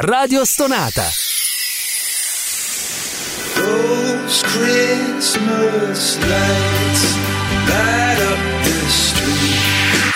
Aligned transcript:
Radio 0.00 0.44
Stonata. 0.44 1.08
Those 3.56 4.42
Christmas 4.44 6.16
lights 6.20 7.16
light 7.66 8.20
up 8.20 8.38
the 8.62 8.88
street. 8.88 10.12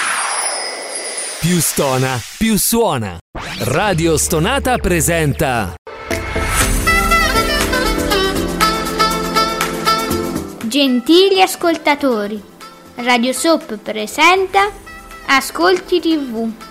Più 1.40 1.60
stona, 1.60 2.16
più 2.38 2.56
suona. 2.56 3.18
Radio 3.64 4.16
Stonata 4.16 4.78
presenta 4.78 5.74
Gentili 10.62 11.42
ascoltatori, 11.42 12.40
Radio 12.94 13.32
Soap 13.32 13.78
presenta 13.78 14.70
Ascolti 15.26 15.98
TV. 15.98 16.70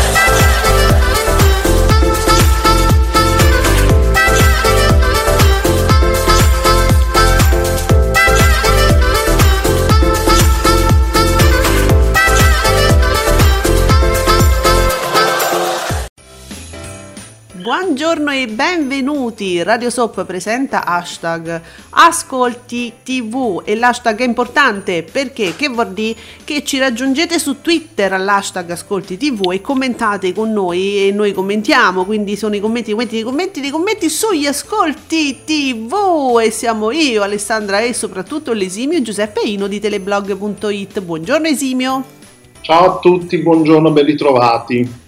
Buongiorno 17.61 18.31
e 18.31 18.47
benvenuti. 18.47 19.61
Radio 19.61 19.91
Soap 19.91 20.25
presenta 20.25 20.83
hashtag 20.83 21.61
Ascolti 21.91 22.91
TV 23.03 23.61
e 23.63 23.75
l'hashtag 23.75 24.21
è 24.21 24.23
importante 24.23 25.03
perché 25.03 25.55
che 25.55 25.69
vuol 25.69 25.93
dire 25.93 26.17
che 26.43 26.63
ci 26.63 26.79
raggiungete 26.79 27.37
su 27.37 27.61
Twitter 27.61 28.13
all'hashtag 28.13 28.71
Ascolti 28.71 29.15
TV 29.15 29.51
e 29.51 29.61
commentate 29.61 30.33
con 30.33 30.51
noi 30.51 31.07
e 31.07 31.11
noi 31.11 31.33
commentiamo, 31.33 32.03
quindi 32.03 32.35
sono 32.35 32.55
i 32.55 32.59
commenti, 32.59 32.89
i 32.89 32.93
commenti, 32.93 33.17
i 33.17 33.21
commenti, 33.21 33.63
i 33.63 33.69
commenti 33.69 34.09
sugli 34.09 34.47
Ascolti 34.47 35.41
TV 35.45 36.39
e 36.43 36.49
siamo 36.49 36.89
io, 36.89 37.21
Alessandra 37.21 37.79
e 37.81 37.93
soprattutto 37.93 38.53
l'esimio 38.53 38.99
Giuseppe 39.03 39.41
Ino 39.41 39.67
di 39.67 39.79
teleblog.it. 39.79 40.99
Buongiorno 40.99 41.45
esimio. 41.45 42.03
Ciao 42.61 42.95
a 42.95 42.99
tutti, 42.99 43.37
buongiorno, 43.37 43.91
ben 43.91 44.05
ritrovati. 44.05 44.99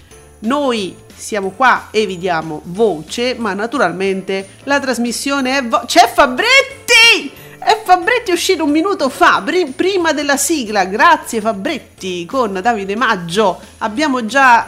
Noi 0.42 0.94
siamo 1.24 1.52
qua 1.52 1.88
e 1.90 2.06
vi 2.06 2.18
diamo 2.18 2.60
voce, 2.66 3.34
ma 3.36 3.54
naturalmente 3.54 4.50
la 4.64 4.78
trasmissione 4.80 5.58
è... 5.58 5.64
Vo- 5.64 5.84
C'è 5.86 6.12
Fabretti! 6.14 7.32
È 7.58 7.82
Fabretti 7.86 8.32
è 8.32 8.34
uscito 8.34 8.66
un 8.66 8.72
minuto 8.72 9.08
fa, 9.08 9.42
pri- 9.44 9.68
prima 9.68 10.12
della 10.12 10.36
sigla. 10.36 10.84
Grazie 10.84 11.40
Fabretti 11.40 12.26
con 12.26 12.60
Davide 12.62 12.98
Maggio. 12.98 13.58
Abbiamo 13.78 14.26
già... 14.26 14.68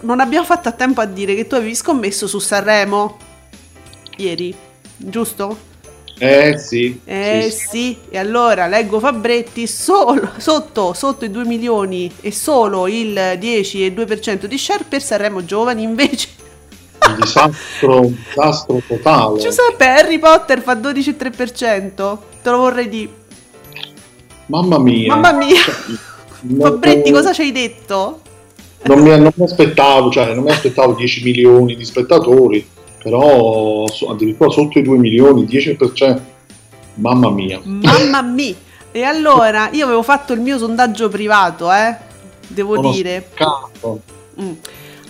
Non 0.00 0.18
abbiamo 0.18 0.44
fatto 0.44 0.68
a 0.68 0.72
tempo 0.72 1.00
a 1.00 1.04
dire 1.04 1.36
che 1.36 1.46
tu 1.46 1.54
avevi 1.54 1.76
scommesso 1.76 2.26
su 2.26 2.40
Sanremo 2.40 3.18
ieri, 4.16 4.52
giusto? 4.96 5.74
Eh 6.18 6.56
sì. 6.58 6.98
Eh 7.04 7.48
sì, 7.50 7.66
sì, 7.68 7.96
e 8.08 8.16
allora 8.18 8.66
leggo 8.66 8.98
Fabretti 8.98 9.66
solo, 9.66 10.30
sotto, 10.38 10.94
sotto 10.94 11.24
i 11.26 11.30
2 11.30 11.44
milioni 11.44 12.10
e 12.22 12.32
solo 12.32 12.86
il 12.86 13.12
10,2% 13.12 14.46
di 14.46 14.56
share 14.56 14.84
per 14.88 15.02
Sanremo 15.02 15.44
Giovani 15.44 15.82
invece 15.82 16.28
Un 17.06 17.16
disastro, 17.20 18.00
un 18.00 18.14
disastro 18.26 18.82
totale. 18.86 19.40
Giuseppe 19.40 19.84
Harry 19.86 20.18
Potter 20.18 20.62
fa 20.62 20.72
12,3% 20.74 22.18
te 22.42 22.50
lo 22.50 22.56
vorrei 22.58 22.88
dire 22.88 23.10
Mamma 24.46 24.78
mia. 24.78 25.14
mamma 25.14 25.32
mia 25.32 25.60
Non- 26.40 26.60
Fabretti 26.72 27.10
cosa 27.10 27.32
ci 27.34 27.42
hai 27.42 27.52
detto? 27.52 28.20
Non 28.84 29.00
mi, 29.00 29.10
non 29.10 29.32
mi 29.34 29.44
aspettavo, 29.44 30.10
cioè 30.10 30.32
non 30.32 30.44
mi 30.44 30.50
aspettavo 30.50 30.94
10 30.94 31.22
milioni 31.24 31.74
di 31.74 31.84
spettatori, 31.84 32.64
però 33.06 33.84
addirittura 34.08 34.50
sotto 34.50 34.80
i 34.80 34.82
2 34.82 34.98
milioni, 34.98 35.44
10%. 35.44 36.20
Mamma 36.94 37.30
mia. 37.30 37.60
mamma 37.62 38.20
mia 38.26 38.54
e 38.90 39.02
allora 39.04 39.68
io 39.70 39.84
avevo 39.84 40.02
fatto 40.02 40.32
il 40.32 40.40
mio 40.40 40.58
sondaggio 40.58 41.08
privato 41.08 41.70
eh 41.70 41.94
devo 42.48 42.74
Sono 42.74 42.90
dire. 42.90 43.28
Mm. 44.40 44.52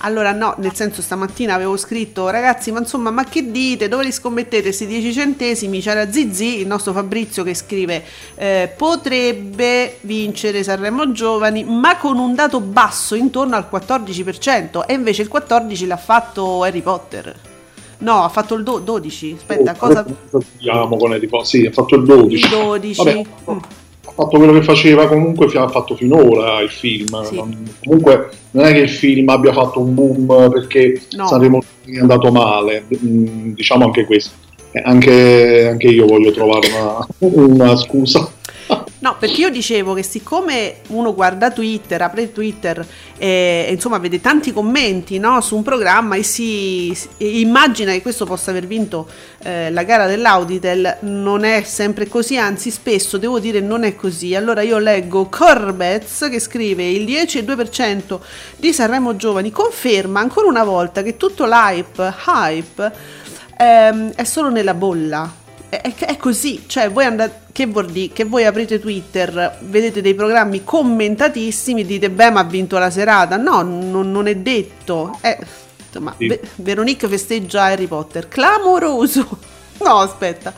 Allora 0.01 0.33
no, 0.33 0.55
nel 0.59 0.75
senso 0.75 1.01
stamattina 1.01 1.55
avevo 1.55 1.79
scritto 1.79 2.29
ragazzi 2.29 2.71
ma 2.71 2.81
insomma 2.81 3.11
ma 3.11 3.25
che 3.25 3.51
dite, 3.51 3.89
dove 3.89 4.05
li 4.05 4.13
scommettete 4.13 4.65
questi 4.65 4.87
10 4.87 5.13
centesimi? 5.15 5.81
C'era 5.81 6.13
Zizi, 6.13 6.61
il 6.61 6.67
nostro 6.67 6.93
Fabrizio 6.93 7.45
che 7.45 7.55
scrive 7.55 8.05
eh, 8.35 8.75
potrebbe 8.77 9.97
vincere 10.03 10.63
Sanremo 10.63 11.13
Giovani 11.13 11.65
ma 11.65 11.97
con 11.97 12.19
un 12.19 12.35
dato 12.35 12.61
basso 12.61 13.15
intorno 13.15 13.57
al 13.57 13.67
14% 13.73 14.85
e 14.85 14.93
invece 14.93 15.23
il 15.23 15.29
14 15.29 15.87
l'ha 15.87 15.97
fatto 15.97 16.63
Harry 16.63 16.83
Potter. 16.83 17.55
No, 17.99 18.23
ha 18.25 18.29
fatto 18.29 18.55
il 18.55 18.63
do- 18.63 18.79
12, 18.79 19.35
aspetta, 19.37 19.75
cosa... 19.75 20.05
Andiamo 20.59 20.97
con 20.97 21.13
Harry 21.13 21.27
Potter. 21.27 21.47
Sì, 21.47 21.67
ha 21.67 21.71
fatto 21.73 21.97
il 21.97 22.05
12. 22.05 22.45
Il 22.45 22.51
12. 22.51 23.03
Vabbè, 23.05 23.23
Mm. 23.51 23.57
ha 24.09 24.13
fatto 24.13 24.37
quello 24.39 24.53
che 24.53 24.63
faceva 24.63 25.07
comunque 25.09 25.47
ha 25.59 25.69
fatto 25.69 25.95
finora 25.97 26.61
il 26.61 26.71
film 26.71 27.23
Sì. 27.25 27.43
Comunque 27.85 28.31
non 28.53 28.65
è 28.65 28.73
che 28.73 28.79
il 28.81 28.89
film 28.89 29.29
abbia 29.29 29.53
fatto 29.53 29.81
un 29.81 29.95
boom 29.95 30.51
perché 30.51 31.03
No. 31.17 31.27
Sanremo 31.27 31.61
è 31.85 31.99
andato 31.99 32.31
male 32.33 32.85
Mm, 33.05 33.53
diciamo 33.53 33.85
anche 33.85 34.05
questo 34.07 34.31
Eh, 34.73 34.81
anche, 34.85 35.69
anche 35.69 35.87
io 35.89 36.07
voglio 36.07 36.31
trovare 36.33 36.69
una, 36.71 37.07
una 37.65 37.77
scusa 37.77 38.31
No, 38.99 39.17
perché 39.19 39.43
io 39.43 39.51
dicevo 39.51 39.93
che 39.93 40.03
siccome 40.03 40.77
uno 40.89 41.13
guarda 41.13 41.51
Twitter, 41.51 42.01
apre 42.01 42.33
Twitter 42.33 42.85
e, 43.19 43.67
e, 43.69 43.73
insomma 43.73 43.99
vede 43.99 44.23
tanti 44.23 44.55
commenti 44.55 45.19
no, 45.19 45.43
su 45.43 45.55
un 45.55 45.63
programma 45.63 46.15
e 46.17 46.23
si, 46.23 46.95
si- 46.95 47.09
e 47.19 47.41
immagina 47.41 47.93
che 47.93 48.01
questo 48.01 48.25
possa 48.25 48.53
aver 48.53 48.67
vinto 48.67 49.07
eh, 49.43 49.71
la 49.71 49.83
gara 49.83 50.07
dell'Auditel, 50.07 50.97
non 51.01 51.45
è 51.45 51.63
sempre 51.63 52.09
così, 52.09 52.39
anzi 52.39 52.71
spesso 52.71 53.19
devo 53.19 53.39
dire 53.39 53.61
non 53.61 53.85
è 53.85 53.95
così. 53.95 54.35
Allora 54.35 54.63
io 54.63 54.79
leggo 54.79 55.27
Corbez 55.27 56.29
che 56.31 56.41
scrive 56.41 56.89
il 56.89 57.05
10,2% 57.05 58.19
di 58.57 58.73
Sanremo 58.73 59.15
Giovani 59.15 59.51
conferma 59.51 60.21
ancora 60.21 60.49
una 60.49 60.65
volta 60.65 61.03
che 61.03 61.19
tutto 61.19 61.45
l'hype, 61.45 62.15
hype, 62.27 62.93
ehm, 63.59 64.13
è 64.15 64.25
solo 64.25 64.49
nella 64.49 64.73
bolla. 64.73 65.45
È, 65.81 65.95
è- 65.95 66.07
è 66.07 66.17
così, 66.17 66.65
cioè 66.67 66.91
voi 66.91 67.05
andate, 67.05 67.41
che 67.53 67.67
vuol 67.67 67.87
dire? 67.91 68.13
Che 68.13 68.25
voi 68.25 68.45
aprite 68.45 68.79
Twitter, 68.81 69.59
vedete 69.63 70.01
dei 70.01 70.15
programmi 70.15 70.63
commentatissimi, 70.65 71.85
dite 71.85 72.11
beh 72.11 72.31
ma 72.31 72.41
ha 72.41 72.45
vinto 72.45 72.79
la 72.79 72.91
serata, 72.91 73.37
no, 73.37 73.63
non, 73.63 74.11
non 74.11 74.27
è 74.27 74.35
detto, 74.37 75.17
Eh, 75.21 75.39
insomma, 75.87 76.15
Sì. 76.19 76.27
Ve- 76.27 76.41
Veronique 76.57 77.09
festeggia 77.09 77.65
Harry 77.65 77.87
Potter, 77.87 78.29
clamoroso, 78.29 79.39
no 79.85 79.99
aspetta, 79.99 80.53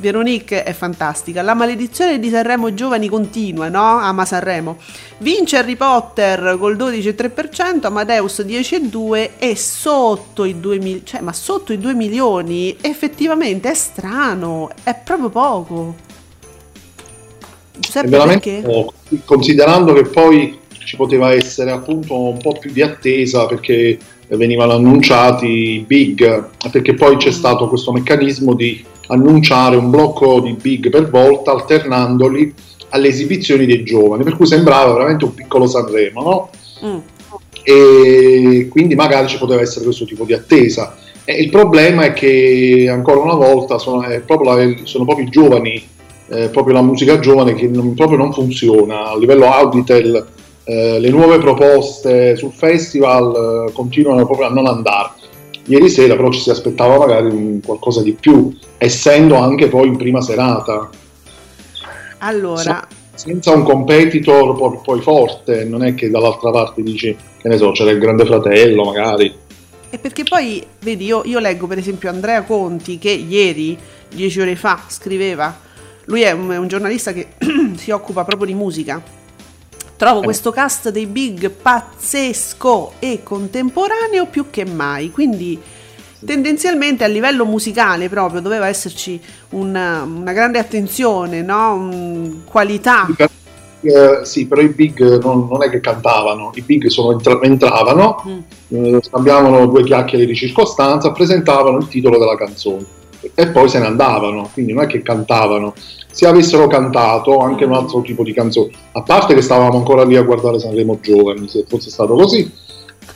Veronique 0.00 0.62
è 0.62 0.72
fantastica, 0.72 1.42
la 1.42 1.54
maledizione 1.54 2.18
di 2.18 2.30
Sanremo 2.30 2.74
Giovani 2.74 3.08
continua, 3.08 3.68
no? 3.68 3.98
Ama 3.98 4.24
Sanremo. 4.24 4.78
Vince 5.18 5.58
Harry 5.58 5.76
Potter 5.76 6.56
col 6.58 6.76
12,3%, 6.76 7.86
Amadeus 7.86 8.40
10,2% 8.40 9.30
e 9.38 9.56
sotto 9.56 10.44
i 10.44 10.58
2 10.58 10.78
milioni, 10.78 11.02
cioè 11.04 11.20
ma 11.20 11.32
sotto 11.32 11.72
i 11.72 11.78
2 11.78 11.94
milioni 11.94 12.76
effettivamente 12.80 13.70
è 13.70 13.74
strano, 13.74 14.70
è 14.82 14.94
proprio 14.94 15.28
poco. 15.28 15.94
veramente 18.04 18.50
perché? 18.50 18.60
poco 18.62 18.94
considerando 19.24 19.92
che 19.92 20.04
poi 20.04 20.59
ci 20.84 20.96
poteva 20.96 21.32
essere 21.32 21.70
appunto 21.70 22.18
un 22.18 22.38
po' 22.38 22.56
più 22.58 22.72
di 22.72 22.82
attesa 22.82 23.46
perché 23.46 23.98
venivano 24.28 24.72
annunciati 24.72 25.46
i 25.46 25.84
big 25.86 26.48
perché 26.70 26.94
poi 26.94 27.16
c'è 27.16 27.32
stato 27.32 27.68
questo 27.68 27.92
meccanismo 27.92 28.54
di 28.54 28.84
annunciare 29.08 29.76
un 29.76 29.90
blocco 29.90 30.40
di 30.40 30.52
big 30.52 30.88
per 30.88 31.10
volta 31.10 31.50
alternandoli 31.50 32.54
alle 32.90 33.08
esibizioni 33.08 33.66
dei 33.66 33.82
giovani 33.82 34.22
per 34.22 34.36
cui 34.36 34.46
sembrava 34.46 34.92
veramente 34.92 35.24
un 35.24 35.34
piccolo 35.34 35.66
Sanremo 35.66 36.22
no? 36.22 36.50
Mm. 36.84 36.98
e 37.62 38.68
quindi 38.70 38.94
magari 38.94 39.28
ci 39.28 39.38
poteva 39.38 39.60
essere 39.60 39.84
questo 39.84 40.04
tipo 40.04 40.24
di 40.24 40.32
attesa. 40.32 40.96
E 41.24 41.34
il 41.34 41.50
problema 41.50 42.04
è 42.04 42.12
che 42.12 42.88
ancora 42.90 43.20
una 43.20 43.34
volta 43.34 43.78
sono, 43.78 44.02
è 44.02 44.20
proprio, 44.20 44.78
sono 44.84 45.04
proprio 45.04 45.26
i 45.26 45.30
giovani, 45.30 45.86
eh, 46.28 46.48
proprio 46.48 46.74
la 46.74 46.82
musica 46.82 47.20
giovane 47.20 47.54
che 47.54 47.68
non- 47.68 47.94
proprio 47.94 48.16
non 48.18 48.32
funziona. 48.32 49.10
A 49.10 49.18
livello 49.18 49.52
Auditel 49.52 50.26
eh, 50.70 51.00
le 51.00 51.10
nuove 51.10 51.38
proposte 51.38 52.36
sul 52.36 52.52
festival 52.52 53.66
eh, 53.66 53.72
continuano 53.72 54.24
proprio 54.24 54.46
a 54.46 54.50
non 54.50 54.66
andare. 54.66 55.10
Ieri 55.64 55.88
sera 55.88 56.14
però 56.14 56.30
ci 56.30 56.38
si 56.38 56.50
aspettava 56.50 56.96
magari 56.96 57.60
qualcosa 57.64 58.02
di 58.02 58.12
più, 58.12 58.56
essendo 58.78 59.34
anche 59.34 59.66
poi 59.66 59.88
in 59.88 59.96
prima 59.96 60.20
serata. 60.20 60.88
Allora, 62.18 62.86
senza 63.14 63.52
un 63.52 63.64
competitor 63.64 64.80
poi 64.80 65.00
forte, 65.00 65.64
non 65.64 65.82
è 65.82 65.94
che 65.94 66.08
dall'altra 66.08 66.52
parte 66.52 66.82
dici, 66.84 67.16
che 67.40 67.48
ne 67.48 67.56
so, 67.56 67.72
c'era 67.72 67.90
il 67.90 67.98
grande 67.98 68.24
fratello 68.24 68.84
magari. 68.84 69.34
E 69.90 69.98
perché 69.98 70.22
poi, 70.22 70.64
vedi, 70.82 71.04
io, 71.04 71.22
io 71.24 71.40
leggo 71.40 71.66
per 71.66 71.78
esempio 71.78 72.10
Andrea 72.10 72.42
Conti 72.42 72.98
che 72.98 73.10
ieri, 73.10 73.76
dieci 74.08 74.40
ore 74.40 74.54
fa, 74.54 74.84
scriveva, 74.86 75.58
lui 76.04 76.22
è 76.22 76.30
un, 76.30 76.48
è 76.50 76.58
un 76.58 76.68
giornalista 76.68 77.12
che 77.12 77.28
si 77.74 77.90
occupa 77.90 78.22
proprio 78.22 78.46
di 78.46 78.54
musica, 78.54 79.18
Trovo 80.00 80.22
questo 80.22 80.50
cast 80.50 80.88
dei 80.88 81.04
big 81.04 81.50
pazzesco 81.50 82.92
e 83.00 83.20
contemporaneo 83.22 84.24
più 84.30 84.46
che 84.48 84.64
mai, 84.64 85.10
quindi 85.10 85.60
tendenzialmente 86.24 87.04
a 87.04 87.06
livello 87.06 87.44
musicale 87.44 88.08
proprio 88.08 88.40
doveva 88.40 88.66
esserci 88.66 89.20
una, 89.50 90.00
una 90.04 90.32
grande 90.32 90.58
attenzione, 90.58 91.42
no? 91.42 91.74
Un- 91.74 92.36
qualità. 92.44 93.08
Eh, 93.82 94.20
sì, 94.22 94.46
però 94.46 94.62
i 94.62 94.68
big 94.68 95.22
non, 95.22 95.46
non 95.50 95.62
è 95.64 95.68
che 95.68 95.80
cantavano, 95.80 96.50
i 96.54 96.62
big 96.62 96.86
sono 96.86 97.12
entra- 97.12 97.38
entravano, 97.42 98.24
Mm. 98.26 98.94
eh, 98.94 98.98
scambiavano 99.02 99.66
due 99.66 99.84
chiacchiere 99.84 100.24
di 100.24 100.34
circostanza, 100.34 101.12
presentavano 101.12 101.76
il 101.76 101.88
titolo 101.88 102.18
della 102.18 102.36
canzone 102.36 102.86
e 103.34 103.48
poi 103.48 103.68
se 103.68 103.78
ne 103.78 103.84
andavano, 103.84 104.48
quindi 104.50 104.72
non 104.72 104.84
è 104.84 104.86
che 104.86 105.02
cantavano. 105.02 105.74
Se 106.20 106.26
avessero 106.26 106.66
cantato 106.66 107.38
anche 107.38 107.64
un 107.64 107.72
altro 107.72 108.02
tipo 108.02 108.22
di 108.22 108.34
canzone, 108.34 108.68
a 108.92 109.00
parte 109.00 109.32
che 109.32 109.40
stavamo 109.40 109.78
ancora 109.78 110.04
lì 110.04 110.16
a 110.16 110.22
guardare 110.22 110.58
Sanremo 110.58 110.98
Giovani, 111.00 111.48
se 111.48 111.64
fosse 111.66 111.88
stato 111.88 112.12
così, 112.12 112.46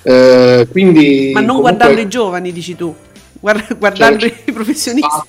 eh, 0.05 0.67
quindi... 0.71 1.29
Ma 1.35 1.41
non 1.41 1.49
comunque- 1.57 1.73
guardando 1.77 2.01
i 2.01 2.09
giovani, 2.09 2.51
dici 2.51 2.75
tu, 2.75 2.95
Guarda- 3.39 3.75
guardando 3.79 4.21
Cioè, 4.21 4.33
i 4.47 4.53
professionisti. 4.53 5.21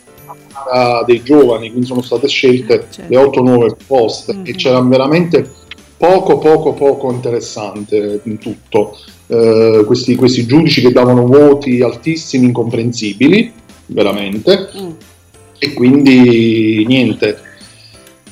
Ah, 0.71 1.03
dei 1.05 1.21
giovani, 1.21 1.67
quindi 1.67 1.85
sono 1.85 2.01
state 2.01 2.29
scelte 2.29 2.87
Certo. 2.89 3.11
le 3.11 3.17
8-9 3.17 3.75
poste 3.85 4.33
Mhm. 4.35 4.43
e 4.45 4.55
c'era 4.55 4.79
veramente 4.79 5.45
poco 5.97 6.37
poco 6.37 6.71
poco 6.71 7.11
interessante 7.11 8.21
in 8.23 8.37
tutto. 8.37 8.97
Eh, 9.27 9.83
questi, 9.85 10.15
questi 10.15 10.45
giudici 10.45 10.79
che 10.79 10.93
davano 10.93 11.25
voti 11.25 11.81
altissimi, 11.81 12.45
incomprensibili, 12.45 13.51
veramente, 13.87 14.69
Mm. 14.79 14.89
e 15.59 15.73
quindi 15.73 16.85
niente. 16.87 17.44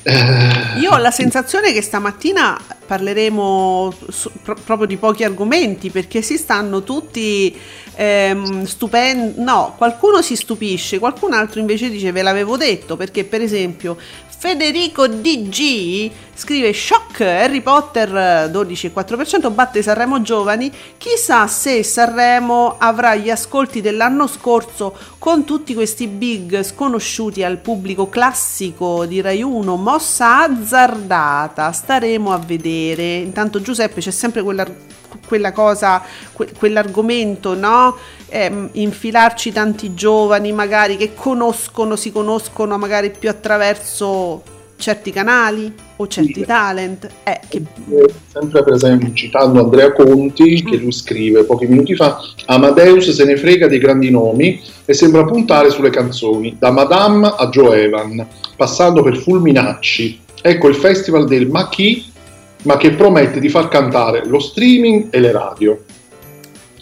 Eh, 0.06 0.78
Io 0.80 0.92
ho 0.92 0.96
la 0.98 1.10
sensazione 1.10 1.72
che 1.72 1.80
stamattina 1.82 2.58
parleremo 2.86 3.94
su- 4.08 4.30
pro- 4.42 4.56
proprio 4.64 4.86
di 4.86 4.96
pochi 4.96 5.24
argomenti 5.24 5.90
perché 5.90 6.22
si 6.22 6.36
stanno 6.36 6.82
tutti 6.82 7.56
ehm, 7.94 8.64
stupendo. 8.64 9.42
No, 9.42 9.74
qualcuno 9.76 10.22
si 10.22 10.36
stupisce, 10.36 10.98
qualcun 10.98 11.32
altro 11.32 11.60
invece 11.60 11.90
dice 11.90 12.12
ve 12.12 12.22
l'avevo 12.22 12.56
detto 12.56 12.96
perché 12.96 13.24
per 13.24 13.40
esempio 13.40 13.96
Federico 14.44 15.08
DG 15.08 16.10
scrive 16.34 16.74
shock 16.74 17.20
Harry 17.22 17.62
Potter 17.62 18.14
eh, 18.14 18.50
12,4% 18.52 19.50
batte 19.50 19.80
Sanremo 19.80 20.20
Giovani 20.20 20.70
chissà 20.98 21.46
se 21.46 21.82
Sanremo 21.82 22.76
avrà 22.76 23.14
gli 23.14 23.30
ascolti 23.30 23.80
dell'anno 23.80 24.26
scorso 24.26 24.94
con 25.18 25.44
tutti 25.44 25.72
questi 25.72 26.08
big 26.08 26.62
sconosciuti 26.62 27.42
al 27.42 27.56
pubblico 27.56 28.10
classico 28.10 29.06
di 29.06 29.22
Rai 29.22 29.42
1 29.42 29.76
mossa 29.76 30.42
azzardata 30.42 31.72
staremo 31.72 32.30
a 32.30 32.36
vedere 32.36 32.73
intanto 33.22 33.60
Giuseppe 33.60 34.00
c'è 34.00 34.10
sempre 34.10 34.42
quella, 34.42 34.66
quella 35.26 35.52
cosa 35.52 36.02
que- 36.32 36.50
quell'argomento 36.58 37.54
no? 37.54 37.96
Ehm, 38.28 38.68
infilarci 38.72 39.52
tanti 39.52 39.94
giovani 39.94 40.52
magari 40.52 40.96
che 40.96 41.14
conoscono 41.14 41.96
si 41.96 42.10
conoscono 42.10 42.76
magari 42.78 43.10
più 43.16 43.28
attraverso 43.28 44.42
certi 44.76 45.12
canali 45.12 45.72
o 45.96 46.06
certi 46.08 46.40
Sì. 46.40 46.44
talent. 46.46 47.08
Eh, 47.22 47.40
che 47.48 47.62
sempre 48.32 48.64
per 48.64 48.72
esempio 48.74 49.12
citando 49.14 49.60
Andrea 49.60 49.92
Conti 49.92 50.62
che 50.64 50.76
lui 50.76 50.90
scrive 50.90 51.44
pochi 51.44 51.66
minuti 51.66 51.94
fa 51.94 52.18
Amadeus 52.46 53.08
se 53.10 53.24
ne 53.24 53.36
frega 53.36 53.68
dei 53.68 53.78
grandi 53.78 54.10
nomi 54.10 54.60
e 54.84 54.92
sembra 54.92 55.24
puntare 55.24 55.70
sulle 55.70 55.90
canzoni 55.90 56.56
da 56.58 56.72
Madame 56.72 57.32
a 57.38 57.48
Joe 57.48 57.84
Evan 57.84 58.26
passando 58.56 59.02
per 59.02 59.16
Fulminacci. 59.16 60.20
Ecco 60.42 60.68
il 60.68 60.74
festival 60.74 61.26
del 61.26 61.48
ma 61.48 61.68
chi 61.68 62.04
ma 62.64 62.76
che 62.76 62.90
promette 62.92 63.40
di 63.40 63.48
far 63.48 63.68
cantare 63.68 64.24
lo 64.26 64.38
streaming 64.40 65.06
e 65.10 65.20
le 65.20 65.32
radio 65.32 65.84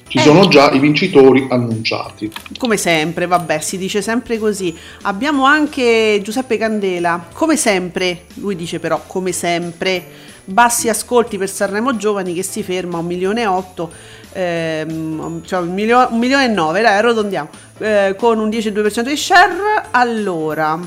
ci 0.08 0.18
Eh. 0.18 0.20
sono 0.20 0.46
già 0.48 0.70
i 0.72 0.78
vincitori 0.78 1.46
annunciati 1.48 2.30
Come 2.58 2.76
sempre, 2.76 3.26
vabbè, 3.26 3.60
si 3.60 3.78
dice 3.78 4.02
sempre 4.02 4.36
così. 4.38 4.76
Abbiamo 5.02 5.46
anche 5.46 6.20
Giuseppe 6.22 6.58
Candela, 6.58 7.28
come 7.32 7.56
sempre, 7.56 8.24
lui 8.34 8.54
dice 8.54 8.78
però 8.78 9.02
come 9.06 9.32
sempre, 9.32 10.04
bassi 10.44 10.90
ascolti 10.90 11.38
per 11.38 11.48
Sanremo 11.48 11.96
Giovani 11.96 12.34
che 12.34 12.42
si 12.42 12.62
ferma 12.62 12.98
a 12.98 13.00
un 13.00 13.06
milione 13.06 13.40
e 13.40 13.46
otto, 13.46 13.90
ehm, 14.34 15.42
cioè 15.46 15.60
un, 15.60 15.72
milio- 15.72 16.08
un 16.10 16.18
milione 16.18 16.44
e 16.44 16.48
nove, 16.48 16.82
dai, 16.82 16.98
arrotondiamo, 16.98 17.48
eh, 17.78 18.14
con 18.18 18.38
un 18.38 18.50
10,2% 18.50 19.08
di 19.08 19.16
share. 19.16 19.54
Allora, 19.92 20.78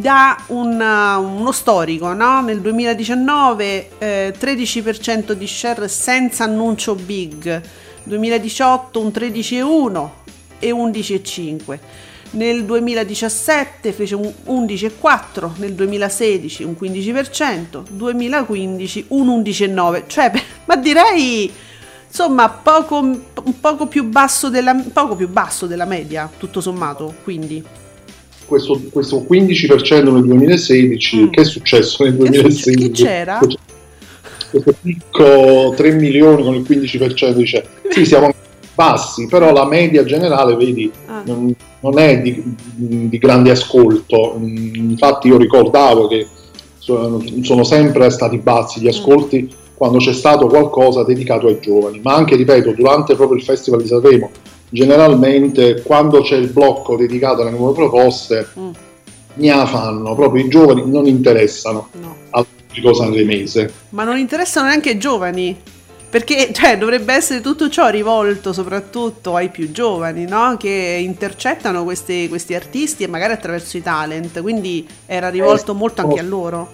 da 0.00 0.36
un, 0.48 0.80
uh, 0.80 1.40
uno 1.40 1.52
storico, 1.52 2.12
no? 2.12 2.40
nel 2.42 2.60
2019 2.60 3.90
eh, 3.98 4.34
13% 4.38 5.32
di 5.32 5.46
share 5.46 5.88
senza 5.88 6.44
annuncio 6.44 6.94
big, 6.94 7.60
2018 8.04 9.00
un 9.00 9.08
13,1 9.08 10.08
e 10.58 10.70
11,5. 10.70 11.78
Nel 12.28 12.64
2017 12.64 13.92
fece 13.92 14.14
un 14.14 14.32
11,4, 14.48 15.50
nel 15.56 15.74
2016 15.74 16.64
un 16.64 16.76
15%, 16.78 17.82
2015 17.88 19.04
un 19.08 19.42
11,9, 19.42 20.02
cioè 20.06 20.32
ma 20.66 20.76
direi 20.76 21.50
insomma 22.06 22.48
poco, 22.48 23.22
poco 23.60 23.86
più 23.86 24.04
basso 24.04 24.48
della, 24.48 24.74
poco 24.92 25.14
più 25.14 25.28
basso 25.28 25.66
della 25.66 25.84
media, 25.84 26.28
tutto 26.36 26.60
sommato, 26.60 27.14
quindi 27.22 27.64
questo, 28.46 28.80
questo 28.90 29.24
15% 29.28 30.12
nel 30.12 30.24
2016 30.24 31.16
Mm. 31.24 31.28
che 31.30 31.40
è 31.40 31.44
successo 31.44 32.04
nel 32.04 32.12
Che 32.12 32.18
2016 32.18 32.72
succe- 32.72 32.88
che 32.88 32.90
c'era? 33.04 33.38
questo 34.50 34.74
picco 34.80 35.74
3 35.76 35.90
milioni 35.92 36.42
con 36.42 36.54
il 36.54 36.62
15% 36.66 37.32
dice 37.34 37.66
sì 37.90 38.04
siamo 38.06 38.32
bassi 38.74 39.26
però 39.26 39.52
la 39.52 39.66
media 39.66 40.04
generale 40.04 40.54
vedi 40.56 40.90
Ah. 41.06 41.22
non, 41.26 41.54
non 41.80 41.98
è 41.98 42.20
di, 42.20 42.42
di 42.74 43.18
grande 43.18 43.50
ascolto 43.50 44.36
Mm, 44.38 44.90
infatti 44.90 45.28
io 45.28 45.36
ricordavo 45.36 46.06
che 46.08 46.26
sono, 46.78 47.22
sono 47.42 47.64
sempre 47.64 48.08
stati 48.10 48.38
bassi 48.38 48.80
gli 48.80 48.88
ascolti 48.88 49.48
quando 49.74 49.98
c'è 49.98 50.12
stato 50.12 50.46
qualcosa 50.46 51.04
dedicato 51.04 51.48
ai 51.48 51.58
giovani 51.60 52.00
ma 52.02 52.14
anche 52.14 52.36
ripeto 52.36 52.72
durante 52.72 53.14
proprio 53.14 53.36
il 53.38 53.44
festival 53.44 53.82
di 53.82 53.88
Sanremo 53.88 54.30
generalmente 54.68 55.82
quando 55.82 56.22
c'è 56.22 56.36
il 56.36 56.48
blocco 56.48 56.96
dedicato 56.96 57.42
alle 57.42 57.50
nuove 57.50 57.74
proposte 57.74 58.48
Mm, 58.58 58.70
ne 59.34 59.66
fanno 59.66 60.14
proprio 60.14 60.44
i 60.44 60.48
giovani 60.48 60.82
non 60.86 61.06
interessano 61.06 61.88
no. 62.00 62.16
al 62.30 62.46
pubblico 62.46 62.94
sanremese 62.94 63.72
Ma 63.90 64.04
non 64.04 64.18
interessano 64.18 64.66
neanche 64.66 64.90
i 64.90 64.98
giovani. 64.98 65.56
Perché 66.08 66.50
cioè, 66.52 66.78
dovrebbe 66.78 67.12
essere 67.12 67.40
tutto 67.40 67.68
ciò 67.68 67.88
rivolto 67.88 68.52
soprattutto 68.52 69.34
ai 69.34 69.50
più 69.50 69.70
giovani, 69.72 70.24
no? 70.24 70.56
Che 70.56 70.98
intercettano 71.02 71.82
questi, 71.84 72.28
questi 72.28 72.54
artisti 72.54 73.02
e 73.02 73.08
magari 73.08 73.32
attraverso 73.32 73.76
i 73.76 73.82
talent. 73.82 74.40
Quindi 74.40 74.86
era 75.04 75.28
rivolto 75.28 75.74
molto 75.74 76.02
anche 76.02 76.20
a 76.20 76.22
loro. 76.22 76.70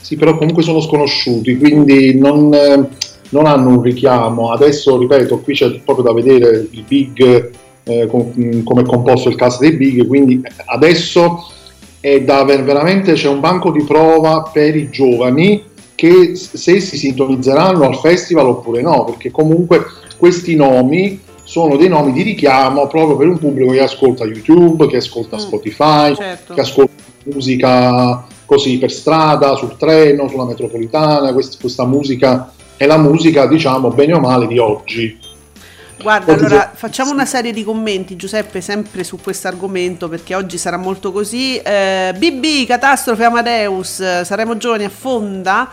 Sì, 0.00 0.16
però 0.16 0.36
comunque 0.38 0.62
sono 0.62 0.80
sconosciuti, 0.80 1.58
quindi 1.58 2.18
non, 2.18 2.52
eh, 2.54 2.88
non 3.30 3.46
hanno 3.46 3.70
un 3.70 3.82
richiamo. 3.82 4.50
Adesso, 4.52 4.98
ripeto, 4.98 5.38
qui 5.40 5.54
c'è 5.54 5.70
proprio 5.80 6.04
da 6.04 6.12
vedere 6.12 6.66
il 6.70 6.84
big, 6.86 7.50
eh, 7.84 8.06
com- 8.06 8.30
mh, 8.32 8.62
come 8.62 8.82
è 8.82 8.84
composto 8.84 9.28
il 9.28 9.36
cast 9.36 9.60
dei 9.60 9.72
big, 9.72 10.06
quindi 10.06 10.40
adesso 10.66 11.46
è 12.00 12.20
da 12.22 12.44
ver- 12.44 12.62
veramente 12.62 13.14
c'è 13.14 13.28
un 13.28 13.40
banco 13.40 13.70
di 13.70 13.82
prova 13.82 14.48
per 14.52 14.76
i 14.76 14.88
giovani 14.88 15.64
che 15.94 16.36
se 16.36 16.78
si 16.78 16.96
sintonizzeranno 16.96 17.84
al 17.84 17.96
festival 17.96 18.46
oppure 18.46 18.82
no, 18.82 19.04
perché 19.04 19.32
comunque 19.32 19.84
questi 20.16 20.54
nomi 20.54 21.20
sono 21.42 21.76
dei 21.76 21.88
nomi 21.88 22.12
di 22.12 22.22
richiamo 22.22 22.86
proprio 22.86 23.16
per 23.16 23.26
un 23.26 23.38
pubblico 23.38 23.72
che 23.72 23.80
ascolta 23.80 24.24
YouTube, 24.24 24.86
che 24.86 24.98
ascolta 24.98 25.36
Mm, 25.36 25.40
Spotify, 25.40 26.14
certo. 26.14 26.54
che 26.54 26.60
ascolta 26.60 27.02
musica 27.24 28.26
così 28.44 28.78
per 28.78 28.92
strada, 28.92 29.56
sul 29.56 29.76
treno, 29.76 30.28
sulla 30.28 30.44
metropolitana, 30.44 31.32
quest- 31.32 31.60
questa 31.60 31.84
musica 31.84 32.52
è 32.78 32.86
la 32.86 32.96
musica, 32.96 33.46
diciamo, 33.46 33.90
bene 33.90 34.14
o 34.14 34.20
male 34.20 34.46
di 34.46 34.58
oggi. 34.58 35.18
Guarda, 36.00 36.32
allora 36.32 36.70
facciamo 36.72 37.10
una 37.10 37.26
serie 37.26 37.52
di 37.52 37.64
commenti, 37.64 38.14
Giuseppe, 38.14 38.60
sempre 38.60 39.02
su 39.02 39.18
questo 39.20 39.48
argomento 39.48 40.08
perché 40.08 40.36
oggi 40.36 40.56
sarà 40.56 40.76
molto 40.76 41.10
così. 41.10 41.56
Eh, 41.56 42.14
BB, 42.16 42.66
catastrofe 42.68 43.24
Amadeus, 43.24 44.22
saremo 44.22 44.56
giovani 44.56 44.84
affonda. 44.84 45.68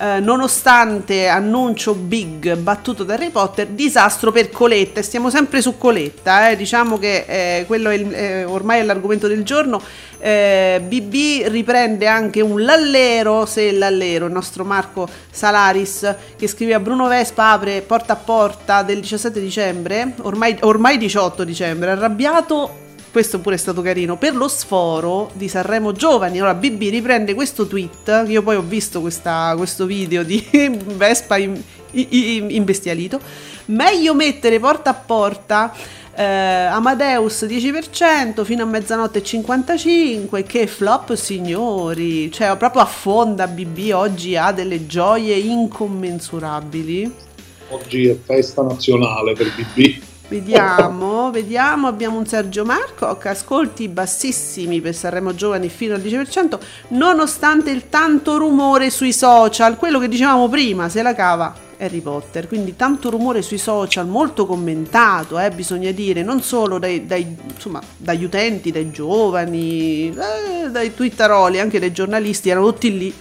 Eh, 0.00 0.20
nonostante 0.20 1.26
annuncio 1.28 1.94
big 1.94 2.56
battuto 2.56 3.04
da 3.04 3.14
Harry 3.14 3.30
Potter, 3.30 3.66
disastro 3.68 4.30
per 4.32 4.50
Coletta. 4.50 5.00
E 5.00 5.02
Stiamo 5.02 5.30
sempre 5.30 5.60
su 5.60 5.76
Coletta, 5.76 6.50
eh, 6.50 6.56
diciamo 6.56 6.98
che 6.98 7.24
eh, 7.26 7.64
quello 7.66 7.90
è 7.90 7.94
il- 7.94 8.14
eh, 8.14 8.44
ormai 8.44 8.80
è 8.80 8.82
l'argomento 8.82 9.26
del 9.26 9.42
giorno. 9.44 9.80
Eh, 10.20 10.80
BB 10.84 11.46
riprende 11.48 12.06
anche 12.06 12.40
un 12.40 12.64
lallero, 12.64 13.46
se 13.46 13.70
lallero, 13.72 14.26
il 14.26 14.32
nostro 14.32 14.64
Marco 14.64 15.08
Salaris, 15.30 16.14
che 16.36 16.48
scrive 16.48 16.74
a 16.74 16.80
Bruno 16.80 17.06
Vespa, 17.06 17.52
apre 17.52 17.80
porta 17.82 18.14
a 18.14 18.16
porta 18.16 18.82
del 18.82 19.00
17 19.00 19.40
dicembre, 19.40 20.14
ormai, 20.22 20.56
ormai 20.60 20.98
18 20.98 21.44
dicembre, 21.44 21.90
arrabbiato 21.92 22.86
questo 23.10 23.40
pure 23.40 23.54
è 23.54 23.58
stato 23.58 23.82
carino, 23.82 24.16
per 24.16 24.34
lo 24.34 24.48
sforo 24.48 25.30
di 25.34 25.48
Sanremo 25.48 25.92
Giovani. 25.92 26.38
Allora 26.38 26.54
BB 26.54 26.80
riprende 26.90 27.34
questo 27.34 27.66
tweet, 27.66 28.24
io 28.26 28.42
poi 28.42 28.56
ho 28.56 28.62
visto 28.62 29.00
questa, 29.00 29.54
questo 29.56 29.86
video 29.86 30.22
di 30.22 30.44
Vespa 30.96 31.36
in, 31.36 31.60
in, 31.92 32.46
imbestialito, 32.50 33.20
meglio 33.66 34.14
mettere 34.14 34.58
porta 34.60 34.90
a 34.90 34.94
porta 34.94 35.72
eh, 36.14 36.24
Amadeus 36.24 37.44
10% 37.44 38.44
fino 38.44 38.64
a 38.64 38.66
mezzanotte 38.66 39.22
55 39.22 40.42
che 40.42 40.66
flop 40.66 41.14
signori. 41.14 42.30
Cioè 42.32 42.56
proprio 42.56 42.82
affonda 42.82 43.46
BB 43.46 43.90
oggi 43.92 44.36
ha 44.36 44.52
delle 44.52 44.86
gioie 44.86 45.36
incommensurabili. 45.36 47.26
Oggi 47.70 48.08
è 48.08 48.16
festa 48.24 48.62
nazionale 48.62 49.34
per 49.34 49.52
BB 49.54 50.06
Vediamo, 50.28 51.30
vediamo, 51.30 51.86
abbiamo 51.86 52.18
un 52.18 52.26
Sergio 52.26 52.62
Marco 52.62 53.16
che 53.16 53.30
ascolti 53.30 53.88
bassissimi 53.88 54.82
per 54.82 54.94
Sanremo 54.94 55.34
Giovani 55.34 55.70
fino 55.70 55.94
al 55.94 56.02
10%, 56.02 56.58
nonostante 56.88 57.70
il 57.70 57.88
tanto 57.88 58.36
rumore 58.36 58.90
sui 58.90 59.14
social, 59.14 59.78
quello 59.78 59.98
che 59.98 60.06
dicevamo 60.06 60.46
prima, 60.50 60.90
se 60.90 61.00
la 61.00 61.14
cava 61.14 61.54
Harry 61.78 62.00
Potter, 62.00 62.46
quindi 62.46 62.76
tanto 62.76 63.08
rumore 63.08 63.40
sui 63.40 63.56
social, 63.56 64.06
molto 64.06 64.44
commentato, 64.44 65.38
eh, 65.38 65.48
bisogna 65.50 65.92
dire, 65.92 66.22
non 66.22 66.42
solo 66.42 66.78
dai, 66.78 67.06
dai, 67.06 67.34
insomma, 67.54 67.80
dagli 67.96 68.24
utenti, 68.24 68.70
dai 68.70 68.90
giovani, 68.90 70.10
eh, 70.10 70.68
dai 70.68 70.92
twitteroli, 70.92 71.58
anche 71.58 71.78
dai 71.78 71.92
giornalisti, 71.92 72.50
erano 72.50 72.66
tutti 72.66 72.98
lì. 72.98 73.14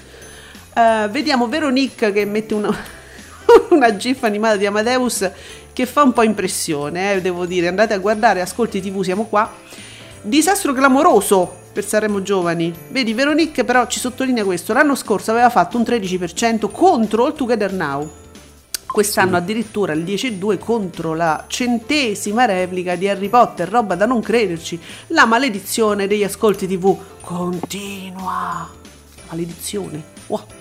Eh, 0.76 1.08
vediamo 1.10 1.48
Veronique 1.48 2.12
che 2.12 2.26
mette 2.26 2.54
una, 2.54 2.76
una 3.72 3.96
gif 3.96 4.24
animata 4.24 4.58
di 4.58 4.66
Amadeus 4.66 5.32
che 5.78 5.86
fa 5.86 6.02
un 6.02 6.12
po' 6.12 6.24
impressione, 6.24 7.14
eh, 7.14 7.22
devo 7.22 7.46
dire. 7.46 7.68
Andate 7.68 7.94
a 7.94 8.00
guardare, 8.00 8.42
ascolti 8.42 8.82
TV, 8.82 9.04
siamo 9.04 9.26
qua. 9.26 9.54
Disastro 10.24 10.74
clamoroso 10.74 11.56
per 11.72 11.86
Sanremo 11.86 12.24
Giovani. 12.24 12.74
Vedi, 12.90 13.14
Veronique 13.14 13.64
però 13.64 13.86
ci 13.86 14.00
sottolinea 14.00 14.44
questo. 14.44 14.74
L'anno 14.74 14.96
scorso 14.96 15.30
aveva 15.30 15.52
fatto 15.52 15.78
un 15.78 15.84
13% 15.84 16.72
contro 16.72 17.28
il 17.28 17.34
Together 17.36 17.74
Now. 17.74 18.10
Quest'anno 18.88 19.36
sì. 19.36 19.36
addirittura 19.36 19.94
il 19.94 20.04
10,2 20.04 20.58
contro 20.58 21.14
la 21.14 21.44
centesima 21.46 22.46
replica 22.46 22.96
di 22.96 23.08
Harry 23.08 23.30
Potter, 23.30 23.70
roba 23.70 23.94
da 23.94 24.08
non 24.08 24.20
crederci. 24.20 24.80
La 25.10 25.26
maledizione 25.26 26.08
degli 26.08 26.24
ascolti 26.24 26.66
TV 26.66 26.98
continua. 27.22 28.68
Maledizione. 29.30 30.04
Wow. 30.26 30.57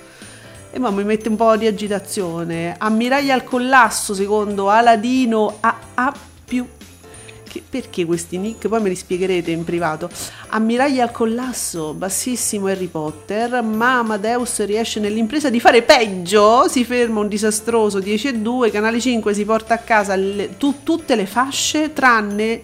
E 0.77 0.79
mi 0.79 1.05
mette 1.05 1.31
un 1.31 1.37
po' 1.37 1.57
di 1.57 1.67
agitazione. 1.67 2.75
Ammiraglia 2.77 3.33
al 3.33 3.45
collasso 3.45 4.13
secondo 4.13 4.69
Aladino 4.69 5.57
AA 5.61 6.13
che, 6.45 7.63
perché 7.67 8.05
questi 8.05 8.37
nick? 8.37 8.69
Poi 8.69 8.83
me 8.83 8.91
li 8.91 8.95
spiegherete 8.95 9.51
in 9.51 9.65
privato. 9.65 10.11
Ammiraglia 10.49 11.05
al 11.05 11.13
collasso, 11.13 11.95
bassissimo 11.95 12.67
Harry 12.67 12.89
Potter, 12.89 13.63
ma 13.63 14.01
Amadeus 14.01 14.67
riesce 14.67 15.01
nell'impresa 15.01 15.49
di 15.49 15.61
fare 15.61 15.81
peggio. 15.81 16.69
Si 16.69 16.85
ferma 16.85 17.21
un 17.21 17.29
disastroso 17.29 17.99
10 17.99 18.29
e 18.29 18.35
2, 18.35 18.71
Canale 18.71 19.01
5 19.01 19.33
si 19.33 19.47
porta 19.47 19.73
a 19.73 19.79
casa 19.79 20.15
le, 20.15 20.59
tu, 20.59 20.83
tutte 20.83 21.15
le 21.15 21.25
fasce 21.25 21.95
tranne 21.95 22.61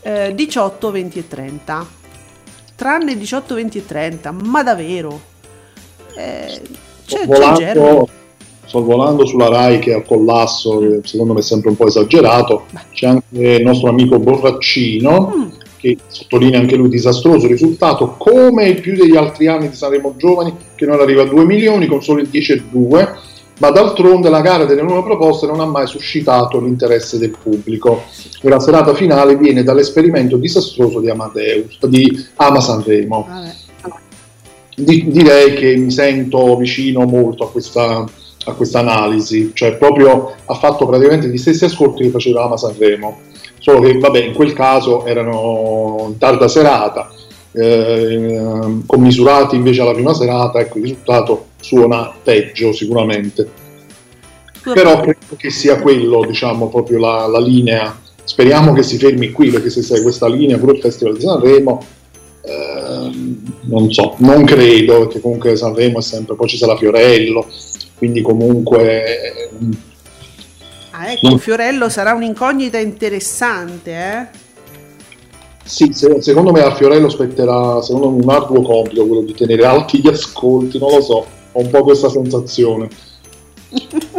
eh, 0.00 0.32
18, 0.34 0.90
20 0.90 1.18
e 1.20 1.28
30. 1.28 1.86
Tranne 2.74 3.16
18, 3.16 3.54
20 3.54 3.78
e 3.78 3.86
30, 3.86 4.32
ma 4.32 4.64
davvero? 4.64 5.28
Eh, 6.16 6.88
c'è, 7.10 7.26
volando, 7.26 8.08
sorvolando 8.64 9.26
sulla 9.26 9.48
RAI 9.48 9.80
che 9.80 9.90
è 9.90 9.94
al 9.94 10.04
collasso, 10.04 10.78
che 10.78 11.00
secondo 11.02 11.32
me 11.32 11.40
è 11.40 11.42
sempre 11.42 11.70
un 11.70 11.76
po' 11.76 11.88
esagerato, 11.88 12.66
c'è 12.92 13.08
anche 13.08 13.24
il 13.38 13.62
nostro 13.62 13.88
amico 13.88 14.20
Borraccino 14.20 15.34
mm. 15.36 15.48
che 15.76 15.98
sottolinea 16.06 16.60
anche 16.60 16.76
lui 16.76 16.88
disastroso 16.88 17.48
risultato, 17.48 18.14
come 18.16 18.74
più 18.74 18.94
degli 18.94 19.16
altri 19.16 19.48
anni 19.48 19.68
di 19.68 19.74
Sanremo 19.74 20.14
Giovani, 20.16 20.54
che 20.76 20.86
non 20.86 21.00
arriva 21.00 21.22
a 21.22 21.26
2 21.26 21.44
milioni 21.44 21.86
con 21.86 22.02
solo 22.02 22.20
il 22.20 22.28
10,2 22.32 23.28
ma 23.60 23.70
d'altronde 23.70 24.30
la 24.30 24.40
gara 24.40 24.64
delle 24.64 24.80
nuove 24.80 25.02
proposte 25.02 25.46
non 25.46 25.60
ha 25.60 25.66
mai 25.66 25.86
suscitato 25.86 26.58
l'interesse 26.60 27.18
del 27.18 27.36
pubblico 27.42 28.04
e 28.40 28.48
la 28.48 28.58
serata 28.58 28.94
finale 28.94 29.36
viene 29.36 29.62
dall'esperimento 29.62 30.38
disastroso 30.38 30.98
di 30.98 31.10
Amadeus, 31.10 31.84
di 31.86 32.26
Ama 32.36 32.60
Sanremo. 32.60 33.26
Vabbè 33.28 33.59
di, 34.82 35.10
direi 35.10 35.54
che 35.54 35.76
mi 35.76 35.90
sento 35.90 36.56
vicino 36.56 37.04
molto 37.04 37.44
a 37.44 37.50
questa, 37.50 38.04
a 38.44 38.52
questa 38.52 38.80
analisi, 38.80 39.50
cioè 39.54 39.76
proprio 39.76 40.34
ha 40.44 40.54
fatto 40.54 40.86
praticamente 40.86 41.28
gli 41.28 41.36
stessi 41.36 41.64
ascolti 41.64 42.04
che 42.04 42.10
faceva 42.10 42.44
Ama 42.44 42.56
Sanremo, 42.56 43.20
solo 43.58 43.80
che 43.80 43.98
vabbè 43.98 44.22
in 44.24 44.34
quel 44.34 44.52
caso 44.52 45.04
erano 45.06 46.06
in 46.08 46.18
tarda 46.18 46.48
serata, 46.48 47.10
eh, 47.52 48.80
commisurati 48.86 49.56
invece 49.56 49.80
alla 49.80 49.92
prima 49.92 50.14
serata, 50.14 50.60
ecco 50.60 50.78
il 50.78 50.84
risultato 50.84 51.46
suona 51.60 52.12
peggio 52.22 52.72
sicuramente. 52.72 53.48
Però 54.62 55.00
credo 55.00 55.36
che 55.36 55.50
sia 55.50 55.80
quello, 55.80 56.24
diciamo, 56.26 56.68
proprio 56.68 56.98
la, 56.98 57.26
la 57.26 57.40
linea. 57.40 57.98
Speriamo 58.22 58.74
che 58.74 58.82
si 58.82 58.98
fermi 58.98 59.30
qui, 59.30 59.48
perché 59.48 59.70
se 59.70 59.82
sei 59.82 60.02
questa 60.02 60.28
linea 60.28 60.58
pure 60.58 60.72
il 60.72 60.80
Festival 60.80 61.14
di 61.14 61.22
Sanremo 61.22 61.82
Ehm, 62.50 63.42
non 63.62 63.92
so, 63.92 64.14
non 64.18 64.44
credo, 64.44 65.00
perché 65.00 65.20
comunque 65.20 65.56
Sanremo 65.56 65.98
è 65.98 66.02
sempre, 66.02 66.34
poi 66.34 66.48
ci 66.48 66.56
sarà 66.56 66.76
Fiorello, 66.76 67.46
quindi 67.96 68.20
comunque... 68.22 69.50
Ah, 70.90 71.12
ecco, 71.12 71.28
non... 71.28 71.38
Fiorello 71.38 71.88
sarà 71.88 72.12
un'incognita 72.14 72.78
interessante, 72.78 73.90
eh? 73.92 74.38
Sì, 75.64 75.92
se, 75.92 76.20
secondo 76.20 76.50
me 76.50 76.62
a 76.62 76.74
Fiorello 76.74 77.08
spetterà 77.08 77.80
secondo 77.80 78.10
me 78.10 78.24
un 78.24 78.28
arduo 78.28 78.62
compito 78.62 79.06
quello 79.06 79.22
di 79.22 79.34
tenere 79.34 79.64
alti 79.64 80.00
gli 80.00 80.08
ascolti, 80.08 80.78
non 80.78 80.90
lo 80.90 81.00
so, 81.00 81.26
ho 81.52 81.60
un 81.60 81.70
po' 81.70 81.84
questa 81.84 82.08
sensazione. 82.08 82.88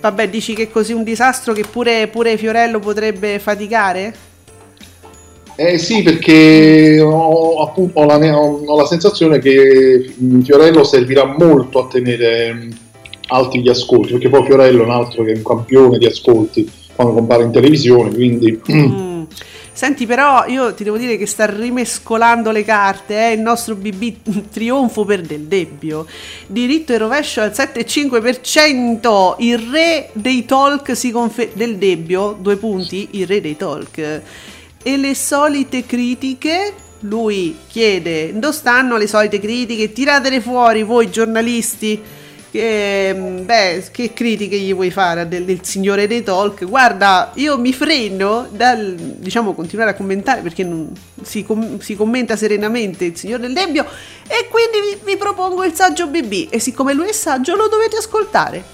Vabbè, 0.00 0.28
dici 0.28 0.54
che 0.54 0.64
è 0.64 0.70
così 0.70 0.92
un 0.92 1.04
disastro 1.04 1.52
che 1.52 1.64
pure, 1.64 2.08
pure 2.08 2.36
Fiorello 2.36 2.80
potrebbe 2.80 3.38
faticare? 3.38 4.32
Eh 5.56 5.78
sì, 5.78 6.02
perché 6.02 7.00
ho, 7.00 7.62
appunto, 7.62 8.00
ho, 8.00 8.04
la, 8.04 8.36
ho, 8.36 8.76
la, 8.76 8.86
sensazione 8.86 9.38
che 9.38 10.12
Fiorello 10.42 10.82
servirà 10.82 11.36
molto 11.38 11.84
a 11.84 11.86
tenere 11.86 12.52
mm, 12.52 12.70
alti 13.28 13.60
gli 13.60 13.68
ascolti, 13.68 14.12
perché 14.12 14.28
poi 14.28 14.44
Fiorello 14.44 14.82
è 14.82 14.84
un 14.84 14.90
altro 14.90 15.22
che 15.22 15.32
è 15.32 15.36
un 15.36 15.44
campione 15.44 15.98
di 15.98 16.06
ascolti 16.06 16.68
quando 16.94 17.14
compare 17.14 17.44
in 17.44 17.52
televisione, 17.52 18.12
quindi... 18.12 18.60
Mm. 19.24 19.24
Senti, 19.72 20.06
però 20.06 20.46
io 20.46 20.72
ti 20.72 20.84
devo 20.84 20.96
dire 20.96 21.16
che 21.16 21.26
sta 21.26 21.46
rimescolando 21.46 22.52
le 22.52 22.62
carte, 22.62 23.30
eh? 23.30 23.32
il 23.32 23.40
nostro 23.40 23.74
BB 23.74 24.48
trionfo 24.52 25.04
per 25.04 25.22
Del 25.22 25.40
Debbio. 25.40 26.06
Diritto 26.46 26.92
e 26.92 26.98
rovescio 26.98 27.40
al 27.40 27.50
7,5%. 27.50 29.34
Il 29.38 29.58
re 29.58 30.10
dei 30.12 30.44
talk 30.44 30.94
si 30.94 31.10
conferma. 31.10 31.54
Del 31.54 31.76
Debbio, 31.76 32.36
due 32.38 32.56
punti, 32.56 33.08
il 33.12 33.26
re 33.26 33.40
dei 33.40 33.56
talk 33.56 34.22
e 34.84 34.98
le 34.98 35.14
solite 35.14 35.86
critiche? 35.86 36.74
Lui 37.00 37.56
chiede 37.66 38.38
dove 38.38 38.52
stanno 38.52 38.96
le 38.96 39.06
solite 39.06 39.40
critiche? 39.40 39.92
Tiratele 39.92 40.40
fuori 40.40 40.82
voi 40.82 41.10
giornalisti. 41.10 42.00
Che, 42.50 43.40
beh, 43.42 43.88
che 43.90 44.12
critiche 44.12 44.56
gli 44.56 44.72
vuoi 44.72 44.92
fare 44.92 45.26
del, 45.26 45.44
del, 45.44 45.64
signore 45.64 46.06
dei 46.06 46.22
talk? 46.22 46.64
Guarda 46.64 47.32
io 47.34 47.58
mi 47.58 47.72
freno 47.72 48.46
dal 48.48 48.94
diciamo 48.94 49.54
continuare 49.54 49.90
a 49.90 49.94
commentare 49.94 50.40
perché 50.40 50.62
non, 50.62 50.92
si, 51.20 51.42
com, 51.42 51.80
si, 51.80 51.96
commenta 51.96 52.36
serenamente 52.36 53.06
il 53.06 53.16
signore 53.16 53.42
del 53.42 53.54
Debbio 53.54 53.84
e 54.28 54.46
quindi 54.48 54.78
vi, 54.80 55.00
vi 55.02 55.16
propongo 55.16 55.64
il 55.64 55.72
saggio 55.72 56.06
BB 56.06 56.46
e 56.50 56.60
siccome 56.60 56.92
lui 56.92 57.08
è 57.08 57.12
saggio 57.12 57.56
lo 57.56 57.66
dovete 57.66 57.96
ascoltare 57.96 58.73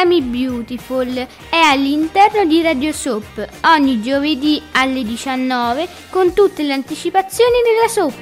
Twittami 0.00 0.22
Beautiful 0.22 1.14
è 1.50 1.56
all'interno 1.56 2.46
di 2.46 2.62
Radio 2.62 2.90
Soap 2.90 3.46
ogni 3.64 4.00
giovedì 4.00 4.62
alle 4.72 5.04
19 5.04 5.86
con 6.08 6.32
tutte 6.32 6.62
le 6.62 6.72
anticipazioni 6.72 7.56
della 7.62 7.86
Soap. 7.86 8.14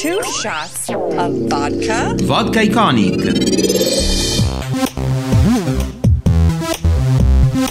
Two 0.00 0.22
shots 0.22 0.88
of 0.88 1.30
vodka. 1.46 2.14
Vodka 2.22 2.62
Iconic. 2.62 3.66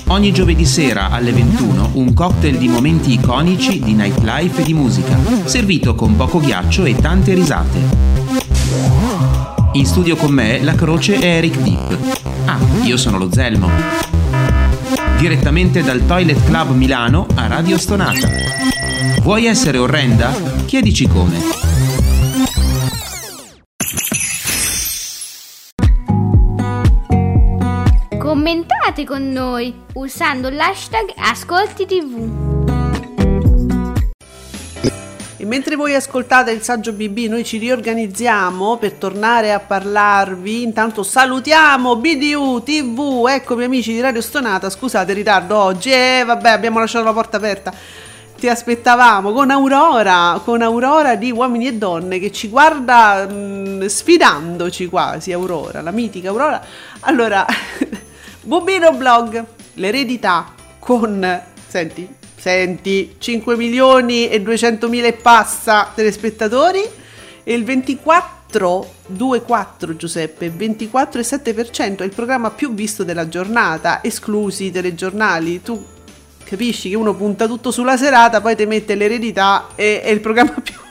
Ogni 0.10 0.32
giovedì 0.32 0.66
sera 0.66 1.10
alle 1.10 1.32
21 1.32 1.92
un 1.94 2.14
cocktail 2.14 2.58
di 2.60 2.68
momenti 2.68 3.14
iconici 3.14 3.80
di 3.80 3.94
nightlife 3.94 4.62
e 4.62 4.64
di 4.64 4.74
musica, 4.76 5.18
servito 5.46 5.96
con 5.96 6.16
poco 6.16 6.40
ghiaccio 6.40 6.86
e 6.86 6.96
tante 6.96 7.34
risate. 7.34 8.17
In 9.74 9.86
studio 9.86 10.16
con 10.16 10.32
me 10.32 10.62
la 10.62 10.76
croce 10.76 11.20
è 11.20 11.26
Eric 11.26 11.58
Deep. 11.60 12.22
Ah, 12.46 12.58
io 12.84 12.98
sono 12.98 13.18
lo 13.18 13.32
Zelmo. 13.32 13.70
Direttamente 15.18 15.84
dal 15.84 16.06
Toilet 16.06 16.44
Club 16.46 16.72
Milano 16.72 17.28
a 17.36 17.48
Radio 17.48 17.78
Stonata. 17.78 18.28
Vuoi 19.22 19.46
essere 19.46 19.78
orrenda? 19.78 20.32
Chiedici 20.66 21.08
come. 21.08 21.38
Commentate 28.18 29.04
con 29.06 29.32
noi 29.32 29.74
usando 29.94 30.50
l'hashtag 30.50 31.14
Ascolti 31.18 31.86
TV. 31.86 32.48
E 35.40 35.46
mentre 35.46 35.76
voi 35.76 35.94
ascoltate 35.94 36.50
il 36.50 36.64
saggio 36.64 36.94
BB, 36.94 37.28
noi 37.30 37.44
ci 37.44 37.60
riorganizziamo 37.60 38.78
per 38.78 38.94
tornare 38.94 39.54
a 39.54 39.60
parlarvi. 39.60 40.64
Intanto 40.64 41.04
salutiamo 41.04 41.96
BDU 41.96 42.64
TV, 42.64 43.28
eccomi 43.30 43.66
amici 43.66 43.94
di 43.94 44.02
Radio 44.02 44.22
Stonata. 44.22 44.68
Scusate 44.68 45.12
il 45.12 45.18
ritardo 45.18 45.56
oggi, 45.56 45.92
eh, 45.92 46.24
vabbè, 46.26 46.50
abbiamo 46.50 46.80
lasciato 46.80 47.06
la 47.06 47.14
porta 47.14 47.38
aperta. 47.38 47.72
Ti 48.36 48.50
aspettavamo 48.50 49.32
con 49.32 49.52
Aurora, 49.52 50.42
con 50.44 50.64
Aurora 50.64 51.14
di 51.14 51.32
Uomini 51.32 51.68
e 51.68 51.74
Donne 51.76 52.18
che 52.18 52.32
ci 52.32 52.48
guarda 52.48 53.28
mh, 53.28 53.86
sfidandoci 53.86 54.88
quasi. 54.88 55.34
Aurora, 55.34 55.82
la 55.82 55.92
mitica 55.92 56.30
Aurora. 56.30 56.60
Allora, 57.02 57.46
Bobino 58.42 58.92
Blog, 58.94 59.46
l'eredità 59.76 60.52
con, 60.80 61.42
senti, 61.68 62.17
senti, 62.48 63.16
5 63.18 63.58
milioni 63.58 64.30
e 64.30 64.42
200 64.42 64.88
mila 64.88 65.08
e 65.08 65.14
passa 65.14 65.92
telespettatori 65.94 66.82
e 67.44 67.54
il 67.54 67.66
24 67.66 68.96
24 69.08 69.96
Giuseppe 69.98 70.50
24,7% 70.50 71.98
è 71.98 72.04
il 72.04 72.14
programma 72.16 72.50
più 72.52 72.74
visto 72.74 73.04
della 73.04 73.28
giornata 73.28 74.02
esclusi 74.02 74.66
i 74.66 74.72
telegiornali. 74.72 75.62
Tu 75.62 75.86
capisci 76.46 76.90
che 76.90 76.96
uno 76.96 77.14
punta 77.14 77.48
tutto 77.48 77.70
sulla 77.70 77.98
serata 77.98 78.40
poi 78.40 78.56
ti 78.56 78.66
mette 78.66 78.96
l'eredità 78.96 79.68
e 79.76 80.02
è 80.02 80.10
il 80.10 80.22
programma 80.22 80.54
più, 80.64 80.74
più 80.74 80.87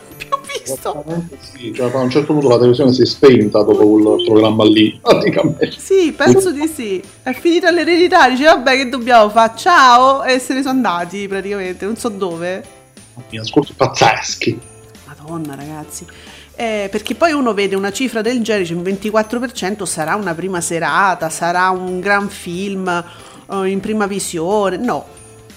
visto 0.67 0.91
Esattamente 0.91 1.39
sì, 1.41 1.73
cioè, 1.75 1.91
a 1.93 1.99
un 1.99 2.11
certo 2.11 2.33
punto 2.33 2.49
la 2.49 2.57
televisione 2.57 2.93
si 2.93 3.03
è 3.03 3.07
spenta 3.07 3.63
dopo 3.63 3.89
quel 3.89 4.25
programma 4.25 4.65
lì, 4.65 4.99
praticamente. 5.03 5.73
sì 5.77 6.13
penso 6.13 6.51
di 6.51 6.67
sì 6.67 7.03
è 7.23 7.33
finita 7.33 7.71
l'eredità 7.71 8.29
dice 8.29 8.45
vabbè 8.45 8.77
che 8.77 8.89
dobbiamo 8.89 9.31
fare 9.31 9.53
ciao 9.57 10.25
e 10.25 10.39
se 10.39 10.55
ne 10.55 10.61
sono 10.63 10.75
andati 10.75 11.27
praticamente 11.29 11.85
non 11.85 11.97
so 11.97 12.09
dove 12.09 12.63
Mi 13.31 13.39
ascolti 13.39 13.73
pazzeschi. 13.75 14.59
Madonna 15.07 15.55
ragazzi. 15.55 16.05
Eh, 16.59 16.89
perché 16.91 17.15
poi 17.15 17.33
uno 17.33 17.53
vede 17.53 17.75
una 17.77 17.93
cifra 17.93 18.23
del 18.23 18.43
genere, 18.43 18.65
dice 18.65 18.75
un 18.75 18.83
24% 18.83 19.85
sarà 19.85 20.15
una 20.15 20.35
prima 20.35 20.61
serata, 20.61 21.29
sarà 21.29 21.69
un 21.71 22.01
gran 22.01 22.29
film 22.29 22.89
eh, 22.89 23.69
in 23.69 23.81
prima 23.81 24.07
visione. 24.07 24.77
No, 24.79 25.05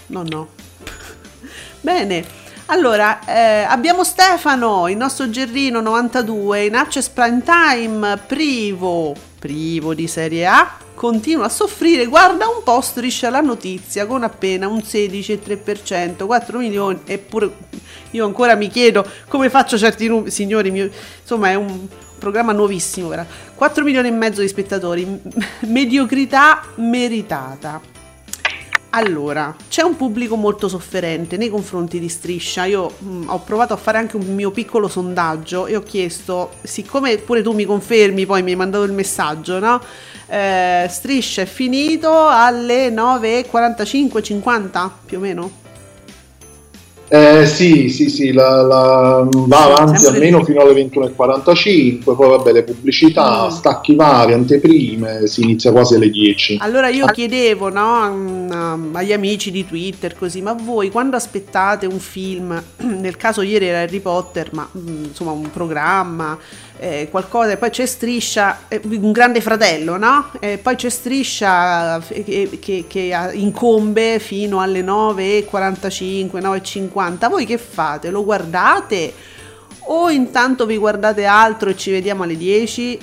no, 0.07 0.23
no. 0.23 0.47
Bene, 1.81 2.25
allora 2.69 3.19
eh, 3.25 3.63
abbiamo 3.67 4.03
Stefano, 4.03 4.88
il 4.88 4.95
nostro 4.95 5.29
Gerrino 5.29 5.81
92, 5.81 6.65
in 6.65 6.75
Access 6.75 7.09
Prime 7.09 7.41
Time, 7.43 8.17
privo, 8.27 9.15
privo 9.39 9.95
di 9.95 10.07
Serie 10.07 10.45
A, 10.45 10.77
continua 10.93 11.45
a 11.45 11.49
soffrire, 11.49 12.05
guarda 12.05 12.47
un 12.47 12.61
po' 12.63 12.79
striscia 12.81 13.31
la 13.31 13.41
notizia 13.41 14.05
con 14.05 14.21
appena 14.21 14.67
un 14.67 14.77
16,3%, 14.77 16.27
4 16.27 16.57
milioni, 16.59 16.99
eppure 17.05 17.51
io 18.11 18.25
ancora 18.25 18.53
mi 18.53 18.69
chiedo 18.69 19.03
come 19.27 19.49
faccio 19.49 19.75
certi 19.75 20.07
numeri, 20.07 20.29
signori, 20.29 20.69
mio- 20.69 20.91
insomma 21.21 21.49
è 21.49 21.55
un 21.55 21.88
programma 22.19 22.51
nuovissimo, 22.51 23.07
vera. 23.07 23.25
4 23.55 23.83
milioni 23.83 24.09
e 24.09 24.11
mezzo 24.11 24.41
di 24.41 24.47
spettatori, 24.47 25.21
mediocrità 25.65 26.61
meritata. 26.75 27.98
Allora, 28.91 29.55
c'è 29.69 29.84
un 29.84 29.96
pubblico 29.96 30.36
molto 30.36 30.67
sofferente 30.67 31.38
nei 31.38 31.50
confronti 31.50 32.00
di 32.00 32.10
Striscia. 32.10 32.65
Io 32.65 32.91
mh, 32.98 33.25
ho 33.27 33.38
provato 33.39 33.74
a 33.74 33.77
fare 33.77 34.00
anche 34.00 34.15
un 34.15 34.34
mio 34.34 34.50
piccolo 34.50 34.88
sondaggio 34.88 35.67
e 35.67 35.75
ho 35.75 35.84
chiesto, 35.84 36.53
siccome 36.63 37.17
pure 37.17 37.43
tu 37.43 37.53
mi 37.53 37.65
confermi, 37.65 38.25
poi 38.25 38.41
mi 38.41 38.50
hai 38.51 38.58
mandato 38.58 38.86
il 38.86 38.91
messaggio, 38.91 39.60
no? 39.60 39.79
Eh, 40.27 40.88
Striscia 40.89 41.43
è 41.43 41.46
finito 41.46 42.27
alle 42.27 42.89
9.45-50 42.89 44.89
più 45.05 45.17
o 45.17 45.22
meno? 45.22 45.51
Eh, 47.11 47.47
sì, 47.47 47.89
sì, 47.89 48.07
sì, 48.07 48.31
la, 48.31 48.61
la- 48.61 49.27
va 49.29 49.63
avanti 49.63 50.05
almeno 50.05 50.43
fino 50.43 50.62
alle 50.62 50.73
21.45, 50.73 52.03
poi 52.15 52.29
vabbè 52.29 52.51
le 52.51 52.63
pubblicità, 52.63 53.47
Mm. 53.47 53.49
stacchi 53.49 53.95
vari, 53.95 54.34
anteprime, 54.34 55.25
si 55.25 55.41
inizia 55.41 55.71
quasi 55.71 55.95
alle 55.95 56.10
10. 56.12 56.57
Allora 56.62 56.88
io 56.89 57.07
chiedevo 57.07 57.69
no, 57.69 58.12
mm, 58.13 58.95
agli 58.95 59.12
amici 59.12 59.49
di 59.49 59.65
Twitter 59.65 60.15
così, 60.15 60.41
ma 60.43 60.53
voi 60.53 60.91
quando 60.91 61.15
aspettate 61.15 61.88
un 61.88 61.99
film, 61.99 62.62
nel 62.86 63.17
caso 63.17 63.41
ieri 63.41 63.65
era 63.65 63.79
Harry 63.81 63.99
Potter, 64.01 64.49
ma 64.53 64.69
mm, 64.77 65.05
insomma 65.05 65.31
un 65.31 65.49
programma, 65.51 66.38
eh, 66.79 67.07
qualcosa, 67.11 67.51
e 67.51 67.57
poi 67.57 67.69
c'è 67.69 67.85
Striscia, 67.85 68.61
eh, 68.69 68.79
un 68.83 69.11
grande 69.11 69.41
fratello, 69.41 69.97
no? 69.97 70.31
E 70.39 70.57
poi 70.57 70.75
c'è 70.75 70.89
Striscia 70.89 71.97
eh, 72.07 72.23
che, 72.23 72.57
che- 72.59 72.85
che 72.87 73.29
incombe 73.33 74.19
fino 74.19 74.61
alle 74.61 74.81
9.45, 74.81 76.39
9.50, 76.39 77.29
voi 77.29 77.45
che 77.45 77.57
fate? 77.57 78.09
Lo 78.09 78.23
guardate? 78.23 79.13
O 79.91 80.09
intanto 80.09 80.65
vi 80.65 80.77
guardate 80.77 81.25
altro 81.25 81.69
e 81.69 81.75
ci 81.77 81.91
vediamo 81.91 82.23
alle 82.23 82.37
10? 82.37 82.97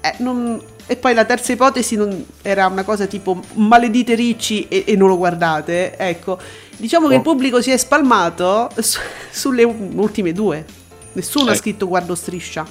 Eh, 0.00 0.14
non- 0.18 0.60
E 0.88 0.94
poi 0.94 1.14
la 1.14 1.24
terza 1.24 1.50
ipotesi 1.50 1.96
non- 1.96 2.24
era 2.42 2.68
una 2.68 2.84
cosa 2.84 3.06
tipo 3.06 3.42
maledite 3.54 4.14
ricci 4.14 4.68
e, 4.68 4.84
e 4.86 4.94
non 4.94 5.08
lo 5.08 5.16
guardate. 5.16 5.96
Ecco, 5.96 6.38
diciamo 6.76 7.08
che 7.08 7.14
il 7.16 7.22
pubblico 7.22 7.60
si 7.60 7.72
è 7.72 7.76
spalmato 7.76 8.70
su- 8.78 9.00
sulle 9.32 9.64
ultime 9.64 10.32
due. 10.32 10.64
Nessuno 11.14 11.50
ha 11.50 11.54
scritto 11.56 11.88
guardo 11.88 12.14
striscia. 12.14 12.64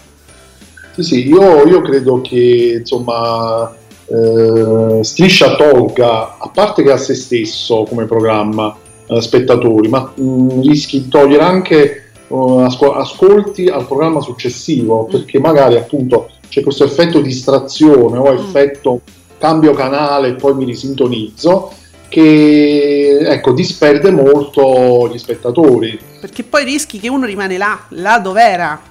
Sì, 0.95 1.03
sì, 1.03 1.27
io, 1.27 1.65
io 1.65 1.81
credo 1.81 2.21
che 2.21 2.77
insomma 2.79 3.69
eh, 4.07 5.03
Striscia 5.03 5.55
tolga, 5.55 6.37
a 6.37 6.49
parte 6.53 6.83
che 6.83 6.91
a 6.91 6.97
se 6.97 7.15
stesso 7.15 7.83
come 7.83 8.05
programma, 8.05 8.75
eh, 9.07 9.21
spettatori, 9.21 9.89
ma 9.89 10.13
mh, 10.15 10.61
rischi 10.61 11.01
di 11.03 11.07
togliere 11.09 11.43
anche 11.43 12.11
eh, 12.27 12.63
asco- 12.63 12.93
ascolti 12.93 13.67
al 13.67 13.85
programma 13.85 14.21
successivo, 14.21 15.05
perché 15.05 15.39
magari 15.39 15.75
appunto 15.75 16.29
c'è 16.47 16.63
questo 16.63 16.85
effetto 16.85 17.19
distrazione 17.19 18.17
o 18.17 18.31
effetto 18.31 19.01
cambio 19.37 19.73
canale 19.73 20.29
e 20.29 20.33
poi 20.35 20.55
mi 20.55 20.63
risintonizzo 20.63 21.73
che 22.07 23.17
ecco, 23.19 23.51
disperde 23.51 24.11
molto 24.11 25.09
gli 25.11 25.17
spettatori. 25.17 25.99
Perché 26.21 26.43
poi 26.43 26.63
rischi 26.63 26.99
che 26.99 27.09
uno 27.09 27.25
rimane 27.25 27.57
là, 27.57 27.77
là 27.89 28.19
dov'era. 28.19 28.81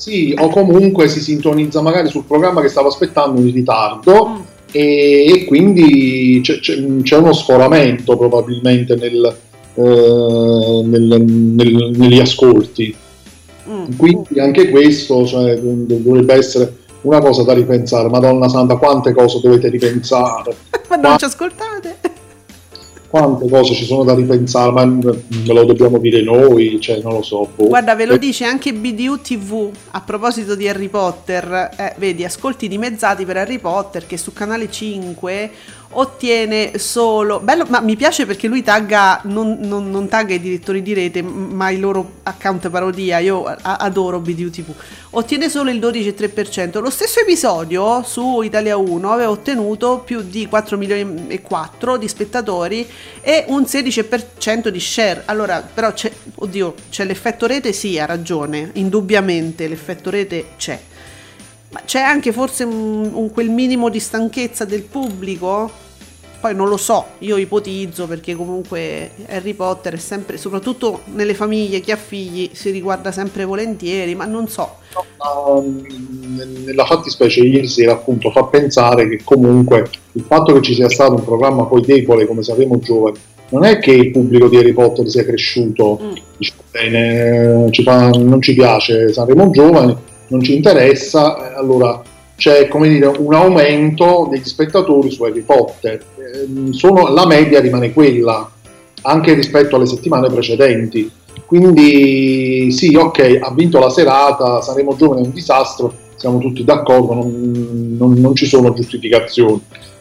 Sì, 0.00 0.34
o 0.38 0.48
comunque 0.48 1.08
si 1.08 1.20
sintonizza 1.20 1.82
magari 1.82 2.08
sul 2.08 2.24
programma 2.24 2.62
che 2.62 2.68
stavo 2.68 2.88
aspettando 2.88 3.38
in 3.42 3.52
ritardo 3.52 4.28
Mm. 4.28 4.40
e, 4.72 5.24
e 5.26 5.44
quindi 5.44 6.40
c'è, 6.42 6.58
c'è- 6.58 6.82
c'è 7.02 7.18
uno 7.18 7.34
sforamento 7.34 8.16
probabilmente 8.16 8.94
nel, 8.96 9.36
eh, 9.74 10.82
nel- 10.84 11.22
nel- 11.22 11.90
negli 11.94 12.18
ascolti. 12.18 12.96
Mm. 13.68 13.84
Quindi 13.98 14.40
anche 14.40 14.70
questo 14.70 15.26
cioè, 15.26 15.58
dovrebbe 15.60 16.32
essere 16.32 16.76
una 17.02 17.18
cosa 17.20 17.42
da 17.42 17.52
ripensare. 17.52 18.08
Madonna 18.08 18.48
Santa, 18.48 18.76
quante 18.76 19.12
cose 19.12 19.38
dovete 19.42 19.68
ripensare? 19.68 20.56
Ma 20.88 20.96
non 20.96 21.18
ci 21.18 21.26
ascoltate? 21.26 21.98
Quante 23.10 23.48
cose 23.48 23.74
ci 23.74 23.84
sono 23.84 24.04
da 24.04 24.14
ripensare, 24.14 24.70
ma 24.70 24.84
me 24.84 25.12
lo 25.46 25.64
dobbiamo 25.64 25.98
dire 25.98 26.22
noi, 26.22 26.78
cioè 26.80 27.00
non 27.02 27.14
lo 27.14 27.22
so. 27.22 27.48
boh. 27.56 27.66
Guarda, 27.66 27.96
ve 27.96 28.06
lo 28.06 28.14
Eh, 28.14 28.18
dice 28.18 28.44
anche 28.44 28.72
BDU 28.72 29.20
TV 29.20 29.68
a 29.90 30.00
proposito 30.00 30.54
di 30.54 30.68
Harry 30.68 30.86
Potter. 30.86 31.70
Eh, 31.76 31.94
vedi, 31.98 32.24
ascolti 32.24 32.68
dimezzati 32.68 33.24
per 33.24 33.38
Harry 33.38 33.58
Potter 33.58 34.06
che 34.06 34.16
su 34.16 34.32
canale 34.32 34.70
5 34.70 35.50
ottiene 35.92 36.78
solo. 36.78 37.40
Bello, 37.40 37.64
ma 37.68 37.80
mi 37.80 37.96
piace 37.96 38.26
perché 38.26 38.46
lui 38.46 38.62
tagga, 38.62 39.20
non, 39.24 39.58
non- 39.60 39.90
non 39.90 40.08
tagga 40.08 40.34
i 40.34 40.40
direttori 40.40 40.82
di 40.82 40.92
rete, 40.92 41.22
ma 41.22 41.70
i 41.70 41.78
loro 41.78 42.12
account 42.22 42.68
parodia. 42.70 43.18
Io 43.18 43.44
adoro 43.44 44.20
BDU 44.20 44.50
TV. 44.50 44.72
Ottiene 45.10 45.48
solo 45.48 45.70
il 45.70 45.80
12,3%. 45.80 46.80
Lo 46.80 46.90
stesso 46.90 47.20
episodio 47.20 48.02
su 48.04 48.42
Italia 48.42 48.76
1 48.76 49.10
aveva 49.10 49.30
ottenuto 49.30 50.02
più 50.04 50.22
di 50.22 50.46
4 50.46 50.76
milioni 50.76 51.26
e 51.28 51.42
4 51.42 51.96
di 51.96 52.06
spettatori 52.06 52.86
e 53.20 53.44
un 53.48 53.62
16% 53.62 54.68
di 54.68 54.80
share. 54.80 55.22
Allora, 55.24 55.66
però 55.72 55.92
c'è, 55.92 56.12
oddio, 56.36 56.74
c'è 56.90 57.04
l'effetto 57.04 57.46
rete? 57.46 57.72
Sì, 57.72 57.98
ha 57.98 58.06
ragione, 58.06 58.70
indubbiamente 58.74 59.66
l'effetto 59.66 60.10
rete 60.10 60.50
c'è. 60.56 60.80
Ma 61.70 61.82
c'è 61.84 62.00
anche 62.00 62.32
forse 62.32 62.64
un, 62.64 63.10
un- 63.12 63.30
quel 63.30 63.48
minimo 63.50 63.88
di 63.88 64.00
stanchezza 64.00 64.64
del 64.64 64.82
pubblico? 64.82 65.70
Poi 66.40 66.54
non 66.54 66.68
lo 66.68 66.78
so, 66.78 67.04
io 67.18 67.36
ipotizzo 67.36 68.06
perché 68.06 68.34
comunque 68.34 69.10
Harry 69.28 69.52
Potter 69.52 69.92
è 69.94 69.98
sempre, 69.98 70.38
soprattutto 70.38 71.00
nelle 71.12 71.34
famiglie, 71.34 71.80
chi 71.80 71.92
ha 71.92 71.96
figli 71.96 72.48
si 72.54 72.70
riguarda 72.70 73.12
sempre 73.12 73.44
volentieri, 73.44 74.14
ma 74.14 74.24
non 74.24 74.48
so. 74.48 74.76
ma, 75.18 75.62
nella 76.64 76.86
fattispecie 76.86 77.42
ieri 77.42 77.68
sera 77.68 77.92
appunto 77.92 78.30
fa 78.30 78.44
pensare 78.44 79.06
che 79.08 79.20
comunque 79.22 79.90
il 80.12 80.24
fatto 80.26 80.54
che 80.54 80.62
ci 80.62 80.74
sia 80.74 80.88
stato 80.88 81.14
un 81.14 81.24
programma 81.24 81.64
poi 81.66 81.82
debole 81.82 82.26
come 82.26 82.42
saremo 82.42 82.78
giovani 82.78 83.18
non 83.50 83.64
è 83.64 83.78
che 83.78 83.92
il 83.92 84.10
pubblico 84.10 84.48
di 84.48 84.56
Harry 84.56 84.72
Potter 84.72 85.08
sia 85.10 85.24
cresciuto 85.24 85.98
Mm. 86.02 86.12
dice, 86.38 86.52
bene, 86.70 87.68
ci 87.70 87.82
fa- 87.82 88.08
non 88.10 88.40
ci 88.40 88.54
piace 88.54 89.12
saremo 89.12 89.50
giovani 89.50 89.94
non 90.30 90.42
ci 90.42 90.54
interessa 90.56 91.52
eh, 91.52 91.58
allora 91.58 92.02
c'è 92.36 92.68
come 92.68 92.88
dire 92.88 93.06
un 93.06 93.34
aumento 93.34 94.26
degli 94.30 94.44
spettatori 94.44 95.10
su 95.10 95.22
Harry 95.24 95.42
Potter 95.42 96.02
ehm, 96.16 96.70
sono- 96.72 97.08
la 97.12 97.26
media 97.26 97.60
rimane 97.60 97.92
quella, 97.92 98.50
anche 99.02 99.34
rispetto 99.34 99.76
alle 99.76 99.86
settimane 99.86 100.28
precedenti. 100.28 101.10
Quindi 101.74 102.70
sì, 102.70 102.94
ok, 102.94 103.38
ha 103.42 103.52
vinto 103.52 103.78
la 103.78 103.90
serata, 103.90 104.60
saremo 104.62 104.94
giovani 104.96 105.22
è 105.22 105.26
un 105.26 105.32
disastro, 105.32 105.92
siamo 106.16 106.38
tutti 106.38 106.64
d'accordo, 106.64 107.12
non, 107.14 107.96
non- 107.98 108.14
non 108.14 108.34
ci 108.34 108.46
sono 108.46 108.72
giustificazioni. 108.72 109.60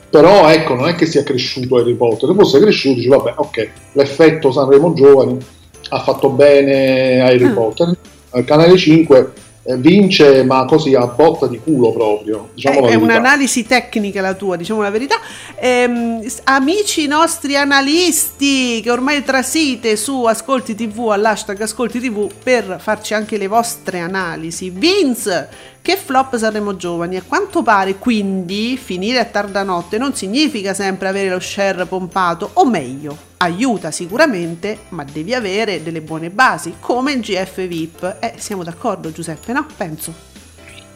Però 0.10 0.50
ecco, 0.50 0.74
non 0.76 0.88
è 0.88 0.96
che 0.96 1.06
sia 1.06 1.24
cresciuto 1.24 1.78
Harry 1.78 1.94
Potter, 1.96 2.30
se 2.30 2.36
fosse 2.36 2.60
cresciuto, 2.60 2.96
dici 2.96 3.08
vabbè, 3.10 3.34
ok, 3.36 3.70
l'effetto 3.94 4.52
Sanremo 4.52 4.94
Giovani 4.94 5.38
ha 5.89 6.00
fatto 6.00 6.30
bene 6.30 7.22
a 7.22 7.26
Harry 7.28 7.46
Ah. 7.46 7.52
Potter. 7.52 7.98
Eh, 8.32 8.44
Canale 8.44 8.78
5 8.78 9.18
eh, 9.18 9.28
vince, 9.77 10.43
ma 10.43 10.65
così 10.65 10.95
a 10.95 11.05
botta 11.05 11.47
di 11.47 11.60
culo 11.60 11.91
proprio. 11.91 12.49
Diciamo 12.53 12.88
È, 12.88 12.91
è 12.91 12.95
un'analisi 12.95 13.65
tecnica 13.65 14.21
la 14.21 14.34
tua, 14.34 14.55
diciamo 14.55 14.82
la 14.82 14.89
verità. 14.89 15.15
Ehm, 15.55 16.25
amici 16.45 17.08
nostri 17.08 17.55
analisti 17.55 18.82
che 18.82 18.91
ormai 18.91 19.23
trasite 19.23 19.95
su 19.95 20.23
Ascolti 20.25 20.75
TV 20.75 21.10
all'hashtag 21.12 21.62
Ascolti 21.62 21.99
TV 21.99 22.29
per 22.41 22.77
farci 22.79 23.13
anche 23.13 23.38
le 23.38 23.47
vostre 23.47 23.99
analisi. 23.99 24.69
Vince, 24.69 25.49
che 25.89 25.95
flop 25.97 26.38
saremo 26.38 26.75
giovani? 26.75 27.15
A 27.15 27.23
quanto 27.25 27.63
pare 27.63 27.95
quindi 27.95 28.78
finire 28.78 29.17
a 29.17 29.25
tarda 29.25 29.63
notte 29.63 29.97
non 29.97 30.13
significa 30.13 30.75
sempre 30.75 31.08
avere 31.08 31.30
lo 31.30 31.39
share 31.39 31.84
pompato, 31.88 32.52
o 32.54 32.67
meglio, 32.67 33.17
aiuta 33.38 33.89
sicuramente, 33.89 34.82
ma 34.89 35.04
devi 35.04 35.34
avere 35.34 35.82
delle 35.82 36.02
buone 36.02 36.30
basi, 36.30 36.75
come 36.80 37.13
il 37.13 37.21
GF 37.21 37.65
VIP. 37.65 38.17
Eh, 38.19 38.34
siamo 38.38 38.63
d'accordo 38.63 39.12
Giuseppe, 39.12 39.52
no? 39.52 39.65
Penso. 39.75 40.13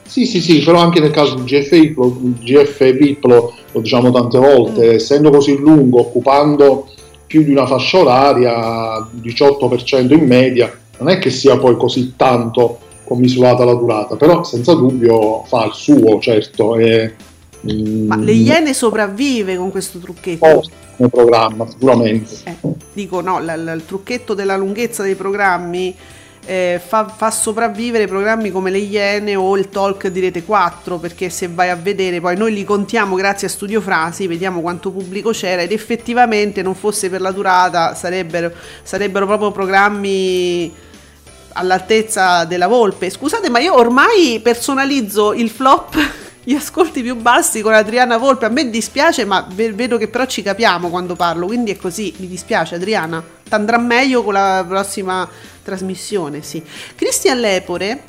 Sì, 0.06 0.27
sì, 0.27 0.39
sì, 0.39 0.60
però 0.60 0.77
anche 0.77 0.99
nel 0.99 1.10
caso 1.10 1.34
del 1.38 1.45
GFI, 1.45 1.93
lo- 1.95 2.19
il 2.25 2.36
GF 2.43 2.91
VIP 2.95 3.23
lo, 3.23 3.51
lo 3.71 3.79
diciamo 3.82 4.12
tante 4.12 4.38
volte, 4.38 4.89
Mm. 4.91 4.93
essendo 4.93 5.32
così 5.32 5.58
lungo, 5.58 6.01
occupando 6.01 6.88
più 7.25 7.41
di 7.41 7.49
una 7.49 7.65
fascia 7.65 7.97
oraria, 7.97 9.08
18% 9.10 10.13
in 10.13 10.27
media, 10.27 10.71
non 10.99 11.10
è 11.10 11.17
che 11.17 11.32
sia 11.32 11.58
poi 11.58 11.75
così 11.77 12.13
tanto 12.15 12.77
commisurata 13.13 13.63
la 13.63 13.73
durata, 13.76 14.15
però 14.15 14.43
senza 14.43 14.73
dubbio 14.73 15.43
fa 15.43 15.65
il 15.65 15.73
suo, 15.73 16.19
certo. 16.19 16.76
E, 16.78 17.13
mm, 17.71 18.08
Ma 18.08 18.15
le 18.17 18.32
Iene 18.32 18.73
sopravvive 18.73 19.56
con 19.56 19.69
questo 19.71 19.99
trucchetto. 19.99 20.63
come 20.97 21.10
programma, 21.10 21.67
sicuramente. 21.69 22.36
Eh, 22.45 22.56
dico 22.93 23.21
no, 23.21 23.39
la- 23.39 23.56
la- 23.56 23.73
il 23.73 23.86
trucchetto 23.86 24.34
della 24.34 24.58
lunghezza 24.58 25.04
dei 25.04 25.15
programmi 25.15 25.95
eh, 26.45 26.82
fa, 26.86 27.08
fa 27.08 27.32
sopravvivere 27.32 28.06
programmi 28.06 28.52
come 28.52 28.69
le 28.69 28.78
Iene 28.80 29.34
o 29.36 29.56
il 29.58 29.69
talk 29.69 30.08
di 30.10 30.19
Rete 30.19 30.43
4 30.43 30.97
perché 30.97 31.30
se 31.30 31.47
vai 31.47 31.69
a 31.69 31.76
vedere 31.78 32.19
poi 32.19 32.36
noi 32.36 32.54
li 32.54 32.65
contiamo 32.65 33.15
grazie 33.15 33.47
a 33.47 33.49
Studio 33.49 33.80
Frasi 33.80 34.28
vediamo 34.28 34.60
quanto 34.60 34.91
pubblico 34.91 35.30
c'era 35.32 35.62
ed 35.62 35.71
effettivamente 35.71 36.62
non 36.62 36.76
fosse 36.76 37.10
per 37.10 37.21
la 37.21 37.32
durata 37.32 37.95
sarebbero, 37.95 38.52
sarebbero 38.84 39.26
proprio 39.26 39.52
programmi 39.52 40.69
all'altezza 41.53 42.45
della 42.45 42.67
volpe. 42.67 43.09
Scusate 43.09 43.49
ma 43.49 43.59
io 43.59 43.75
ormai 43.75 44.39
personalizzo 44.41 45.33
il 45.33 45.49
flop 45.49 45.97
gli 46.43 46.53
ascolti 46.53 47.01
più 47.01 47.15
bassi 47.15 47.61
con 47.61 47.73
Adriana 47.73 48.17
Volpe. 48.17 48.45
A 48.45 48.49
me 48.49 48.69
dispiace 48.69 49.25
ma 49.25 49.47
ve- 49.49 49.73
vedo 49.73 49.97
che 49.97 50.07
però 50.07 50.25
ci 50.25 50.41
capiamo 50.41 50.89
quando 50.89 51.15
parlo 51.15 51.45
quindi 51.45 51.71
è 51.71 51.77
così. 51.77 52.13
Mi 52.17 52.27
dispiace 52.27 52.75
Adriana. 52.75 53.23
T'andrà 53.47 53.77
meglio 53.77 54.23
con 54.23 54.33
la 54.33 54.65
prossima 54.67 55.27
trasmissione 55.63 56.41
sì. 56.41 56.61
Cristian 56.95 57.39
Lepore 57.39 58.03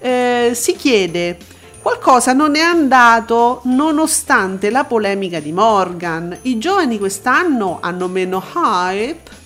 eh, 0.00 0.52
si 0.54 0.74
chiede 0.74 1.36
qualcosa 1.80 2.32
non 2.32 2.54
è 2.56 2.60
andato 2.60 3.60
nonostante 3.64 4.70
la 4.70 4.84
polemica 4.84 5.40
di 5.40 5.52
Morgan. 5.52 6.36
I 6.42 6.58
giovani 6.58 6.98
quest'anno 6.98 7.78
hanno 7.80 8.08
meno 8.08 8.42
hype 8.54 9.37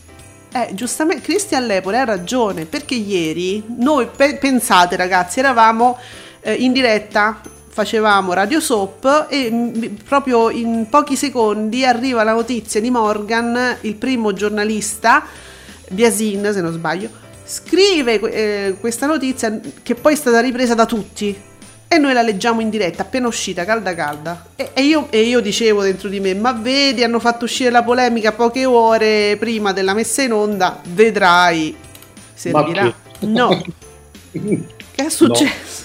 eh, 0.53 0.71
giustamente 0.75 1.23
Cristian 1.23 1.67
Lepore 1.67 1.99
ha 1.99 2.05
ragione 2.05 2.67
perché 2.67 2.95
ieri 2.95 3.63
noi 3.79 4.09
pe- 4.15 4.37
pensate 4.37 4.97
ragazzi 4.97 5.39
eravamo 5.39 5.99
eh, 6.41 6.53
in 6.55 6.73
diretta 6.73 7.41
facevamo 7.69 8.33
Radio 8.35 8.61
Soap 8.61 9.27
e 9.31 9.51
mm, 9.51 9.85
proprio 10.07 10.51
in 10.51 10.87
pochi 10.91 11.17
secondi 11.17 11.85
arriva 11.85 12.23
la 12.23 12.33
notizia 12.33 12.81
di 12.81 12.91
Morgan 12.91 13.79
il 13.81 13.95
primo 13.95 14.33
giornalista 14.33 15.25
Biasin 15.89 16.51
se 16.53 16.61
non 16.61 16.73
sbaglio 16.73 17.09
scrive 17.45 18.21
eh, 18.21 18.77
questa 18.79 19.07
notizia 19.07 19.59
che 19.83 19.95
poi 19.95 20.13
è 20.13 20.17
stata 20.17 20.41
ripresa 20.41 20.75
da 20.75 20.87
tutti 20.87 21.51
e 21.93 21.99
noi 21.99 22.15
la 22.15 22.23
leggiamo 22.23 22.63
in 22.63 22.71
diretta 22.71 23.03
appena 23.03 23.27
uscita 23.27 23.67
calda 23.67 23.95
calda. 23.95 24.47
E, 24.57 24.71
e 24.73 24.83
io, 24.83 25.09
e 25.11 25.21
io 25.21 25.41
dicevo 25.41 25.83
dentro 25.83 26.09
di 26.09 26.21
me 26.21 26.35
ma 26.35 26.53
vedi 26.53 27.05
hanno 27.05 27.19
fatto 27.19 27.45
uscire 27.45 27.69
la 27.69 27.83
polemica 27.83 28.33
poche 28.33 28.65
ore 28.65 29.37
prima 29.39 29.75
della 29.75 29.93
messa 29.93 30.23
in 30.23 30.33
onda 30.33 30.81
vedrai. 30.85 31.77
Servirà? 32.33 32.91
no. 33.21 33.63
Che 34.95 35.07
è 35.07 35.09
successo 35.11 35.82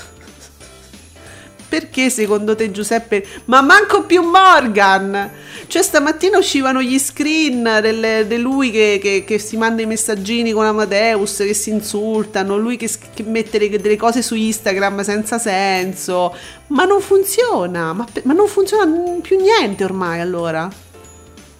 perché 1.67 2.09
secondo 2.09 2.55
te 2.55 2.71
Giuseppe? 2.71 3.25
Ma 3.45 3.61
manco 3.61 4.03
più 4.03 4.21
Morgan! 4.21 5.29
Cioè 5.67 5.81
stamattina 5.83 6.37
uscivano 6.37 6.81
gli 6.81 6.97
screen 6.97 8.25
di 8.27 8.37
lui 8.37 8.71
che, 8.71 8.99
che- 9.01 9.23
che 9.25 9.37
si 9.39 9.57
manda 9.57 9.81
i 9.81 9.85
messaggini 9.85 10.51
con 10.51 10.65
Amadeus 10.65 11.37
che 11.37 11.53
si 11.53 11.69
insultano 11.71 12.57
lui 12.57 12.77
che, 12.77 12.89
che 13.13 13.23
mette 13.23 13.57
le- 13.59 13.69
delle 13.81 13.97
cose 13.97 14.21
su 14.21 14.35
Instagram 14.35 15.03
senza 15.03 15.37
senso. 15.37 16.33
Ma 16.67 16.85
non 16.85 17.01
funziona! 17.01 17.93
Ma, 17.93 18.05
ma 18.23 18.33
non 18.33 18.47
funziona 18.47 18.85
più 19.21 19.37
niente 19.39 19.83
ormai 19.83 20.19
allora. 20.19 20.69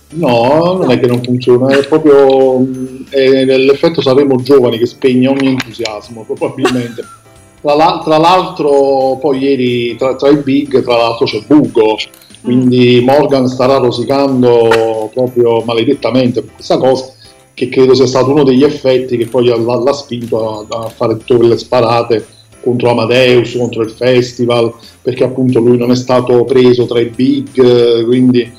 No, 0.10 0.78
non 0.80 0.89
è 0.89 1.00
che 1.02 1.08
non 1.08 1.22
funziona, 1.22 1.76
è 1.78 1.86
proprio 1.86 2.60
mh, 2.60 3.10
è 3.10 3.43
l'effetto 3.58 4.02
saremo 4.02 4.38
giovani 4.38 4.78
che 4.78 4.86
spegne 4.86 5.28
ogni 5.28 5.48
entusiasmo, 5.48 6.24
probabilmente. 6.24 7.04
Tra, 7.62 7.76
l'al- 7.76 8.04
tra 8.04 8.17
l'altro, 8.17 9.17
poi 9.20 9.39
ieri 9.39 9.96
tra, 9.96 10.15
tra 10.15 10.30
i 10.30 10.38
big, 10.38 10.84
tra 10.84 10.96
l'altro 10.96 11.26
c'è 11.26 11.41
Bugo, 11.46 11.98
quindi 12.41 13.02
Morgan 13.04 13.48
starà 13.48 13.78
rosicando 13.78 15.10
proprio 15.13 15.62
maledettamente 15.62 16.41
per 16.41 16.54
questa 16.56 16.78
cosa, 16.78 17.12
che 17.54 17.70
credo 17.70 17.96
sia 17.96 18.06
stato 18.06 18.32
uno 18.32 18.43
degli 18.43 18.63
effetti 18.63 19.17
che 19.17 19.26
poi 19.26 19.46
l'ha, 19.46 19.58
l'ha 19.58 19.93
spinto 19.93 20.65
a, 20.70 20.86
a 20.86 20.89
fare 20.89 21.17
tutte 21.17 21.36
quelle 21.38 21.58
sparate 21.58 22.26
contro 22.62 22.91
Amadeus, 22.91 23.56
contro 23.56 23.82
il 23.82 23.91
festival, 23.91 24.74
perché 25.02 25.24
appunto 25.24 25.60
lui 25.60 25.78
non 25.78 25.91
è 25.91 25.96
stato 25.96 26.43
preso 26.43 26.86
tra 26.86 27.00
i 27.00 27.06
big, 27.06 27.58
eh, 27.58 28.04
quindi 28.04 28.52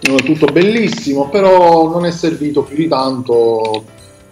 è 0.00 0.22
tutto 0.22 0.46
bellissimo, 0.46 1.28
però 1.28 1.88
non 1.88 2.04
è 2.04 2.10
servito 2.10 2.62
più 2.62 2.76
di 2.76 2.88
tanto. 2.88 3.84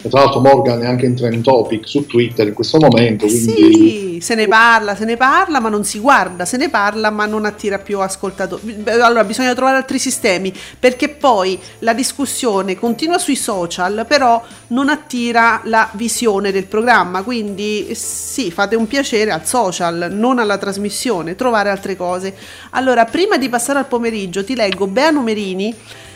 E 0.03 0.09
tra 0.09 0.21
l'altro 0.21 0.39
Morgan 0.39 0.81
è 0.81 0.87
anche 0.87 1.05
in 1.05 1.15
trend 1.15 1.43
topic 1.43 1.87
su 1.87 2.05
Twitter 2.07 2.47
in 2.47 2.53
questo 2.53 2.79
momento, 2.79 3.27
quindi 3.27 3.51
Sì, 3.51 4.17
se 4.21 4.35
ne 4.35 4.47
parla, 4.47 4.95
se 4.95 5.05
ne 5.05 5.15
parla, 5.15 5.59
ma 5.59 5.69
non 5.69 5.83
si 5.83 5.99
guarda, 5.99 6.45
se 6.45 6.57
ne 6.57 6.69
parla, 6.69 7.11
ma 7.11 7.25
non 7.25 7.45
attira 7.45 7.77
più 7.77 7.99
ascoltatori. 7.99 8.83
Allora, 8.87 9.23
bisogna 9.23 9.53
trovare 9.53 9.77
altri 9.77 9.99
sistemi, 9.99 10.53
perché 10.79 11.09
poi 11.09 11.59
la 11.79 11.93
discussione 11.93 12.75
continua 12.75 13.19
sui 13.19 13.35
social, 13.35 14.05
però 14.07 14.41
non 14.67 14.89
attira 14.89 15.61
la 15.65 15.89
visione 15.93 16.51
del 16.51 16.65
programma. 16.65 17.21
Quindi 17.21 17.93
sì, 17.93 18.51
fate 18.51 18.75
un 18.75 18.87
piacere 18.87 19.31
al 19.31 19.45
social, 19.45 20.09
non 20.11 20.39
alla 20.39 20.57
trasmissione, 20.57 21.35
trovare 21.35 21.69
altre 21.69 21.95
cose. 21.95 22.35
Allora, 22.71 23.05
prima 23.05 23.37
di 23.37 23.49
passare 23.49 23.79
al 23.79 23.87
pomeriggio, 23.87 24.43
ti 24.43 24.55
leggo 24.55 24.87
Bea 24.87 25.11
Numerini 25.11 25.75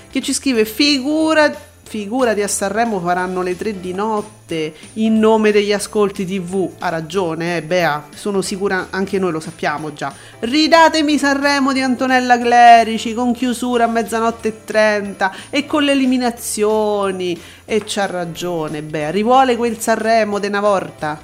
che 0.10 0.22
ci 0.22 0.32
scrive 0.32 0.64
figura 0.64 1.54
figurati 1.88 2.42
a 2.42 2.48
Sanremo 2.48 3.00
faranno 3.00 3.42
le 3.42 3.56
tre 3.56 3.80
di 3.80 3.94
notte 3.94 4.74
in 4.94 5.20
nome 5.20 5.52
degli 5.52 5.72
ascolti 5.72 6.26
tv 6.26 6.72
ha 6.80 6.90
ragione 6.90 7.58
eh, 7.58 7.62
Bea 7.62 8.08
sono 8.14 8.42
sicura 8.42 8.88
anche 8.90 9.20
noi 9.20 9.32
lo 9.32 9.40
sappiamo 9.40 9.94
già. 9.94 10.14
Ridatemi 10.40 11.18
Sanremo 11.18 11.74
di 11.74 11.82
Antonella 11.82 12.40
Clerici 12.40 13.14
con 13.14 13.34
chiusura 13.34 13.86
a 13.86 13.88
mezzanotte 13.88 14.48
e 14.48 14.64
trenta 14.66 15.32
e 15.50 15.66
con 15.66 15.84
le 15.84 15.92
eliminazioni. 15.92 17.40
E 17.66 17.84
c'ha 17.86 18.06
ragione 18.06 18.82
Bea. 18.82 19.10
Rivuole 19.12 19.56
quel 19.56 19.80
Sanremo 19.80 20.40
de 20.40 20.48
una 20.48 20.60
volta? 20.60 21.20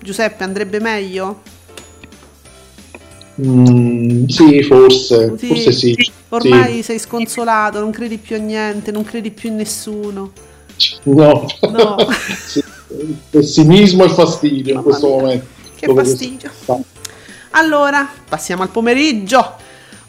Giuseppe 0.00 0.44
andrebbe 0.44 0.80
meglio? 0.80 1.51
Mm, 3.40 4.26
sì, 4.26 4.62
forse, 4.62 5.34
Sì. 5.38 5.46
forse 5.46 5.72
sì. 5.72 6.12
ormai 6.30 6.74
Sì. 6.76 6.82
sei 6.82 6.98
sconsolato 6.98 7.80
non 7.80 7.90
credi 7.90 8.18
più 8.18 8.36
a 8.36 8.38
niente 8.38 8.90
non 8.90 9.04
credi 9.04 9.30
più 9.30 9.48
in 9.50 9.56
nessuno 9.56 10.32
No. 11.04 11.46
No. 11.70 11.96
Sì, 12.46 12.62
Pessimismo 13.30 14.04
e 14.04 14.08
fastidio 14.08 14.72
in 14.72 14.78
Mamma 14.78 14.82
questo 14.82 15.06
mia, 15.08 15.16
momento. 15.16 15.46
che 15.76 15.86
Dove 15.86 16.04
fastidio. 16.04 16.50
Allora, 17.50 18.08
passiamo 18.28 18.62
al 18.62 18.68
pomeriggio. 18.70 19.56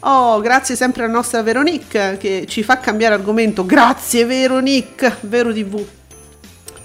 Oh, 0.00 0.40
grazie 0.40 0.74
sempre 0.76 1.04
alla 1.04 1.12
nostra 1.12 1.42
Veronique 1.42 2.16
che 2.18 2.44
ci 2.48 2.62
fa 2.62 2.78
cambiare 2.78 3.14
argomento. 3.14 3.64
Grazie 3.64 4.24
Veronique, 4.26 5.16
Vero 5.22 5.52
TV. 5.52 5.82